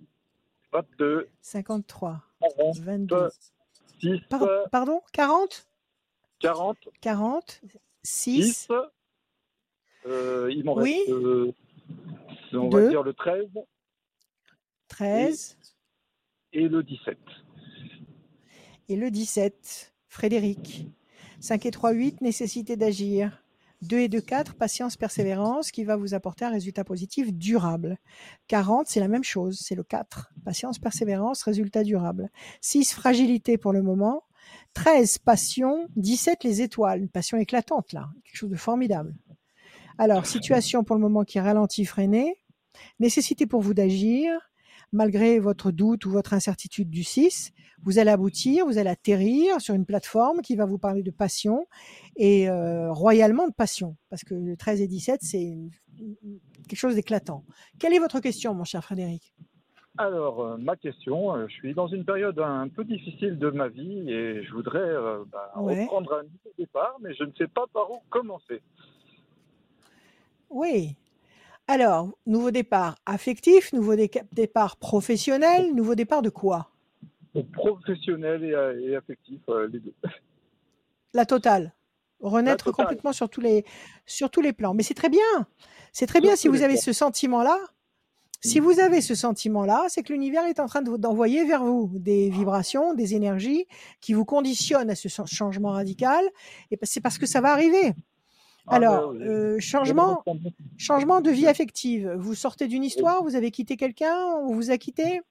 [0.73, 3.29] 22, 53, 40, 22.
[4.01, 5.67] 6, Par- pardon 40
[6.39, 7.61] 40, 40
[8.03, 8.67] 6 10.
[10.07, 10.97] Euh, il m'en Oui.
[10.97, 11.53] reste, euh,
[12.53, 12.83] on Deux.
[12.83, 13.47] va dire le 13
[14.87, 15.57] 13
[16.53, 17.17] et le 17.
[18.87, 19.93] et le 17.
[20.07, 20.87] Frédéric.
[21.41, 23.43] 5 et 3, 8, nécessité d'agir.
[23.81, 27.97] 2 et 2, 4, patience, persévérance, qui va vous apporter un résultat positif durable.
[28.47, 30.31] 40, c'est la même chose, c'est le 4.
[30.45, 32.29] Patience, persévérance, résultat durable.
[32.61, 34.23] 6, fragilité pour le moment.
[34.73, 35.87] 13, passion.
[35.97, 37.01] 17, les étoiles.
[37.01, 38.09] Une passion éclatante, là.
[38.23, 39.13] Quelque chose de formidable.
[39.97, 42.41] Alors, situation pour le moment qui ralentit, freinée.
[42.99, 44.31] Nécessité pour vous d'agir.
[44.91, 47.51] Malgré votre doute ou votre incertitude du 6,
[47.83, 51.65] vous allez aboutir, vous allez atterrir sur une plateforme qui va vous parler de passion
[52.15, 55.57] et euh, royalement de passion, parce que le 13 et 17, c'est
[56.69, 57.43] quelque chose d'éclatant.
[57.79, 59.33] Quelle est votre question, mon cher Frédéric?
[59.97, 63.67] Alors, euh, ma question, euh, je suis dans une période un peu difficile de ma
[63.69, 65.83] vie et je voudrais euh, bah, Ouais.
[65.83, 68.61] reprendre un nouveau départ, mais je ne sais pas par où commencer.
[70.55, 70.95] Oui.
[71.67, 73.95] Alors, nouveau départ affectif, nouveau
[74.31, 76.71] départ professionnel, nouveau départ de quoi?
[77.51, 79.93] Professionnel et, euh, et affectif, euh, les deux.
[81.13, 81.73] La totale.
[82.21, 82.85] Renaître totale.
[82.85, 83.65] complètement sur tous les,
[84.05, 84.73] sur tous les plans.
[84.73, 85.19] Mais c'est très bien.
[85.91, 86.81] C'est très bien si vous avez plans.
[86.83, 87.57] ce sentiment-là.
[88.41, 88.63] Si Mm.
[88.63, 92.29] vous avez ce sentiment-là, c'est que l'univers est en train de d'envoyer vers vous des
[92.29, 93.65] vibrations, des énergies
[93.99, 96.23] qui vous conditionnent à ce ch- changement radical.
[96.71, 97.93] Et c'est parce que ça va arriver.
[98.67, 99.27] Ah, Alors, ben oui.
[99.27, 100.23] euh, changement,
[100.77, 102.09] changement de vie affective.
[102.17, 105.21] Vous sortez d'une histoire, vous avez quitté quelqu'un, on vous a quitté?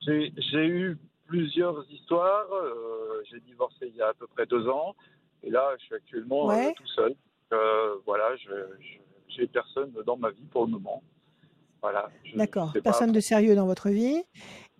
[0.00, 0.32] J'ai
[0.66, 0.96] eu
[1.26, 2.46] plusieurs histoires.
[2.52, 4.94] Euh, j'ai divorcé il y a à peu près deux ans.
[5.42, 6.74] Et là, je suis actuellement euh, Ouais.
[6.74, 7.14] tout seul.
[7.52, 8.50] Euh, voilà, je,
[9.28, 11.02] j'ai personne dans ma vie pour le moment.
[11.82, 12.10] Voilà.
[12.34, 12.72] D'accord.
[12.72, 12.80] pas.
[12.80, 14.22] Personne de sérieux dans votre vie.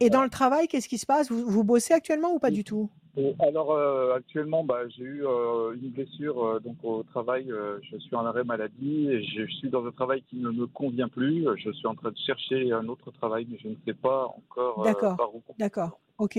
[0.00, 1.30] Et dans le travail, qu'est-ce qui se passe?
[1.30, 2.90] Vous, vous bossez actuellement ou pas du tout?
[3.40, 7.50] Alors euh, actuellement, bah, j'ai eu euh, une blessure euh, donc au travail.
[7.90, 11.08] je suis en arrêt maladie et je suis dans un travail qui ne me convient
[11.08, 11.46] plus.
[11.56, 14.84] Je suis en train de chercher un autre travail, mais je ne sais pas encore
[14.84, 15.16] D'accord.
[15.16, 15.42] par où.
[15.58, 15.98] D'accord.
[16.18, 16.36] Ok.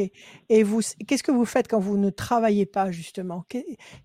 [0.50, 3.46] Et vous, qu'est-ce que vous faites quand vous ne travaillez pas justement?
[3.50, 3.58] Que-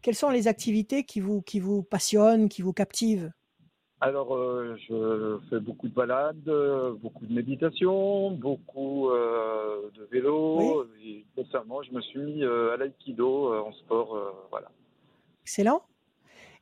[0.03, 3.33] Quelles sont les activités qui vous, qui vous passionnent, qui vous captivent?
[4.07, 10.87] Alors, euh, je fais beaucoup de balades, euh, beaucoup de méditation, beaucoup euh, de vélo.
[11.03, 14.09] Et récemment, je me suis mis euh, à l'aïkido en sport.
[14.51, 14.71] voilà.
[15.45, 15.83] Excellent.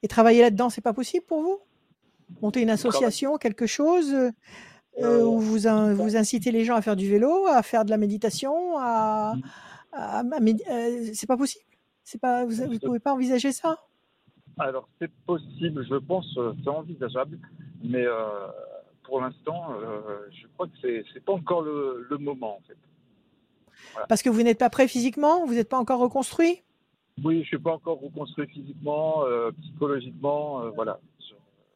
[0.04, 1.58] Et travailler là-dedans, c'est pas possible pour vous?
[2.40, 4.14] Monter une association, quelque chose
[4.98, 7.96] où vous, in- vous incitez les gens à faire du vélo, à faire de la
[7.98, 9.34] méditation, à,
[9.92, 10.22] à- à
[11.12, 11.64] c'est pas possible.
[12.04, 13.78] C'est pas, vous, vous pouvez pas envisager ça?
[14.62, 17.36] Alors, c'est possible, je pense, euh, c'est envisageable,
[17.82, 18.46] mais euh,
[19.02, 22.76] pour l'instant, euh, je crois que c'est c'est pas encore le, le moment, en fait.
[24.08, 26.62] parce que vous n'êtes pas prêt physiquement, vous n'êtes pas encore reconstruit?
[27.24, 31.00] Oui, je suis pas encore reconstruit physiquement, euh, psychologiquement, voilà.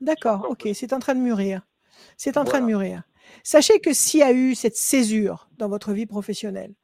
[0.01, 1.63] D'accord, ok, c'est en train de mûrir.
[2.17, 3.03] C'est en train de mûrir.
[3.43, 6.75] Sachez que s'il y a eu cette césure dans votre vie professionnelle,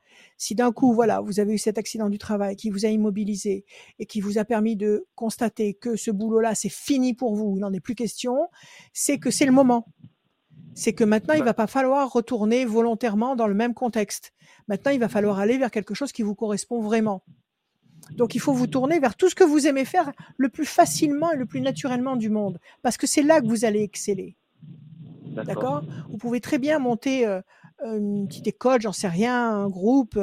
[0.43, 3.65] si d'un coup, voilà, vous avez eu cet accident du travail qui vous a immobilisé
[4.01, 7.61] et qui vous a permis de constater que ce boulot-là, c'est fini pour vous, il
[7.61, 8.49] n'en est plus question,
[8.93, 9.87] c'est que c'est le moment.
[10.75, 14.33] C'est que maintenant, il va pas falloir retourner volontairement dans le même contexte.
[14.67, 17.23] Maintenant, il va falloir aller vers quelque chose qui vous correspond vraiment.
[18.11, 21.31] Donc, il faut vous tourner vers tout ce que vous aimez faire le plus facilement
[21.31, 24.35] et le plus naturellement du monde, parce que c'est là que vous allez exceller.
[25.37, 25.85] D'accord?
[26.11, 27.41] Vous pouvez très bien monter euh,
[27.85, 30.19] une petite école, j'en sais rien, un groupe,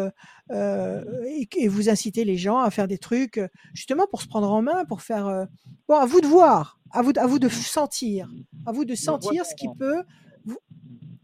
[0.51, 4.27] euh, et, et vous inciter les gens à faire des trucs, euh, justement pour se
[4.27, 5.27] prendre en main, pour faire.
[5.27, 5.45] euh,
[5.87, 8.29] Bon, à vous de voir, à vous, de- à vous de sentir,
[8.65, 10.03] à vous de sentir ce qui dans- peut.
[10.45, 10.57] Vous...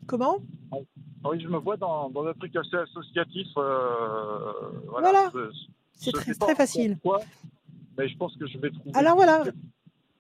[0.08, 0.38] Comment?
[0.72, 3.48] Ah Oui, je me vois dans, dans un truc assez associatif.
[3.58, 4.52] euh,
[4.90, 5.32] Voilà.
[5.98, 6.98] C'est très, très facile.
[7.02, 7.22] quoi,
[7.98, 8.92] mais je pense que je vais trouver.
[8.96, 9.44] Alors voilà,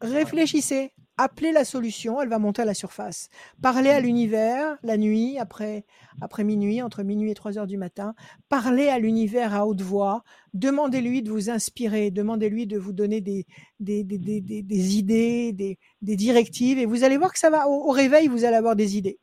[0.02, 3.30] réfléchissez, appelez la solution, elle va monter à la surface.
[3.62, 5.86] Parlez à l'univers la nuit, après,
[6.22, 8.16] après minuit, entre minuit et 3 heures du matin.
[8.50, 10.24] Parlez à l'univers à haute voix.
[10.54, 13.46] Demandez-lui de vous inspirer, demandez-lui de vous donner des,
[13.80, 17.68] des, des, des, des- idées, des, des directives, et vous allez voir que ça va,
[17.68, 19.20] au, au réveil, vous allez avoir des idées.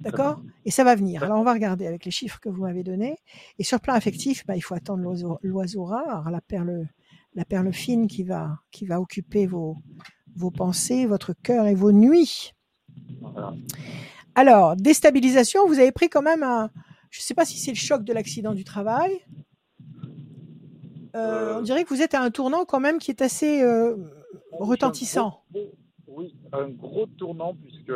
[0.00, 0.42] D'accord?
[0.64, 1.22] Et ça va venir.
[1.22, 3.18] Alors, on va regarder avec les chiffres que vous m'avez donnés.
[3.58, 6.88] Et sur le plan affectif, bah, il faut attendre l'oiseau l'oiseau rare, la perle,
[7.34, 9.76] la perle fine qui va, qui va occuper vos,
[10.36, 12.52] vos pensées, votre cœur et vos nuits.
[13.20, 13.52] Voilà.
[14.34, 16.70] Alors, déstabilisation, vous avez pris quand même un.
[17.10, 19.20] Je ne sais pas si c'est le choc de l'accident du travail.
[21.14, 23.62] Euh, Euh, on dirait que vous êtes à un tournant quand même qui est assez
[23.62, 23.96] euh,
[24.52, 25.42] retentissant.
[25.50, 25.74] Un gros-
[26.08, 27.92] oui, un gros tournant puisque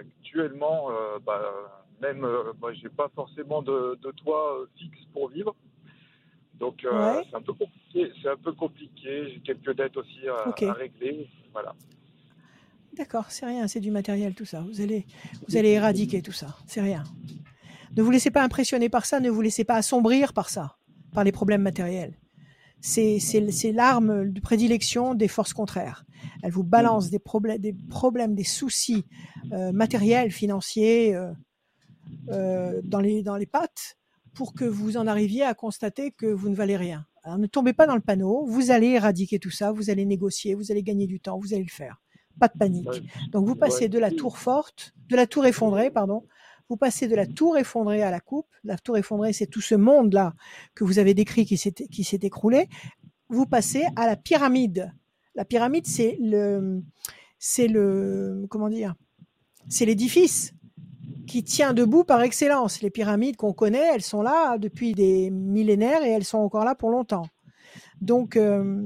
[0.00, 0.88] actuellement,
[1.26, 1.42] bah,
[2.00, 5.54] même, euh, bah, j'ai pas forcément de, de toit fixe pour vivre.
[6.58, 7.24] Donc euh, Ouais.
[7.30, 8.12] c'est un peu compliqué.
[8.22, 9.30] C'est un peu compliqué.
[9.30, 11.28] J'ai quelques dettes aussi à, régler.
[11.52, 11.74] Voilà.
[12.96, 14.60] D'accord, c'est rien, c'est du matériel tout ça.
[14.60, 15.04] Vous allez,
[15.48, 17.02] vous allez éradiquer tout ça, c'est rien.
[17.96, 20.76] Ne vous laissez pas impressionner par ça, ne vous laissez pas assombrir par ça,
[21.12, 22.16] par les problèmes matériels.
[22.80, 23.18] C'est,
[23.72, 26.04] l'arme de prédilection des forces contraires.
[26.42, 29.04] Elle vous balance des problèmes, des problèmes, des soucis
[29.52, 31.32] euh, matériels, financiers euh,
[32.28, 33.96] euh, dans les dans les pattes
[34.34, 37.06] pour que vous en arriviez à constater que vous ne valez rien.
[37.22, 38.44] Alors ne tombez pas dans le panneau.
[38.46, 39.72] Vous allez éradiquer tout ça.
[39.72, 40.54] Vous allez négocier.
[40.54, 41.38] Vous allez gagner du temps.
[41.38, 42.02] Vous allez le faire.
[42.38, 43.02] Pas de panique.
[43.30, 46.26] Donc vous passez de la tour forte, de la tour effondrée, pardon.
[46.68, 48.48] Vous passez de la tour effondrée à la coupe.
[48.64, 50.34] La tour effondrée, c'est tout ce monde-là
[50.74, 52.68] que vous avez décrit qui s'est qui s'est écroulé.
[53.28, 54.92] Vous passez à la pyramide.
[55.34, 56.82] La pyramide, c'est le,
[57.38, 58.94] c'est le, comment dire,
[59.68, 60.53] c'est l'édifice
[61.26, 62.80] qui tient debout par excellence.
[62.82, 66.74] Les pyramides qu'on connaît, elles sont là depuis des millénaires et elles sont encore là
[66.74, 67.26] pour longtemps.
[68.00, 68.82] Donc, euh,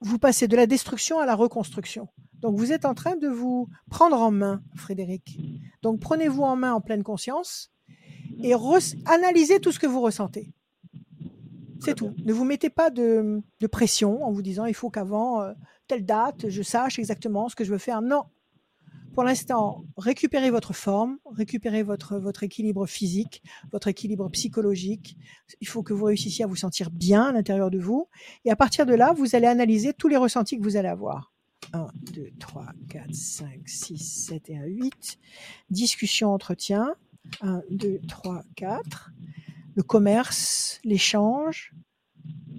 [0.00, 2.08] vous passez de la destruction à la reconstruction.
[2.40, 5.38] Donc, vous êtes en train de vous prendre en main, Frédéric.
[5.82, 7.70] Donc, prenez-vous en main en pleine conscience
[8.42, 8.52] et
[9.06, 10.52] analysez tout ce que vous ressentez.
[11.80, 12.12] C'est tout.
[12.24, 15.52] Ne vous mettez pas de, de pression en vous disant il faut qu'avant euh,
[15.86, 18.02] telle date, je sache exactement ce que je veux faire.
[18.02, 18.24] Non.
[19.16, 25.16] Pour l'instant, récupérez votre forme, récupérez votre, équilibre physique, votre équilibre psychologique.
[25.62, 28.10] Il faut que vous réussissiez à vous sentir bien à l'intérieur de vous.
[28.44, 31.32] Et à partir de là, vous allez analyser tous les ressentis que vous allez avoir.
[31.72, 35.18] 1, 2, 3, 4, 5, 6, 7 et 1, 8.
[35.70, 36.94] Discussion, entretien.
[37.40, 39.12] 1, 2, 3, 4.
[39.76, 41.72] le commerce, l'échange.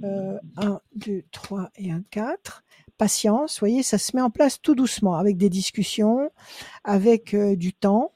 [0.04, 2.64] Euh, 1, 2, 3 et un 4.
[2.98, 6.32] Patience, vous voyez, ça se met en place tout doucement, avec des discussions,
[6.84, 8.11] avec euh, du temps.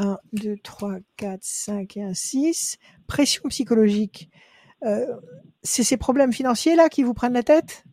[0.00, 2.76] 1, 2, 3, 4, 5 et un 6.
[3.06, 4.28] Pression psychologique.
[4.84, 5.06] Euh,
[5.62, 7.84] c'est ces problèmes financiers là qui vous prennent la tête?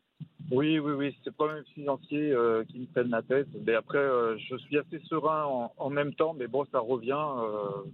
[0.51, 3.47] Oui, oui, oui, c'est pas même financier euh, qui me prennent la tête.
[3.65, 7.17] Mais après, euh, je suis assez serein en, en même temps, mais bon, ça revient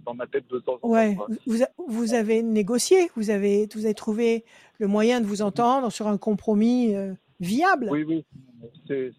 [0.04, 0.88] dans ma tête de temps en temps.
[0.88, 4.44] Ouais, vous, a- vous avez négocié, vous avez, vous avez trouvé
[4.78, 6.94] le moyen de vous entendre sur un compromis
[7.42, 7.88] viable.
[7.90, 8.24] Oui, oui,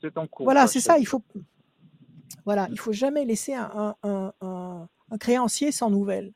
[0.02, 0.46] c'est en cours.
[0.46, 0.98] Voilà, quoi, c'est ça.
[0.98, 1.22] Il faut,
[2.46, 6.34] voilà, il faut jamais laisser un, un, un, un- un créancier sans nouvelles.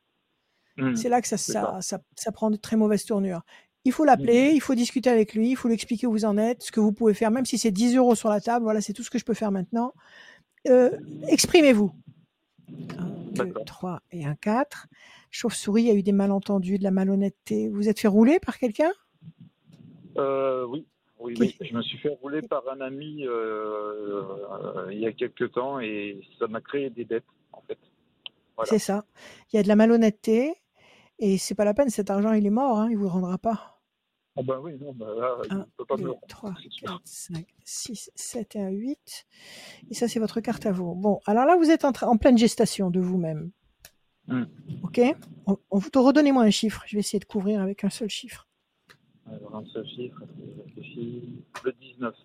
[0.77, 0.95] Hmm.
[0.95, 1.97] C'est là que ça, c'est ça, ça.
[1.97, 3.41] ça, ça prend de très mauvaises tournures.
[3.85, 6.37] Il faut l'appeler, il faut discuter avec lui, il faut lui expliquer où vous en
[6.37, 8.63] êtes, ce que vous pouvez faire, même si c'est 10 euros sur la table.
[8.63, 9.93] Voilà, c'est tout ce que je peux faire maintenant.
[10.67, 10.91] Euh,
[11.29, 11.91] Exprimez-vous.
[12.69, 12.73] 1,
[13.31, 13.65] 2, D'accord.
[13.65, 14.87] 3 et un 4.
[15.31, 17.69] Chauve-souris, il y a eu des malentendus, de la malhonnêteté.
[17.69, 18.91] Vous êtes fait rouler par quelqu'un?
[20.17, 20.85] Euh, oui,
[21.19, 21.55] oui, oui.
[21.61, 25.79] Je me suis fait rouler par un ami euh, euh, il y a quelques temps
[25.79, 27.77] et ça m'a créé des dettes, en fait.
[28.55, 28.69] Voilà.
[28.69, 29.05] C'est ça.
[29.51, 30.53] Il y a de la malhonnêteté
[31.19, 31.89] et c'est pas la peine.
[31.89, 32.79] Cet argent, il est mort.
[32.79, 33.77] Hein, il vous le rendra pas.
[34.39, 36.53] Ah ben oui, non, bah là, il ne peut pas me 2, le rendre, 3,
[36.61, 36.87] c'est sûr.
[36.87, 39.25] 4, 5, 6, 7 et un 8.
[39.89, 40.93] Et ça, c'est votre carte à vous.
[40.93, 43.49] Bon, alors là, vous êtes en, en pleine gestation de vous-même.
[44.27, 44.43] Hmm.
[44.83, 45.01] OK
[45.47, 46.83] on, on Redonnez-moi un chiffre.
[46.85, 48.47] Je vais essayer de couvrir avec un seul chiffre.
[49.25, 50.21] Alors, un seul chiffre,
[50.66, 50.66] je
[50.97, 52.15] le 19.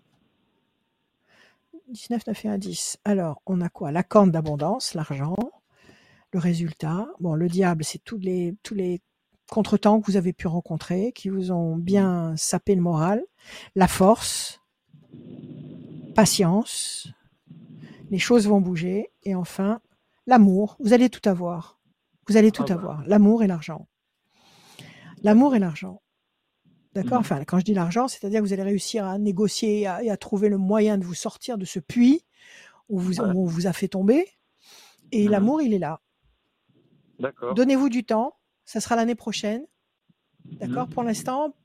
[1.89, 2.97] 19, 9 et 1, 10.
[3.05, 3.91] Alors, on a quoi?
[3.91, 5.35] La corne d'abondance, l'argent,
[6.31, 7.07] le résultat.
[7.19, 9.01] Bon, le diable, c'est tous les, tous les
[9.49, 13.23] contretemps que vous avez pu rencontrer, qui vous ont bien sapé le moral.
[13.75, 14.61] La force,
[16.15, 17.09] patience,
[18.09, 19.11] les choses vont bouger.
[19.23, 19.81] Et enfin,
[20.25, 20.77] l'amour.
[20.79, 21.79] Vous allez tout avoir.
[22.27, 22.73] Vous allez tout Ah bah.
[22.75, 23.03] avoir.
[23.07, 23.87] L'amour et l'argent.
[25.23, 26.02] L'amour et l'argent.
[26.95, 27.21] D'accord Mhm.
[27.21, 30.09] Enfin, quand je dis l'argent, c'est-à-dire que vous allez réussir à négocier et à, et
[30.11, 32.23] à trouver le moyen de vous sortir de ce puits
[32.89, 33.27] où, vous, Ouais.
[33.33, 34.27] où on vous a fait tomber.
[35.11, 35.31] Et Mhm.
[35.31, 36.01] l'amour, il est là.
[37.19, 37.53] D'accord.
[37.55, 38.35] Donnez-vous du temps.
[38.65, 39.65] Ça sera l'année prochaine.
[40.59, 40.93] D'accord Mhm.
[40.93, 41.55] Pour l'instant,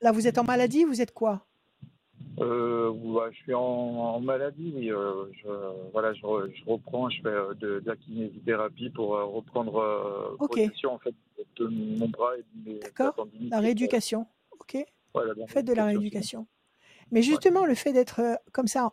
[0.00, 0.84] là, vous êtes en maladie.
[0.84, 1.44] Vous êtes quoi?
[2.40, 4.90] Euh, ouais, je suis en, en maladie, oui.
[4.92, 5.48] euh, je,
[5.92, 10.36] voilà, je, re- je reprends, je fais euh, de, de la kinésithérapie pour reprendre euh,
[10.38, 10.50] Ok.
[10.50, 11.14] possession en fait
[11.56, 13.14] de mon bras et de mes D'accord.
[13.16, 13.50] tendinites.
[13.50, 14.26] La rééducation.
[14.60, 14.76] OK
[15.14, 16.46] Voilà, Faites de la rééducation.
[17.10, 18.92] Mais justement, le fait d'être euh, comme ça,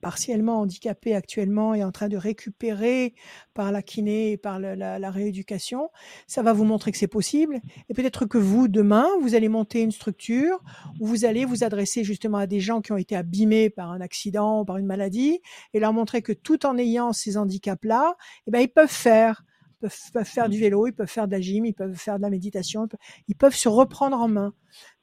[0.00, 3.14] partiellement handicapé actuellement et en train de récupérer
[3.54, 5.90] par la kiné et par la rééducation,
[6.26, 7.60] ça va vous montrer que c'est possible.
[7.88, 10.62] Et peut-être que vous, demain, vous allez monter une structure
[11.00, 14.00] où vous allez vous adresser justement à des gens qui ont été abîmés par un
[14.00, 15.40] accident ou par une maladie
[15.74, 18.16] et leur montrer que tout en ayant ces handicaps-là,
[18.46, 19.42] eh ben, ils peuvent faire.
[19.80, 22.22] Peuvent, peuvent faire du vélo, ils peuvent faire de la gym, ils peuvent faire de
[22.22, 24.52] la méditation, ils peuvent, ils peuvent se reprendre en main.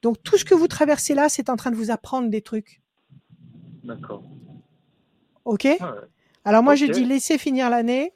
[0.01, 2.81] Donc tout ce que vous traversez là, c'est en train de vous apprendre des trucs.
[3.83, 4.23] D'accord.
[5.45, 5.63] OK?
[5.63, 5.79] Ouais.
[6.43, 6.91] Alors moi, je Ok.
[6.91, 8.13] dis laissez finir l'année.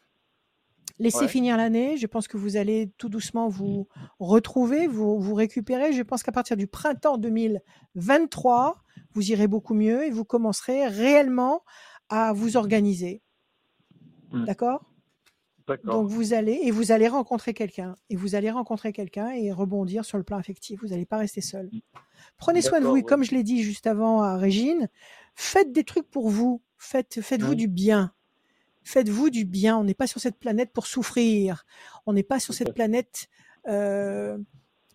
[0.99, 1.27] Laissez Ouais.
[1.27, 1.95] finir l'année.
[1.97, 3.87] Je pense que vous allez tout doucement vous
[4.19, 5.93] retrouver, vous, vous récupérer.
[5.93, 8.83] Je pense qu'à partir du printemps 2023,
[9.13, 11.63] vous irez beaucoup mieux et vous commencerez réellement
[12.09, 13.21] à vous organiser.
[14.33, 14.88] D'accord D'accord?
[15.83, 20.05] Donc vous allez et vous allez rencontrer quelqu'un et vous allez rencontrer quelqu'un et rebondir
[20.05, 20.79] sur le plan affectif.
[20.81, 21.69] Vous n'allez pas rester seul.
[22.37, 23.03] Prenez soin de vous et ouais.
[23.03, 24.89] comme je l'ai dit juste avant à Régine,
[25.35, 26.61] faites des trucs pour vous.
[26.77, 27.55] Faites, faites-vous Ouais.
[27.55, 28.13] du bien.
[28.83, 29.77] Faites-vous du bien.
[29.77, 31.65] On n'est pas sur cette planète pour souffrir.
[32.05, 33.27] On n'est pas sur cette planète
[33.67, 34.37] euh,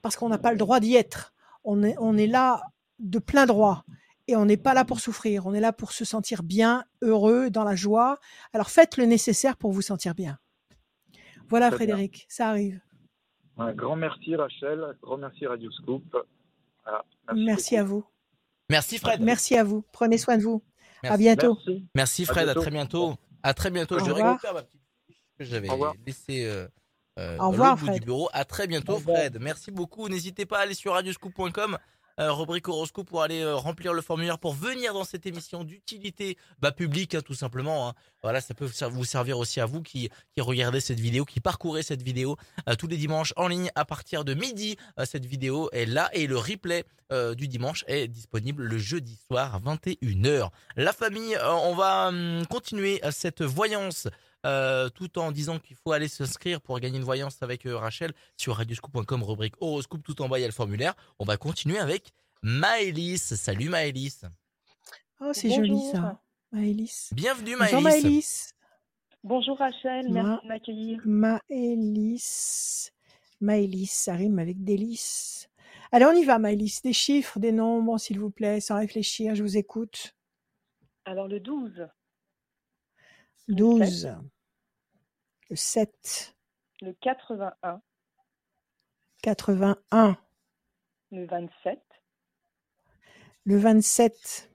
[0.03, 1.35] parce qu'on n'a pas le droit d'y être.
[1.65, 2.63] On est, on est là
[2.99, 3.85] de plein droit.
[4.27, 5.47] Et on n'est pas là pour souffrir.
[5.47, 8.19] On est là pour se sentir bien, heureux, dans la joie.
[8.55, 10.39] Alors faites le nécessaire pour vous sentir bien.
[11.49, 11.95] Voilà, Très bien.
[11.97, 12.81] Frédéric, ça arrive.
[13.57, 16.05] Un grand merci Rachel, un grand merci Radio Scoop.
[16.85, 17.05] Voilà,
[17.35, 18.05] Merci, à vous.
[18.71, 19.21] Merci Fred.
[19.21, 19.85] Merci à vous.
[19.93, 20.62] Prenez soin de vous.
[21.03, 21.19] À Merci.
[21.23, 21.55] bientôt.
[21.66, 21.87] Merci.
[21.95, 22.61] Merci À Fred, à, bientôt.
[22.62, 23.15] très bientôt.
[23.43, 23.95] À très bientôt.
[23.97, 24.31] Au je revoir.
[24.33, 25.95] récupère ma petite fiche que j'avais Au revoir.
[26.07, 26.66] laissée euh,
[27.19, 28.05] euh, Au revoir, bout du Fred.
[28.05, 28.29] bureau.
[28.33, 29.19] À très bientôt Au revoir.
[29.19, 29.39] Fred.
[29.41, 30.09] Merci beaucoup.
[30.09, 31.79] N'hésitez pas à aller sur radioscoop.com.
[32.20, 36.36] euh, rubrique horoscope pour aller euh, remplir le formulaire pour venir dans cette émission d'utilité
[36.61, 37.89] bah, publique hein, tout simplement.
[37.89, 37.95] hein.
[38.23, 42.03] Voilà, ça peut vous servir aussi à vous qui, regardez cette vidéo, qui parcourez cette
[42.03, 42.36] vidéo
[42.69, 44.77] euh, tous les dimanches en ligne à partir de midi.
[45.05, 46.85] Cette vidéo est là et le replay
[47.36, 50.49] du dimanche est disponible le jeudi soir à 21h.
[50.74, 54.09] La famille, on va hum, continuer cette voyance
[54.45, 58.12] euh, tout en disant qu'il faut aller s'inscrire pour gagner une voyance avec euh, Rachel
[58.37, 60.95] sur radioscoop.com, rubrique horoscope, tout en bas il y a le formulaire.
[61.19, 62.12] On va continuer avec
[62.43, 63.35] Maëlys.
[63.37, 64.23] Salut Maëlys.
[65.21, 65.93] Oh, c'est joli Bonjour.
[65.93, 66.21] ça.
[66.53, 67.11] Maëlys.
[67.12, 68.03] Bienvenue Bonjour Maëlys.
[68.05, 68.51] Maëlys.
[69.23, 71.01] Bonjour Rachel, Ma- merci de m'accueillir.
[71.05, 72.91] Maëlys.
[73.41, 75.49] Maëlys, ça rime avec délice.
[75.93, 76.83] Allez, on y va, Maëlys.
[76.83, 80.15] Des chiffres, des nombres, s'il vous plaît, sans réfléchir, je vous écoute.
[81.07, 81.87] Alors le 12,
[83.49, 84.09] 12.
[85.51, 86.35] Le 7.
[86.81, 87.81] le 81,
[89.23, 90.16] 81.
[91.11, 91.81] le 27,
[93.45, 94.51] Le 27.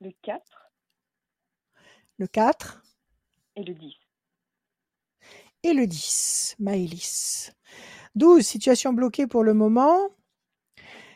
[0.00, 0.72] le 4
[2.18, 2.82] Le 4.
[3.56, 3.94] et le 10.
[5.64, 6.56] Et le 10.
[6.58, 7.52] Maëlys.
[8.14, 8.44] 12.
[8.46, 10.10] Situation bloquée pour le moment.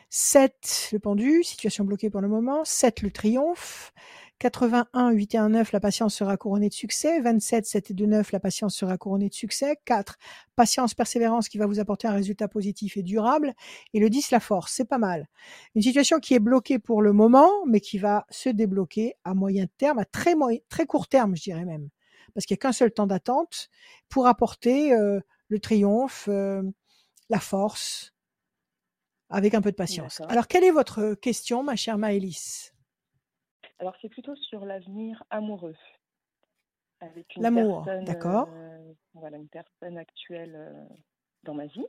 [0.09, 0.89] 7.
[0.93, 1.43] Le pendu.
[1.43, 2.65] Situation bloquée pour le moment.
[2.65, 3.01] 7.
[3.01, 3.93] Le triomphe.
[4.43, 7.21] 81, 8 et 1, 9, la patience sera couronnée de succès.
[7.21, 9.77] 27, 7 et 2, 9, la patience sera couronnée de succès.
[9.85, 10.17] 4,
[10.57, 13.53] patience, persévérance qui va vous apporter un résultat positif et durable.
[13.93, 15.29] Et le 10, la force, c'est pas mal.
[15.75, 19.65] Une situation qui est bloquée pour le moment, mais qui va se débloquer à moyen
[19.77, 21.87] terme, à très, moyen, très court terme, je dirais même.
[22.33, 23.69] Parce qu'il n'y a qu'un seul temps d'attente
[24.09, 26.63] pour apporter euh, le triomphe, euh,
[27.29, 28.13] la force,
[29.29, 30.21] avec un peu de patience.
[30.27, 32.72] Alors, quelle est votre question, ma chère Maëlys?
[33.83, 35.75] Alors c'est plutôt sur l'avenir amoureux.
[37.01, 38.47] Avec une L'amour, personne, d'accord.
[38.47, 40.85] euh, voilà, une personne actuelle euh,
[41.43, 41.85] dans ma vie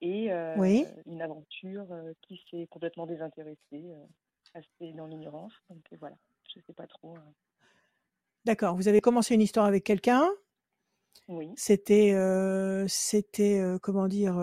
[0.00, 0.84] et euh, Oui.
[1.06, 1.86] une aventure
[2.22, 3.84] qui s'est complètement désintéressée,
[4.54, 5.52] assez dans l'ignorance.
[5.70, 6.16] Donc voilà,
[6.52, 7.16] je sais pas trop.
[8.44, 8.74] D'accord.
[8.74, 10.28] Vous avez commencé une histoire avec quelqu'un?
[11.28, 12.14] Oui, C'était,
[12.88, 14.34] c'était, comment dire,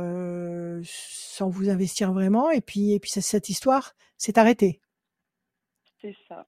[0.84, 2.50] sans vous investir vraiment.
[2.50, 4.82] Et puis, et puis cette histoire s'est arrêtée?
[6.02, 6.46] c'est ça.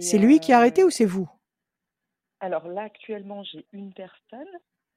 [0.00, 1.28] C'est lui qui a arrêté euh, ou c'est vous?
[2.40, 4.48] Alors là, actuellement, j'ai une personne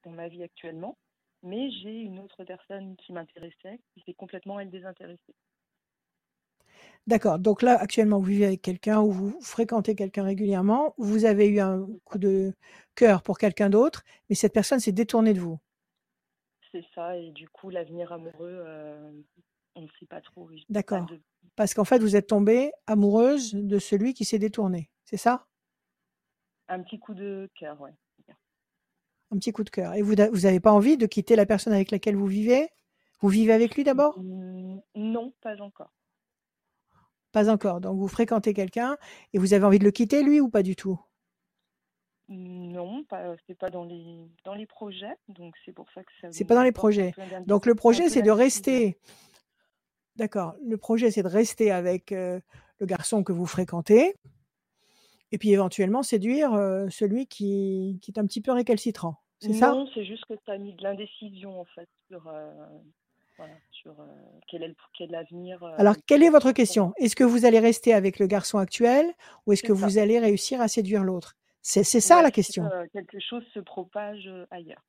[0.04, 0.96] dans ma vie actuellement,
[1.42, 5.34] mais j'ai une autre personne qui m'intéressait, qui s'est complètement, elle, désintéressée.
[7.08, 7.38] D'accord.
[7.38, 10.94] Donc là, actuellement, vous vivez avec quelqu'un ou vous fréquentez quelqu'un régulièrement.
[10.98, 12.54] Vous avez eu un coup de
[12.94, 15.58] cœur pour quelqu'un d'autre, mais cette personne s'est détournée de vous.
[16.70, 19.12] C'est ça, et du coup, l'avenir amoureux, euh,
[19.74, 20.46] on ne sait pas trop.
[20.48, 21.06] oui, D'accord.
[21.06, 21.20] de-
[21.56, 24.90] Parce qu'en fait, vous êtes tombée amoureuse de celui qui s'est détourné.
[25.04, 25.46] C'est ça?
[26.68, 27.94] Un petit coup de cœur, ouais.
[29.30, 29.94] Un petit coup de cœur.
[29.94, 32.68] Et vous n'avez pas envie de quitter la personne avec laquelle vous vivez?
[33.20, 34.20] Vous vivez avec lui d'abord?
[34.94, 35.90] Non, pas encore.
[37.32, 37.80] Pas encore.
[37.80, 38.98] Donc vous fréquentez quelqu'un
[39.32, 41.00] et vous avez envie de le quitter, lui, ou pas du tout?
[42.28, 43.04] Non,
[43.46, 46.54] c'est pas dans les, dans les projets, donc c'est pour ça que ça C'est pas
[46.54, 47.14] dans les projets.
[47.46, 48.98] Donc le projet, c'est de rester.
[50.16, 50.54] D'accord.
[50.64, 52.40] Le projet, c'est de rester avec euh,
[52.78, 54.14] le garçon que vous fréquentez
[55.30, 59.16] et puis éventuellement séduire euh, celui qui, qui est un petit peu récalcitrant.
[59.40, 59.72] C'est ça?
[59.72, 62.52] Non, c'est juste que ça a mis de l'indécision, en fait, sur, euh,
[63.36, 63.96] voilà, sur
[64.48, 65.64] quel est l'avenir.
[65.78, 66.92] Alors, quelle est votre question?
[66.98, 69.12] Est-ce que vous allez rester avec le garçon actuel
[69.46, 69.86] ou est-ce que ça.
[69.86, 71.34] vous allez réussir à séduire l'autre?
[71.60, 72.68] C'est ça Ouais, la que, question.
[72.92, 74.82] quelque chose se propage ailleurs.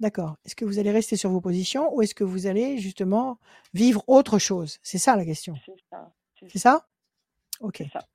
[0.00, 0.36] D'accord.
[0.44, 3.38] Est-ce que vous allez rester sur vos positions ou est-ce que vous allez justement
[3.74, 4.78] vivre autre chose?
[4.82, 5.54] C'est ça la question.
[5.66, 6.14] C'est ça.
[6.48, 6.88] C'est ça?
[7.60, 7.82] Ok.
[7.92, 8.06] Ça.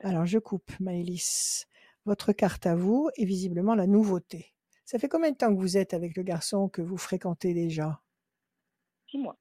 [0.00, 1.66] Alors je coupe, Maëlys.
[2.04, 4.54] Votre carte à vous est visiblement la nouveauté.
[4.84, 8.00] Ça fait combien de temps que vous êtes avec le garçon que vous fréquentez déjà?
[9.08, 9.36] Six mois.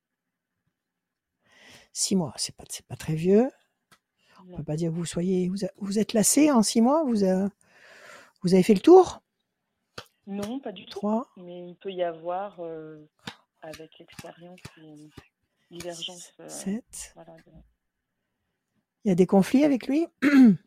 [1.94, 3.49] Six mois, c'est pas, pas très vieux.
[4.41, 4.57] On Non.
[4.57, 7.03] peut pas dire que vous soyez, vous, vous êtes lassé en six mois?
[7.06, 7.49] Vous, a-
[8.44, 9.22] vous avez fait le tour?
[10.28, 10.91] Non, pas du tout.
[10.99, 13.10] Trois, Mais il peut y avoir, euh,
[13.62, 15.10] avec l'expérience, une
[15.72, 16.34] divergence.
[16.41, 17.12] euh, sept.
[17.16, 17.52] voilà, de-
[19.06, 20.08] Il y a des conflits avec lui?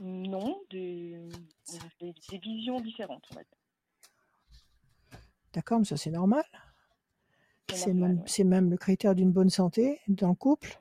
[0.00, 1.28] Non, des,
[2.00, 5.18] des, des visions différentes, on va dire.
[5.52, 6.44] D'accord, mais ça c'est normal.
[7.74, 8.44] C'est même, ouais.
[8.44, 10.78] même le critère d'une bonne santé dans le couple.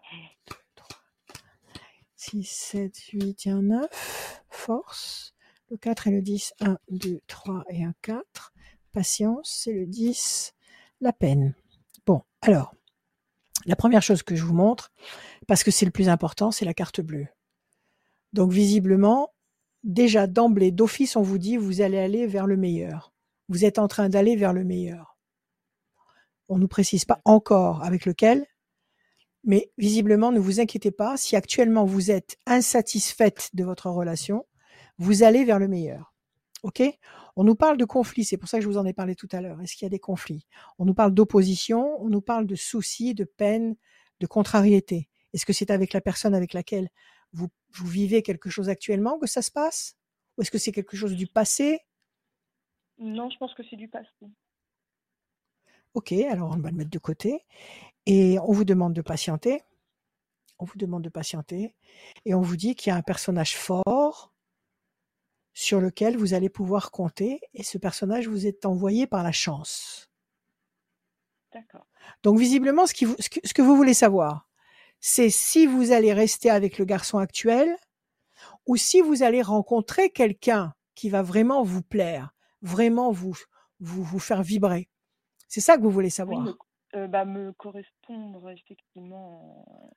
[2.15, 4.43] 6, 7, 8 et un 9.
[4.51, 5.33] Force.
[5.69, 6.53] Le 4 et le 10.
[6.61, 8.53] 1, 2, 3 et un 4.
[8.93, 10.53] Patience, c'est le 10.
[11.01, 11.55] La peine.
[12.05, 12.73] Bon, alors,
[13.65, 14.91] la première chose que je vous montre,
[15.45, 17.27] parce que c'est le plus important, c'est la carte bleue.
[18.31, 19.33] Donc visiblement,
[19.83, 23.13] déjà d'emblée, d'office, on vous dit, vous allez aller vers le meilleur.
[23.49, 25.17] Vous êtes en train d'aller vers le meilleur.
[26.47, 28.45] On ne nous précise pas encore avec lequel,
[29.43, 34.45] mais visiblement, ne vous inquiétez pas, si actuellement vous êtes insatisfaite de votre relation,
[34.97, 36.13] vous allez vers le meilleur.
[36.63, 36.81] OK?
[37.35, 39.27] On nous parle de conflits, c'est pour ça que je vous en ai parlé tout
[39.31, 39.61] à l'heure.
[39.61, 40.47] Est-ce qu'il y a des conflits?
[40.79, 43.75] On nous parle d'opposition, on nous parle de soucis, de peine,
[44.19, 45.07] de contrariété.
[45.33, 46.89] Est-ce que c'est avec la personne avec laquelle
[47.33, 49.95] vous, vous vivez quelque chose actuellement que ça se passe?
[50.37, 51.79] Ou est-ce que c'est quelque chose du passé?
[52.97, 54.09] Non, je pense que c'est du passé.
[55.93, 57.45] Ok, alors on va le mettre de côté.
[58.07, 59.61] Et on vous demande de patienter.
[60.57, 61.75] On vous demande de patienter.
[62.25, 64.33] Et on vous dit qu'il y a un personnage fort
[65.59, 70.07] sur lequel vous allez pouvoir compter et ce personnage vous est envoyé par la chance.
[71.51, 71.87] D'accord.
[72.21, 74.47] Donc visiblement, ce, qui vous- ce que, ce que vous voulez savoir,
[74.99, 77.75] c'est si vous allez rester avec le garçon actuel
[78.67, 83.35] ou si vous allez rencontrer quelqu'un qui va vraiment vous plaire, vraiment vous,
[83.79, 84.89] vous, vous faire vibrer.
[85.47, 86.41] C'est ça que vous voulez Oui, savoir.
[86.43, 86.55] me,
[86.95, 89.91] euh, bah, me correspondre effectivement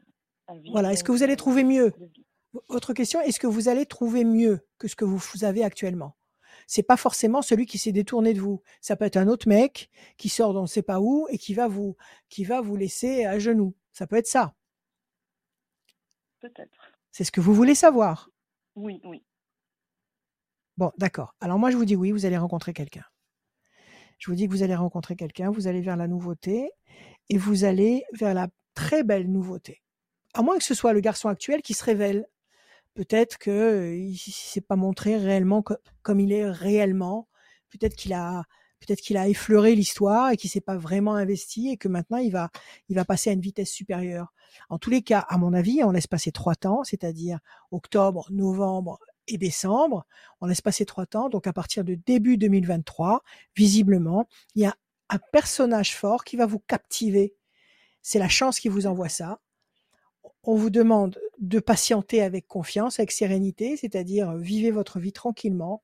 [0.46, 0.94] en, en Voilà.
[0.94, 1.92] Est-ce que vous allez trouver mieux
[2.68, 6.16] Autre question, est-ce que vous allez trouver mieux que ce que vous, vous avez actuellement?
[6.66, 8.62] C'est pas forcément celui qui s'est détourné de vous.
[8.80, 11.54] Ça peut être un autre mec qui sort d'on ne sait pas où et qui
[11.54, 11.96] va vous
[12.28, 13.74] qui va vous laisser à genoux.
[13.92, 14.54] Ça peut être ça.
[16.40, 16.92] Peut-être.
[17.10, 18.30] C'est ce que vous voulez savoir.
[18.76, 19.24] Oui, oui.
[20.76, 21.34] Bon, d'accord.
[21.40, 23.04] Alors moi je vous dis oui, vous allez rencontrer quelqu'un.
[24.18, 26.70] Je vous dis que vous allez rencontrer quelqu'un, vous allez vers la nouveauté
[27.28, 29.82] et vous allez vers la très belle nouveauté.
[30.34, 32.26] À moins que ce soit le garçon actuel qui se révèle.
[33.00, 37.28] Peut-être que euh, il s'est pas montré réellement co- comme il est réellement.
[37.70, 38.44] Peut-être qu'il a
[38.80, 42.30] peut-être qu'il a effleuré l'histoire et qu'il s'est pas vraiment investi et que maintenant il
[42.30, 42.50] va
[42.90, 44.34] il va passer à une vitesse supérieure.
[44.68, 47.38] En tous les cas, à mon avis, on laisse passer trois temps, c'est-à-dire
[47.70, 48.98] octobre, novembre
[49.28, 50.04] et décembre.
[50.42, 51.30] On laisse passer trois temps.
[51.30, 53.22] Donc à partir de début 2023,
[53.56, 54.74] visiblement, il y a
[55.08, 57.34] un personnage fort qui va vous captiver.
[58.02, 59.40] C'est la chance qui vous envoie ça.
[60.42, 65.82] On vous demande de patienter avec confiance, avec sérénité, c'est-à-dire euh, vivez votre vie tranquillement.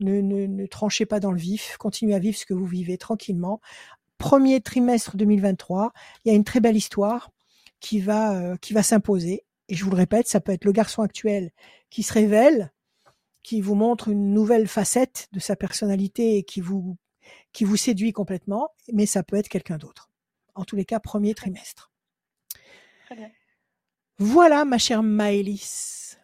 [0.00, 3.60] Ne, ne, tranchez pas dans le vif, continuez à vivre ce que vous vivez tranquillement.
[4.18, 5.92] Premier trimestre 2023,
[6.24, 7.30] il y a une très belle histoire
[7.78, 9.44] qui va, euh, qui va s'imposer.
[9.68, 11.52] Et je vous le répète, ça peut être le garçon actuel
[11.90, 12.72] qui se révèle,
[13.42, 16.96] qui vous montre une nouvelle facette de sa personnalité et qui vous,
[17.52, 20.10] qui vous séduit complètement, mais ça peut être quelqu'un d'autre.
[20.54, 21.92] En tous les cas, premier trimestre.
[24.18, 26.18] Voilà, ma chère Maëlys.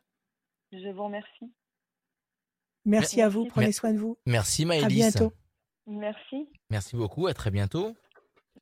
[0.72, 1.52] Je vous remercie.
[2.84, 4.16] Merci à vous, prenez soin de vous.
[4.26, 4.88] Merci À Maëlys.
[4.88, 5.32] bientôt.
[5.86, 6.48] Merci.
[6.70, 7.96] Merci beaucoup, à très bientôt.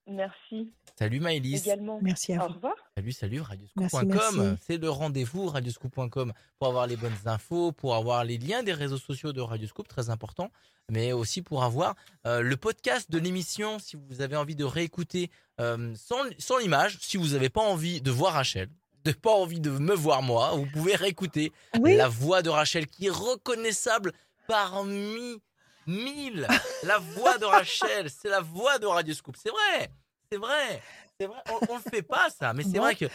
[0.07, 1.63] Merci Salut Maëlys.
[1.67, 2.01] également.
[2.03, 2.55] Merci à Au vous.
[2.55, 2.75] revoir.
[2.97, 4.57] Salut, salut, radioscoop.com.
[4.61, 8.97] C'est le rendez-vous, radioscoop.com, pour avoir les bonnes infos, pour avoir les liens des réseaux
[8.99, 10.51] sociaux de Radioscoop, très important,
[10.91, 11.95] mais aussi pour avoir
[12.27, 15.31] euh, le podcast de l'émission, si vous avez envie de réécouter
[15.61, 18.69] euh, sans, sans l'image, si vous n'avez pas envie de voir Rachel,
[19.05, 22.87] de pas envie de me voir moi, vous pouvez réécouter Oui, la voix de Rachel
[22.87, 24.13] qui est reconnaissable
[24.47, 25.41] parmi
[25.87, 26.47] mille.
[26.83, 29.37] La voix de Rachel, c'est la voix de Radioscoop.
[29.37, 29.91] C'est vrai,
[30.31, 30.83] c'est vrai,
[31.19, 31.39] c'est vrai.
[31.69, 33.07] On, le fait pas ça, mais c'est Bon, vrai que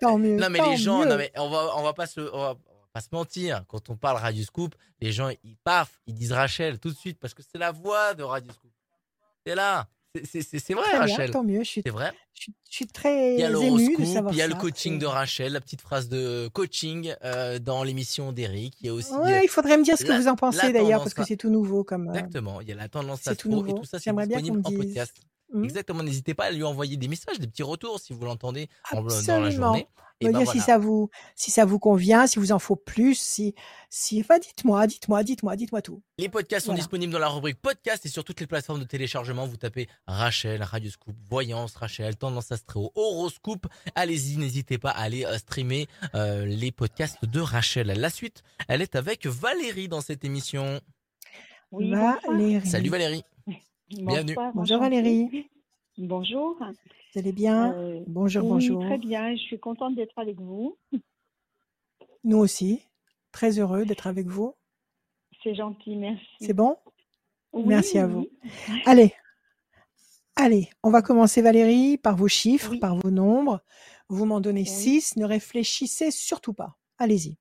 [0.00, 0.36] tant mieux.
[0.36, 1.06] non mais tant les gens, mieux.
[1.06, 2.54] non mais on va on va pas se on va
[2.92, 3.64] pas se mentir.
[3.68, 7.18] Quand on parle Radio Scoop, les gens ils paf, ils disent Rachel tout de suite
[7.18, 8.70] parce que c'est la voix de Radio Scoop.
[9.46, 9.88] C'est là,
[10.24, 11.62] C'est- vrai bien, Rachel, tant mieux.
[11.64, 12.12] Je suis, c'est vrai.
[12.34, 14.54] je suis- je suis très Il y a émue de savoir il y a le
[14.54, 18.74] coaching de Rachel, la petite phrase de coaching euh, dans l'émission d'Eric.
[18.82, 20.70] Il y a aussi Ouais, euh, il faudrait me dire ce que vous en pensez
[20.72, 22.08] d'ailleurs, parce que à- c'est tout nouveau comme.
[22.08, 22.60] euh, exactement.
[22.60, 23.78] Il y a la tendance c'est tout astro et nouveau.
[23.78, 24.94] tout ça c'est J'aimerais bien qu'on disponible me en dise.
[24.94, 25.16] podcast.
[25.52, 26.02] Hmm Exactement.
[26.02, 29.08] N'hésitez pas à lui envoyer des messages, des petits retours si vous l'entendez en- dans
[29.08, 29.50] la Absolument.
[29.50, 29.86] journée.
[30.20, 32.76] Et Me ben dire si ça vous, si ça vous convient, si vous en faut
[32.76, 33.56] plus, si,
[33.90, 36.00] si, enfin, dites-moi, dites-moi, dites-moi, dites-moi tout.
[36.16, 36.80] Les podcasts sont Voilà.
[36.82, 39.46] disponibles dans la rubrique podcast et sur toutes les plateformes de téléchargement.
[39.48, 43.66] Vous tapez Rachel, Radioscoop, Voyance, Rachel, Tendance Astro, Horoscope.
[43.96, 47.88] Allez-y, n'hésitez pas à aller euh, streamer euh, les podcasts de Rachel.
[47.88, 50.80] La suite, elle est avec Valérie dans cette émission.
[51.72, 51.90] Oui.
[52.28, 52.64] Valérie.
[52.64, 53.24] Salut Valérie.
[53.96, 54.34] Bienvenue.
[54.34, 54.96] Bonsoir, Bonjour enchantée.
[54.96, 55.46] Valérie.
[55.98, 56.56] Bonjour.
[56.58, 57.74] Vous allez bien?
[57.74, 58.80] Euh, Bonjour, oui, bonjour.
[58.84, 59.34] très bien.
[59.36, 60.78] Je suis contente d'être avec vous.
[62.24, 62.82] Nous aussi.
[63.32, 64.54] Très heureux d'être avec vous.
[65.42, 66.24] C'est gentil, merci.
[66.40, 66.76] C'est bon?
[67.52, 68.26] Oui, Merci à vous.
[68.42, 68.82] oui.
[68.86, 69.12] Allez.
[70.36, 72.78] Allez, on va commencer Valérie par vos chiffres, Oui.
[72.78, 73.60] par vos nombres.
[74.08, 74.66] Vous m'en donnez Oui.
[74.66, 76.78] 6, ne réfléchissez surtout pas.
[76.98, 77.36] Allez-y.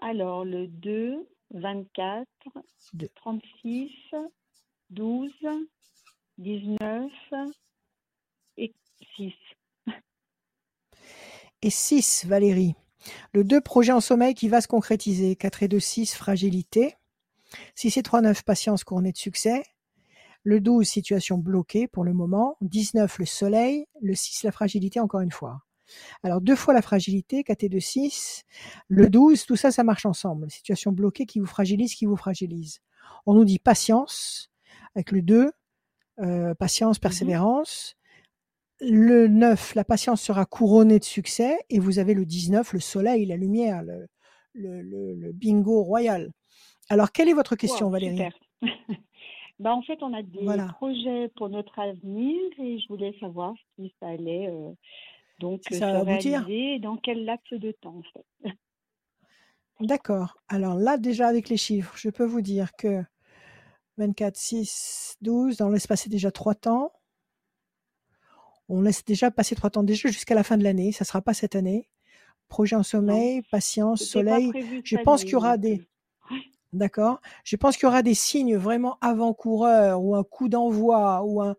[0.00, 2.26] Alors, le 2, 24,
[2.94, 3.08] Deux.
[3.14, 3.90] 36,
[4.90, 5.30] 12,
[6.38, 7.10] 19
[8.56, 8.74] et
[9.16, 9.32] 6.
[11.62, 12.74] Et 6, Valérie.
[13.32, 15.36] Le 2, projet en sommeil qui va se concrétiser.
[15.36, 16.96] 4 et 2, 6, fragilité.
[17.76, 19.62] 6 et 3, 9, patience couronnée de succès.
[20.42, 22.56] Le 12, situation bloquée pour le moment.
[22.62, 23.86] 19, le soleil.
[24.02, 25.60] Le 6, la fragilité encore une fois.
[26.22, 28.44] Alors, deux fois la fragilité, 4 et 2, 6.
[28.88, 30.50] Le 12, tout ça, ça marche ensemble.
[30.50, 32.80] Situation bloquée qui vous fragilise, qui vous fragilise.
[33.26, 34.50] On nous dit patience
[34.94, 35.52] avec le 2,
[36.20, 37.96] euh, patience, persévérance.
[38.80, 41.58] Le 9, la patience sera couronnée de succès.
[41.70, 44.06] Et vous avez le 19, le soleil, la lumière, le,
[44.54, 46.32] le, le- le bingo royal.
[46.90, 48.28] Alors, quelle est votre question, Wow, Valérie?
[49.58, 50.68] bah, en fait, on a des Voilà.
[50.68, 54.72] projets pour notre avenir et je voulais savoir si ça allait euh,
[55.40, 58.26] donc Si euh, ça se aboutir réaliser dans quel laps de temps, en fait.
[59.80, 60.36] D'accord.
[60.48, 63.04] Alors là, déjà avec les chiffres, je peux vous dire que
[63.98, 66.92] 24, 6, 12, on laisse passer déjà trois temps.
[68.68, 70.92] On laisse déjà passer trois temps déjà jusqu'à la fin de l'année.
[70.92, 71.88] Ça sera pas cette année.
[72.48, 74.50] Projet en sommeil, patience, soleil.
[74.84, 75.80] Je pense qu'il y aura des,
[76.30, 76.36] euh,
[76.72, 77.20] D'accord.
[77.44, 81.56] Je pense qu'il y aura des signes vraiment avant-coureurs ou un coup d'envoi ou un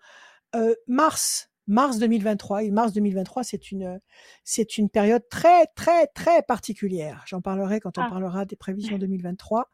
[0.55, 2.63] euh, mars, mars 2023.
[2.63, 3.99] Et mars 2023, c'est une,
[4.43, 7.23] c'est une période très, très, très particulière.
[7.27, 8.09] J'en parlerai quand on Ah.
[8.09, 9.69] parlera des prévisions 2023.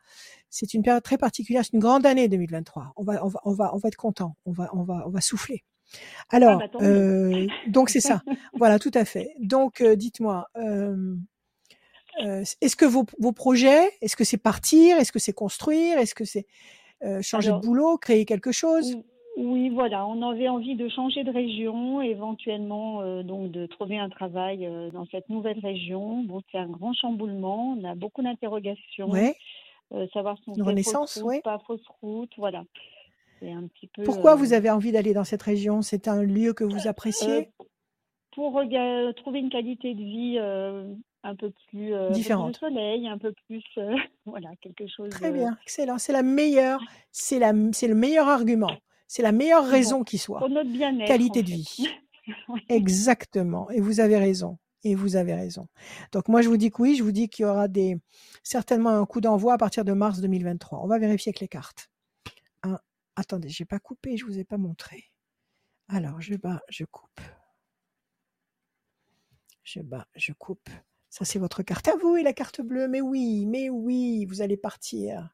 [0.52, 1.64] C'est une période très particulière.
[1.66, 2.94] C'est une grande année 2023.
[2.98, 4.36] On va, on va, on va, on va être content.
[4.46, 5.64] On va, on va, on va souffler.
[6.30, 8.22] Alors, bah, euh, donc c'est ça.
[8.54, 9.34] Voilà, tout à fait.
[9.40, 10.48] Donc, euh, dites-moi.
[10.58, 11.16] euh,
[12.24, 16.14] euh, est-ce que vos, vos projets, est-ce que c'est partir, est-ce que c'est construire, est-ce
[16.14, 16.46] que c'est
[17.22, 18.96] changer Alors, de boulot, créer quelque chose?
[18.96, 19.06] Ou-
[19.38, 24.10] Oui, voilà, on avait envie de changer de région, éventuellement euh, donc de trouver un
[24.10, 26.24] travail euh, dans cette nouvelle région.
[26.24, 29.36] Bon, c'est un grand chamboulement, on a beaucoup d'interrogations, Ouais.
[29.94, 31.42] Euh, savoir si on Une fait renaissance, fausse route, ouais.
[31.42, 32.64] pas fausse route, voilà.
[33.40, 35.82] C'est un petit peu Pourquoi euh, vous avez envie d'aller dans cette région?
[35.82, 37.50] C'est un lieu que vous euh, appréciez?
[38.34, 38.62] pour
[39.18, 40.38] trouver une qualité de vie
[41.24, 42.58] un peu plus, euh, un peu plus de Différente.
[42.58, 43.64] soleil, un peu plus,
[44.26, 45.10] voilà, quelque chose.
[45.10, 45.98] Très bien, excellent.
[45.98, 46.82] C'est la meilleure,
[47.12, 48.72] c'est la, c'est le meilleur argument,
[49.08, 50.40] c'est la meilleure raison bon, qui soit.
[50.40, 51.88] pour notre bien-être, en Qualité de vie.
[52.48, 52.62] Oui.
[52.70, 53.70] Exactement.
[53.72, 54.60] Et vous avez raison.
[54.84, 55.68] Et vous avez raison.
[56.12, 57.98] Donc moi je vous dis que oui, je vous dis qu'il y aura des
[58.44, 60.80] certainement un coup d'envoi à partir de mars 2023.
[60.84, 61.90] On va vérifier avec les cartes.
[62.64, 62.80] Un-
[63.16, 65.12] Attendez, j'ai pas coupé, je vous ai pas montré.
[65.88, 67.20] Alors je bats, je coupe.
[69.64, 70.70] Je bats, je coupe.
[71.10, 72.88] Ça c'est votre carte à vous et la carte bleue.
[72.88, 75.30] Mais oui, mais oui, vous allez partir.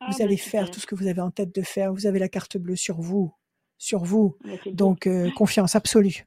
[0.00, 1.92] Ah, Vous bah, allez faire tout ce que vous avez en tête de faire.
[1.92, 3.34] Vous avez la carte bleue sur vous,
[3.76, 4.38] sur vous.
[4.74, 6.24] Donc euh, confiance absolue.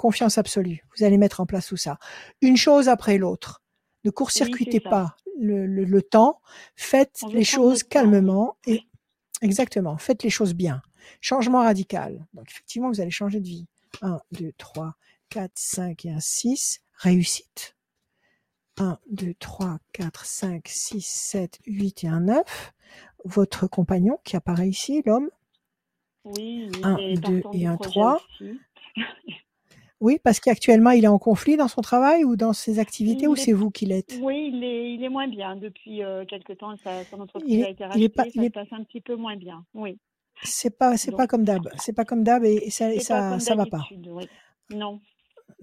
[0.00, 0.82] Confiance absolue.
[0.96, 1.98] Vous allez mettre en place tout ça.
[2.40, 3.62] Une chose après l'autre.
[4.04, 6.40] Ne court-circuitez pas le, le- le temps.
[6.74, 8.80] Faites On les choses calmement et
[9.42, 9.98] exactement.
[9.98, 10.80] Faites les choses bien.
[11.20, 12.26] Changement radical.
[12.32, 13.66] Donc effectivement, vous allez changer de vie.
[14.00, 14.94] 1, 2, 3,
[15.28, 16.80] 4, 5 et un 6.
[16.94, 17.76] Réussite.
[18.78, 22.72] 1, 2, 3, 4, 5, 6, 7, 8 et un 9.
[23.26, 25.28] Votre compagnon qui apparaît ici, l'homme.
[26.24, 28.16] Oui, il Un, est deux partant et du un projet trois.
[28.40, 28.58] aussi.
[30.00, 33.34] Oui, parce qu'actuellement, il est en conflit dans son travail ou dans ses activités, ou
[33.34, 34.18] Il c'est est, vous qui l'êtes?
[34.22, 36.74] Oui, il est, il est moins bien depuis euh, quelque temps.
[36.78, 38.72] Sa, son entreprise Il a est, été il est pas, rachetée, il ça se passe
[38.80, 39.64] un petit peu moins bien.
[39.74, 39.98] Oui,
[40.42, 41.68] c'est pas, c'est pas comme d'hab.
[41.78, 43.86] C'est pas comme d'hab et, et ça, et c'est pas ça, ça va pas.
[43.90, 44.26] Oui,
[44.70, 45.00] non,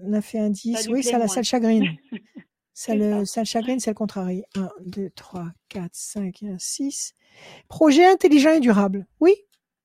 [0.00, 1.96] 9 et un ça 10, lui oui, ça, la, ça chagrine.
[2.74, 3.26] Ça C'est le, ça.
[3.26, 4.44] ça le chagrine, c'est le contrarie.
[4.54, 7.12] 1, 2, 3, 4, 5 et un 6.
[7.68, 9.08] Projet intelligent et durable.
[9.18, 9.34] Oui,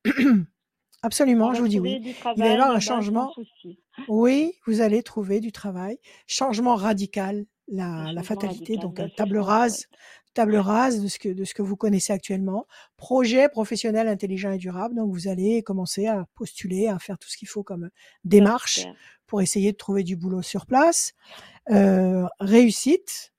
[1.02, 2.02] absolument, je vous dis oui.
[2.36, 3.32] Il va y avoir un sans changement.
[3.34, 3.80] souci.
[4.08, 6.00] Oui, vous allez trouver du travail.
[6.28, 8.76] Changement radical, la, la fatalité.
[8.78, 9.06] radical.
[9.06, 9.88] Donc, table rase,
[10.34, 12.66] table rase de ce que, de ce que vous connaissez actuellement.
[12.98, 14.96] Projet professionnel intelligent et durable.
[14.96, 17.90] Donc, vous allez commencer à postuler, à faire tout ce qu'il faut comme
[18.24, 18.86] démarche
[19.28, 21.14] pour essayer de trouver du boulot sur place.
[21.70, 23.34] Euh, réussite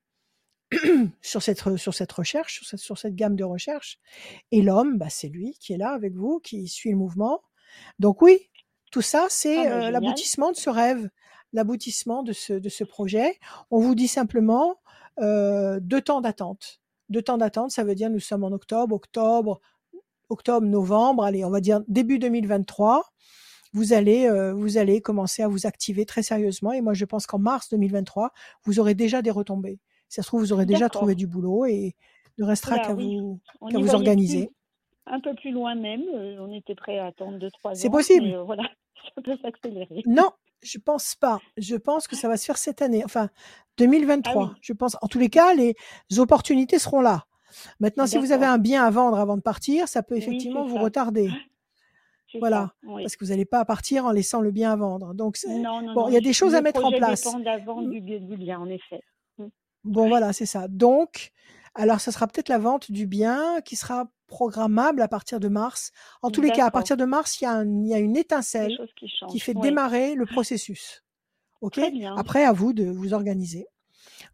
[1.23, 3.99] sur cette, sur cette recherche, sur cette, sur cette gamme de recherche.
[4.51, 7.43] Et l'homme, bah, c'est lui qui est là avec vous, qui suit le mouvement.
[7.99, 8.51] Donc oui,
[8.95, 9.93] tout ça, Ah c'est bah euh, génial.
[9.93, 11.09] l'aboutissement de ce rêve,
[11.53, 13.39] l'aboutissement de ce, de ce projet.
[13.71, 14.77] On vous dit simplement
[15.19, 16.81] deux temps d'attente.
[17.09, 19.61] Deux temps d'attente, ça veut dire nous sommes en octobre, octobre,
[20.29, 23.05] octobre, novembre, allez, on va dire début 2023.
[23.73, 26.73] Vous allez, euh, vous allez commencer à vous activer très sérieusement.
[26.73, 28.31] Et moi, je pense qu'en mars 2023,
[28.65, 29.81] vous aurez déjà des retombées.
[30.09, 31.97] Si ça se trouve, vous aurez déjà trouvé du boulot et
[32.39, 33.19] il ne restera qu'à oui.
[33.19, 34.47] vous, organiser.
[34.47, 36.03] plus, un peu plus loin même.
[36.41, 38.27] on était prêt à attendre deux, trois C'est ans, possible.
[38.27, 38.63] mais euh, voilà,
[39.15, 40.03] ça peut s'accélérer.
[40.07, 40.31] Non,
[40.63, 41.39] je pense pas.
[41.57, 43.39] Je pense que ça va se faire cette année, enfin Ah
[43.79, 44.45] 2023.
[44.47, 45.75] oui, Je pense, en tous les cas, les
[46.19, 47.25] opportunités seront là.
[47.81, 50.77] Maintenant, si vous avez un bien à vendre avant de partir, ça peut effectivement vous
[50.77, 50.83] ça.
[50.83, 51.31] retarder.
[52.41, 53.03] Voilà, ça, oui.
[53.05, 55.15] parce que vous n'allez pas partir en laissant le bien à vendre.
[55.15, 57.23] Donc, Non, non, bon, il y a des choses à mettre en place.
[57.23, 57.91] dépend de la vente Mm.
[57.91, 59.03] du, bien- du bien, en effet.
[59.39, 59.45] Mm.
[59.85, 60.67] Bon, voilà, c'est ça.
[60.67, 61.31] Donc,
[61.77, 65.91] alors, ça sera peut-être la vente du bien qui sera programmable à partir de mars.
[66.23, 67.99] En tous les cas, à partir de mars, il y a, un- il y a
[67.99, 68.77] une étincelle
[69.31, 71.03] qui fait Oui, démarrer le processus.
[71.61, 71.75] OK?
[71.75, 72.15] Très bien.
[72.17, 73.67] Après, à vous de vous organiser.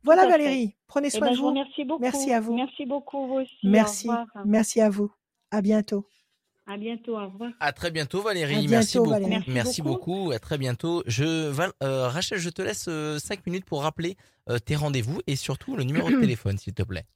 [0.03, 0.27] Voilà.
[0.27, 0.77] Valérie.
[0.87, 2.03] Prenez Eh soin ben, de je vous remercie beaucoup.
[2.03, 2.55] Merci à vous.
[2.55, 3.55] Merci beaucoup, vous aussi.
[3.65, 4.09] Au Merci.
[4.45, 5.13] Merci à vous.
[5.51, 6.07] À bientôt.
[6.67, 7.19] À bientôt.
[7.19, 7.51] Au revoir.
[7.61, 9.11] À très bientôt Valérie, merci beaucoup.
[9.11, 9.43] Valérie.
[9.49, 10.15] Merci beaucoup.
[10.15, 10.31] beaucoup.
[10.33, 11.03] à très bientôt.
[11.07, 12.89] Je, Val- euh, Rachel, je te laisse
[13.19, 14.17] 5 minutes pour rappeler
[14.49, 17.07] euh, tes rendez-vous et surtout le numéro de téléphone, s'il te plaît.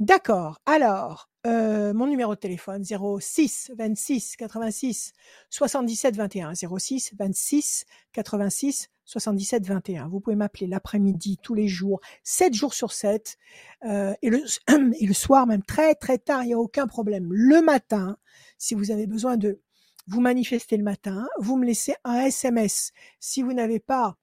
[0.00, 0.58] D'accord.
[0.66, 5.12] Alors, euh, mon numéro de téléphone 06 26 86
[5.50, 10.08] 77 21 06 26 86 77 21.
[10.08, 13.36] Vous pouvez m'appeler l'après-midi, tous les jours, 7 jours sur 7,
[13.84, 14.42] euh, et, le,
[15.00, 17.28] et le soir même très très tard, il n'y a aucun problème.
[17.30, 18.16] Le matin,
[18.58, 19.60] si vous avez besoin de
[20.06, 22.92] vous manifester le matin, vous me laissez un SMS.
[23.20, 24.16] Si vous n'avez pas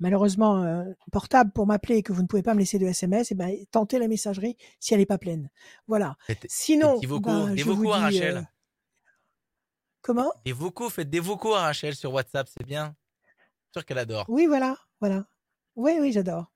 [0.00, 3.30] malheureusement euh, portable pour m'appeler et que vous ne pouvez pas me laisser de SMS,
[3.30, 5.50] eh ben, tentez la messagerie si elle n'est pas pleine.
[5.86, 6.16] Voilà.
[6.46, 8.36] Sinon, des vocaux, ben, des je vous à dis, Rachel.
[8.38, 8.42] euh,
[10.02, 10.32] comment?
[10.44, 12.94] Des vocaux, faites des vocaux à Rachel sur WhatsApp, c'est bien.
[13.72, 14.24] Sûr qu'elle adore.
[14.28, 15.26] Oui, voilà, voilà.
[15.76, 16.52] Oui, oui, j'adore.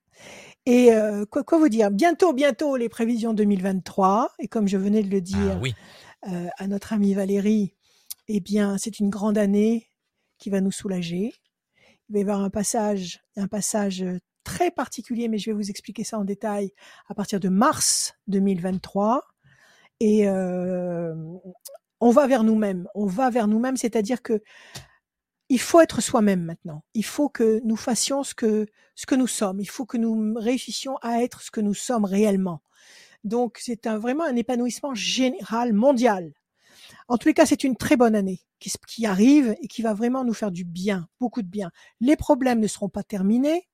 [0.67, 1.91] Et euh, quoi, quoi vous dire?
[1.91, 4.33] Bientôt, bientôt les prévisions 2023.
[4.39, 5.75] Et comme je venais de le dire Ah oui.
[6.29, 7.75] euh, à notre amie Valérie,
[8.29, 9.89] eh bien, c'est une grande année
[10.39, 11.35] qui va nous soulager.
[12.09, 14.05] Il va y avoir un passage, un passage
[14.45, 16.73] très particulier, mais je vais vous expliquer ça en détail
[17.09, 19.27] à partir de mars 2023.
[20.01, 21.15] Et euh,
[22.01, 22.89] on va vers nous-mêmes.
[22.95, 24.43] On va vers nous-mêmes, c'est-à-dire que
[25.51, 26.85] il faut être soi-même maintenant.
[26.95, 29.61] Il faut que nous fassions ce que ce que nous sommes.
[29.61, 32.63] Il faut que nous réussissions à être ce que nous sommes réellement.
[33.25, 36.33] Donc c'est un, vraiment un épanouissement général mondial.
[37.09, 39.95] En tous les cas, c'est une très bonne année qui, qui arrive et qui va
[39.95, 41.71] vraiment nous faire du bien, beaucoup de bien.
[42.01, 43.69] Les problèmes ne seront pas terminés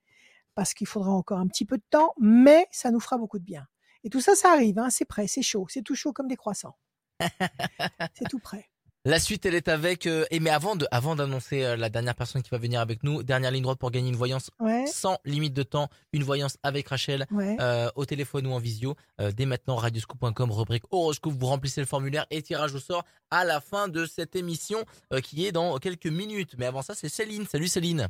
[0.54, 3.44] parce qu'il faudra encore un petit peu de temps, mais ça nous fera beaucoup de
[3.44, 3.66] bien.
[4.04, 6.36] Et tout ça, ça arrive, hein, c'est prêt, c'est chaud, c'est tout chaud comme des
[6.36, 6.76] croissants.
[8.14, 8.68] c'est tout prêt.
[9.06, 10.06] La suite, elle est avec.
[10.06, 13.02] euh, et mais avant de, avant d'annoncer euh, la dernière personne qui va venir avec
[13.02, 16.56] nous, dernière ligne droite pour gagner une voyance Ouais, sans limite de temps, une voyance
[16.62, 17.56] avec Rachel ouais.
[17.60, 18.96] euh, au téléphone ou en visio.
[19.20, 23.44] Euh, dès maintenant, radioscoop.com, rubrique horoscope, vous remplissez le formulaire et tirage au sort à
[23.44, 24.82] la fin de cette émission
[25.12, 26.54] euh, qui est dans quelques minutes.
[26.56, 27.44] Mais avant ça, c'est Céline.
[27.46, 28.08] Salut Céline.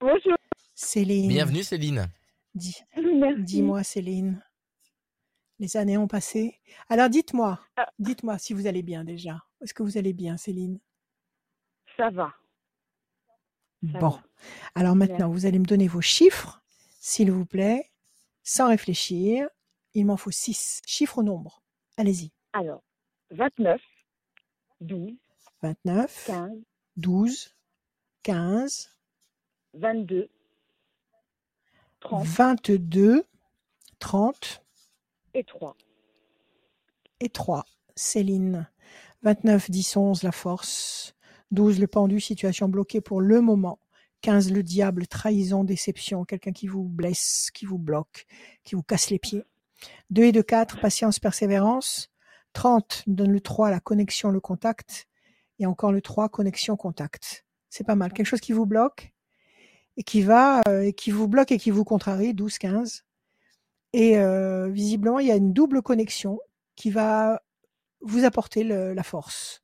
[0.00, 0.36] Bonjour.
[0.74, 1.28] Céline.
[1.28, 2.08] Bienvenue Céline.
[2.54, 2.76] Dis,
[3.38, 4.42] dis-moi, Céline.
[5.60, 6.60] Les années ont passé.
[6.88, 7.88] Alors dites-moi, Ah.
[7.98, 9.42] dites-moi si vous allez bien déjà.
[9.62, 10.80] Est-ce que vous allez bien, Céline?
[11.96, 12.34] Ça va.
[13.92, 14.08] Ça Bon.
[14.10, 14.22] va.
[14.74, 16.62] Alors maintenant, vous allez me donner vos chiffres,
[17.00, 17.90] s'il vous plaît,
[18.42, 19.48] sans réfléchir.
[19.94, 20.80] Il m'en faut six.
[20.86, 21.62] Chiffres ou nombres
[21.96, 22.32] Allez-y.
[22.52, 22.82] Alors,
[23.30, 23.80] 29,
[24.80, 25.12] 12,
[25.62, 26.50] 29, 15,
[26.96, 27.54] 12,
[28.24, 28.90] 15,
[29.74, 30.28] 22,
[32.00, 33.24] 30 22,
[34.00, 34.63] 30
[35.34, 35.76] et 3.
[37.20, 37.64] et 3.
[37.96, 38.68] Céline.
[39.22, 41.14] 29, 10, 11, la force.
[41.50, 43.78] 12, le pendu, situation bloquée pour le moment.
[44.22, 48.26] 15, le diable, trahison, déception, quelqu'un qui vous blesse, qui vous bloque,
[48.64, 49.44] qui vous casse les pieds.
[50.10, 52.10] 2 et 2, 4, patience, persévérance.
[52.52, 55.08] 30, nous donne le 3, la connexion, le contact.
[55.58, 57.44] Et encore le 3, connexion, contact.
[57.70, 58.12] C'est pas mal.
[58.12, 59.12] Quelque chose qui vous bloque
[59.96, 63.03] et qui va, euh, et qui vous bloque et qui vous contrarie, 12, 15.
[63.96, 66.40] Et euh, visiblement, il y a une double connexion
[66.74, 67.40] qui va
[68.00, 69.62] vous apporter le- la force.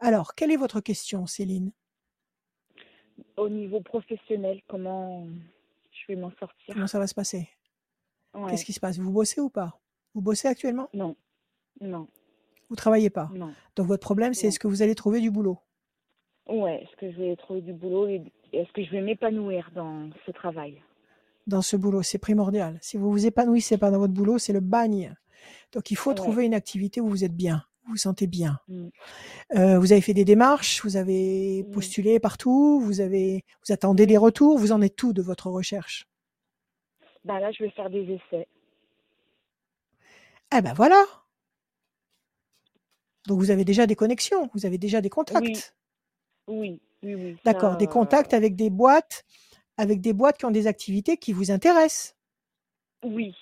[0.00, 1.72] Alors, quelle est votre question, Céline?
[3.36, 5.26] Au niveau professionnel, comment
[5.92, 6.72] je vais m'en sortir?
[6.74, 7.50] Comment ça va se passer?
[8.32, 8.50] Ouais.
[8.50, 8.98] Qu'est-ce qui se passe?
[8.98, 9.78] Vous bossez ou pas?
[10.14, 10.88] Vous bossez actuellement?
[10.94, 11.14] Non,
[11.82, 12.08] non,
[12.70, 13.28] Vous travaillez pas?
[13.34, 13.52] Non.
[13.76, 15.58] Donc votre problème, c'est est-ce que vous allez trouver du boulot?
[16.48, 18.22] Ouais, est-ce que je vais trouver du boulot et
[18.54, 20.82] est-ce que je vais m'épanouir dans ce travail?
[21.46, 22.78] Dans ce boulot C'est primordial.
[22.82, 25.14] Si vous vous épanouissez pas dans votre boulot, c'est le bagne.
[25.72, 26.16] Donc il faut Ouais.
[26.16, 28.58] trouver une activité où vous êtes bien, où vous vous sentez bien.
[28.68, 28.88] Mm.
[29.56, 31.70] Euh, vous avez fait des démarches, vous avez Mm.
[31.72, 34.58] postulé partout, vous avez, vous attendez des retours.
[34.58, 36.06] Vous en êtes tout de votre recherche
[37.24, 38.48] Bah là, je vais faire des essais.
[40.56, 41.02] Eh ben voilà.
[43.26, 45.74] Donc vous avez déjà des connexions, vous avez déjà des contacts.
[46.46, 47.36] Oui, oui, oui.
[47.44, 49.24] D'accord, des contacts euh, avec des boîtes,
[49.78, 52.16] avec des boîtes qui ont des activités qui vous intéressent.
[53.02, 53.34] Oui.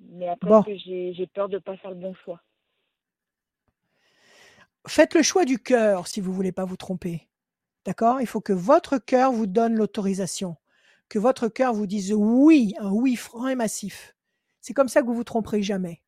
[0.00, 0.62] Mais après, Bon.
[0.64, 2.42] j'ai peur de pas faire le bon choix.
[4.86, 7.28] Faites le choix du cœur si vous voulez pas vous tromper.
[7.84, 8.20] D'accord?
[8.20, 10.56] Il faut que votre cœur vous donne l'autorisation,
[11.08, 14.14] que votre cœur vous dise oui, un oui franc et massif.
[14.60, 16.02] C'est comme ça que vous vous tromperez jamais.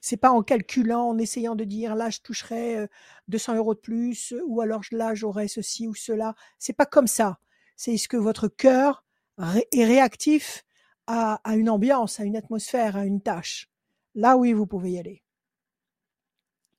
[0.00, 2.86] C'est pas en calculant, en essayant de dire là je toucherai euh,
[3.28, 6.34] 200 euros de plus ou alors là j'aurai ceci ou cela.
[6.58, 7.40] C'est pas comme ça.
[7.76, 9.04] C'est ce que votre cœur
[9.38, 10.64] ré- est réactif
[11.06, 13.68] à, à une ambiance, à une atmosphère, à une tâche.
[14.14, 15.22] Là oui, vous pouvez y aller.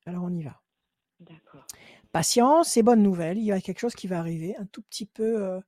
[0.05, 0.61] Alors on y va
[1.19, 1.65] D'accord.
[2.11, 3.37] patience et bonne nouvelle.
[3.37, 5.59] Il y a quelque chose qui va arriver, un tout petit peu, euh,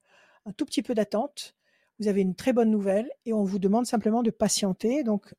[0.46, 1.56] un tout petit peu d'attente.
[2.00, 5.04] Vous avez une très bonne nouvelle et on vous demande simplement de patienter.
[5.04, 5.34] Donc,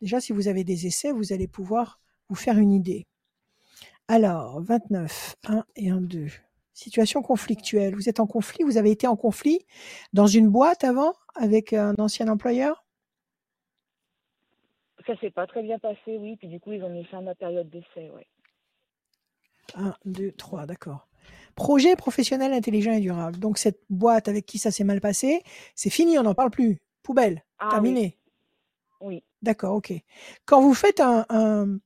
[0.00, 3.06] déjà, si vous avez des essais, vous allez pouvoir vous faire une idée.
[4.06, 6.28] Alors, 29, 1 et 1, 2.
[6.74, 7.94] Situation conflictuelle.
[7.94, 9.64] Vous êtes en conflit, vous avez été en conflit
[10.12, 12.84] dans une boîte avant avec un ancien employeur?
[15.06, 16.36] Ça s'est pas très bien passé, oui.
[16.36, 18.26] Puis du coup, ils ont mis fin à ma période d'essai, ouais.
[19.76, 21.08] 1, 2, 3, d'accord.
[21.54, 23.38] Projet professionnel intelligent et durable.
[23.38, 25.42] Donc cette boîte avec qui ça s'est mal passé,
[25.74, 26.80] c'est fini, on n'en parle plus.
[27.02, 27.70] Poubelle, Ah oui.
[27.70, 28.18] terminé.
[29.00, 29.22] Oui.
[29.42, 29.92] D'accord, ok.
[30.46, 31.78] Quand vous faites un, un-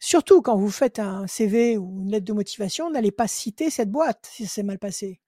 [0.00, 3.90] surtout quand vous faites un CV ou une lettre de motivation, n'allez pas citer cette
[3.90, 5.20] boîte si ça s'est mal passé.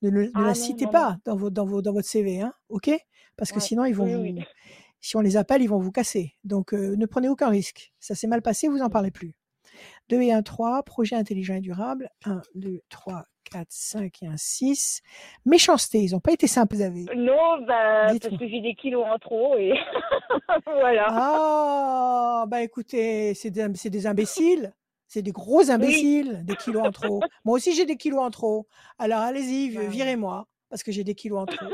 [0.00, 2.54] Ne, Ah la non, citez non, pas dans, vos, dans, vos, dans votre CV, hein,
[2.70, 2.90] ok?
[3.36, 4.44] Parce que Ouais, sinon ils vont oui, vous, oui.
[5.00, 6.34] si on les appelle, ils vont vous casser.
[6.44, 7.92] Donc euh, ne prenez aucun risque.
[8.00, 9.34] Ça s'est mal passé, vous en parlez plus.
[10.10, 12.10] 2 et 1, 3, projet intelligent et durable.
[12.24, 15.00] 1, 2, 3, 4, 5 et 1, 6.
[15.44, 17.04] Méchanceté, ils n'ont pas été simples, vous avez.
[17.14, 19.72] Non, bah, parce que j'ai des kilos en trop et
[20.66, 21.06] voilà.
[21.08, 24.72] Ah, bah écoutez, c'est des, des imbéciles.
[25.06, 27.20] C'est des gros imbéciles, des kilos en trop.
[27.44, 28.66] Moi aussi, j'ai des kilos en trop.
[28.98, 29.86] Alors allez-y, Ouais.
[29.86, 31.66] virez-moi, parce que j'ai des kilos en trop.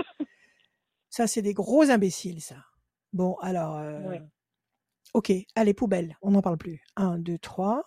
[1.09, 2.57] Ça, c'est des gros imbéciles, ça.
[3.15, 4.21] Bon, alors, euh, Ouais.
[5.15, 6.83] ok, allez, poubelle, on n'en parle plus.
[6.97, 7.85] 1, 2, 3.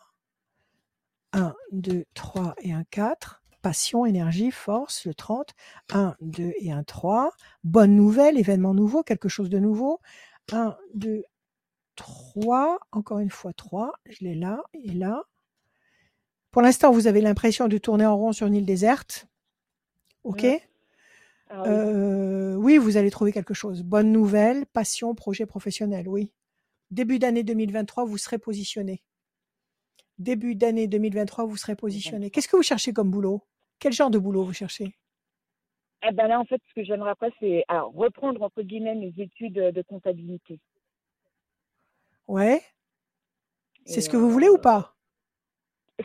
[1.33, 3.42] 1, 2, 3 et 1, 4.
[3.63, 5.53] Passion, énergie, force, le 30.
[5.93, 7.31] 1, 2 et 1, 3.
[7.63, 10.01] Bonne nouvelle, événement nouveau, quelque chose de nouveau.
[10.51, 11.23] 1, 2,
[11.95, 12.77] 3.
[12.91, 13.93] Encore une fois, 3.
[14.05, 15.23] Je l'ai là et là.
[16.51, 19.27] Pour l'instant, vous avez l'impression de tourner en rond sur une île déserte.
[20.25, 20.45] OK.
[21.49, 21.69] Ah oui.
[21.69, 23.81] Euh, oui, vous allez trouver quelque chose.
[23.83, 26.33] Bonne nouvelle, passion, projet professionnel, oui.
[26.91, 29.01] Début d'année 2023, vous serez positionné.
[30.19, 32.29] Début d'année 2023, vous serez positionné.
[32.29, 33.41] Qu'est-ce que vous cherchez comme boulot?
[33.83, 34.95] Quel genre de boulot vous cherchez?
[36.07, 39.55] Eh ben là, en fait, ce que j'aimerais après, c'est reprendre entre guillemets mes études
[39.55, 40.61] de comptabilité.
[42.29, 42.61] Ouais
[43.85, 44.95] C'est ce que vous voulez ou euh, pas?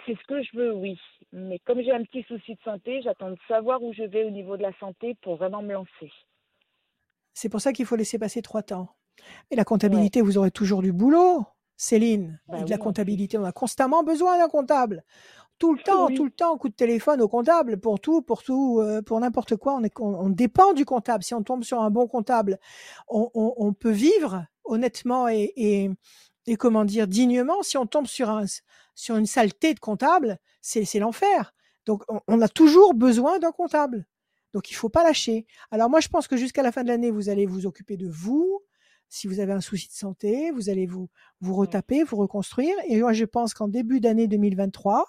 [0.05, 0.99] C'est ce que je veux, oui.
[1.33, 4.31] Mais comme j'ai un petit souci de santé, j'attends de savoir où je vais au
[4.31, 6.11] niveau de la santé pour vraiment me lancer.
[7.33, 8.89] C'est pour ça qu'il faut laisser passer trois temps.
[9.53, 11.47] Et la comptabilité, vous aurez toujours du boulot,
[11.77, 12.41] Céline.
[12.49, 15.05] Bah et de oui, la comptabilité, on a constamment besoin d'un comptable.
[15.59, 16.15] Tout le temps, Oui.
[16.15, 19.57] tout le temps, coup de téléphone au comptable pour tout, pour tout, euh, pour n'importe
[19.57, 19.75] quoi.
[19.75, 21.25] On, est, on, on dépend du comptable.
[21.25, 22.59] Si on tombe sur un bon comptable,
[23.09, 25.91] on, on- on peut vivre honnêtement et, et,
[26.47, 27.63] et comment dire dignement.
[27.63, 28.45] Si on tombe sur un
[28.95, 31.55] sur une saleté de comptable, c'est l'enfer.
[31.87, 34.07] Donc on, on a toujours besoin d'un comptable.
[34.55, 35.47] Donc il faut pas lâcher.
[35.71, 38.09] Alors moi je pense que jusqu'à la fin de l'année, vous allez vous occuper de
[38.09, 38.61] vous.
[39.09, 41.09] Si vous avez un souci de santé, vous allez vous
[41.41, 42.75] vous retaper, vous reconstruire.
[42.89, 45.07] Et moi je pense qu'en début d'année 2023,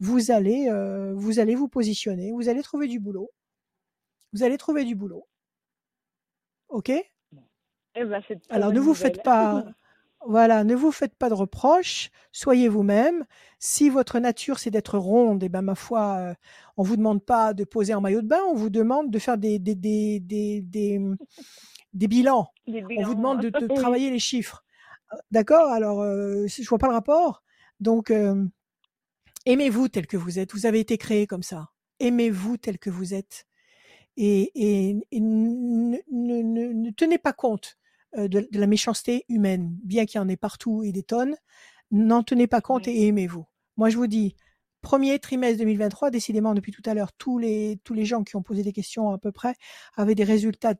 [0.00, 3.30] vous allez euh, vous allez vous positionner, vous allez trouver du boulot.
[4.32, 5.26] Vous allez trouver du boulot.
[6.68, 6.90] Ok?
[6.90, 8.94] Eh ben, Alors ne vous nouvelle.
[8.94, 9.64] faites pas
[10.26, 13.24] voilà, ne vous faites pas de reproches, soyez vous-même.
[13.58, 16.34] Si votre nature c'est d'être ronde, et ben ma foi, euh,
[16.76, 19.38] on vous demande pas de poser en maillot de bain, on vous demande de faire
[19.38, 21.00] des des des des, des,
[21.94, 22.48] des bilans.
[22.96, 23.74] On vous demande de, de oui.
[23.74, 24.64] travailler les chiffres.
[25.30, 25.70] D'accord?
[25.70, 27.42] Alors, euh, je vois pas le rapport.
[27.80, 28.44] Donc, euh,
[29.46, 30.52] aimez-vous tel que vous êtes.
[30.52, 31.70] Vous avez été créé comme ça.
[32.00, 33.46] Aimez-vous tel que vous êtes.
[34.16, 37.76] Et, et- et ne, ne- ne- ne tenez pas compte
[38.16, 41.36] euh, de, de la méchanceté humaine, bien qu'il y en ait partout et des tonnes.
[41.90, 42.92] N'en tenez pas compte Oui.
[42.94, 43.44] et aimez-vous.
[43.76, 44.34] Moi, je vous dis,
[44.80, 48.42] premier trimestre 2023, décidément, depuis tout à l'heure, tous les, tous les gens qui ont
[48.42, 49.54] posé des questions à peu près
[49.96, 50.74] avaient des résultats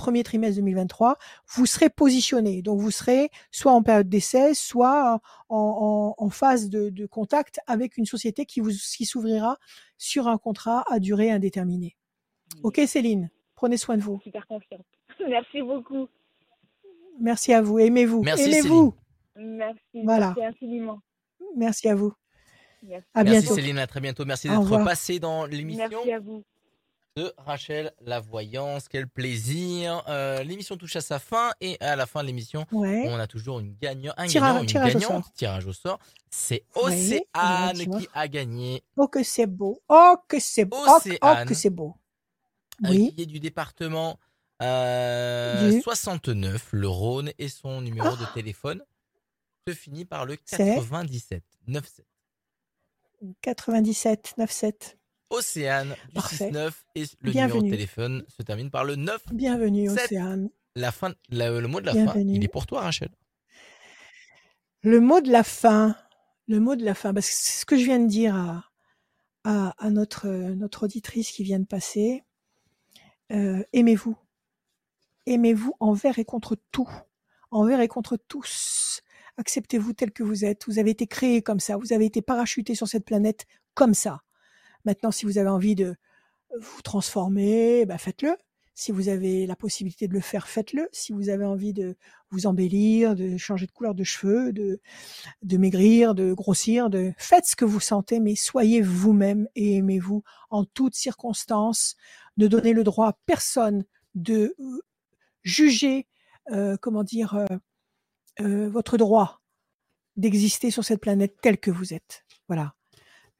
[0.00, 1.18] premier trimestre 2023,
[1.54, 2.62] vous serez positionné.
[2.62, 5.20] Donc, vous serez soit en période d'essai, soit
[5.50, 9.58] en, en- en phase de, de contact avec une société qui vous qui s'ouvrira
[9.98, 11.96] sur un contrat à durée indéterminée.
[12.62, 14.18] Ok, Céline, prenez soin de vous.
[14.24, 14.86] Super confiante.
[15.28, 16.08] Merci beaucoup.
[17.20, 17.78] Merci à vous.
[17.78, 18.22] Aimez-vous.
[18.22, 18.94] Merci, Aimez-vous.
[19.36, 19.80] Merci.
[20.04, 20.34] Voilà.
[20.36, 21.00] Merci infiniment.
[21.56, 22.12] Merci à vous.
[22.82, 23.06] Merci.
[23.12, 23.54] À Merci bientôt.
[23.54, 24.24] Céline, à très bientôt.
[24.24, 26.42] Merci d'être passé dans l'émission Merci à vous.
[27.20, 28.88] De Rachel La Voyance.
[28.88, 30.02] Quel plaisir.
[30.08, 33.04] Euh, l'émission touche à sa fin et à la fin de l'émission, Ouais.
[33.08, 35.98] on a toujours une gagnante, un gagnant, une tirage au gagnante, tirage au sort.
[36.30, 39.82] C'est Océane qui a gagné, Oh que c'est beau.
[39.88, 40.78] Oh que c'est beau.
[40.80, 41.46] Oh, oh, Océane.
[41.48, 41.94] que c'est beau.
[42.84, 43.12] euh, Oui.
[43.14, 44.18] qui est du département
[44.62, 48.16] euh, Du- 69, le Rhône, et son numéro Ah.
[48.16, 48.82] de téléphone
[49.68, 52.06] se finit par le C'est 97 97.
[53.42, 54.96] 97 97.
[55.30, 56.36] Océane Parfait.
[56.50, 57.54] 69 et le Bienvenue.
[57.54, 59.22] numéro de téléphone se termine par le 9.
[59.32, 59.88] Bienvenue.
[59.90, 60.50] Océane.
[60.76, 62.34] La fin, la- le mot de la fin, Bienvenue.
[62.36, 63.10] il est pour toi, Rachel.
[64.82, 65.96] Le mot de la fin.
[66.48, 67.12] Le mot de la fin.
[67.14, 68.64] Parce que c'est ce que je viens de dire à,
[69.44, 72.22] à, à notre, notre auditrice qui vient de passer.
[73.32, 74.16] Euh, aimez-vous.
[75.26, 76.90] Aimez-vous envers et contre tout.
[77.52, 79.00] Envers et contre tous.
[79.36, 80.66] Acceptez-vous tel que vous êtes.
[80.66, 81.76] Vous avez été créé comme ça.
[81.76, 84.22] Vous avez été parachuté sur cette planète comme ça.
[84.84, 85.94] Maintenant, si vous avez envie de
[86.58, 88.36] vous transformer, bah faites-le.
[88.74, 90.88] Si vous avez la possibilité de le faire, faites-le.
[90.92, 91.96] Si vous avez envie de
[92.30, 94.80] vous embellir, de changer de couleur de cheveux, de,
[95.42, 100.22] de maigrir, de grossir, de faites ce que vous sentez, mais soyez vous-même et aimez-vous
[100.48, 101.96] en toutes circonstances.
[102.38, 103.84] Ne donnez le droit à personne
[104.14, 104.80] de euh,
[105.42, 106.06] juger,
[106.50, 107.46] euh, comment dire, euh,
[108.40, 109.42] euh, votre droit
[110.16, 112.24] d'exister sur cette planète telle que vous êtes.
[112.48, 112.74] Voilà.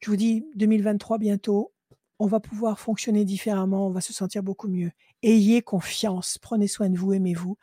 [0.01, 1.72] Je vous dis 2023 bientôt,
[2.18, 4.90] on va pouvoir fonctionner différemment, on va se sentir beaucoup mieux.
[5.22, 7.56] Ayez confiance, prenez soin de vous, aimez-vous.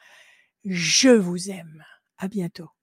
[0.66, 1.84] Je vous aime.
[2.18, 2.77] À bientôt.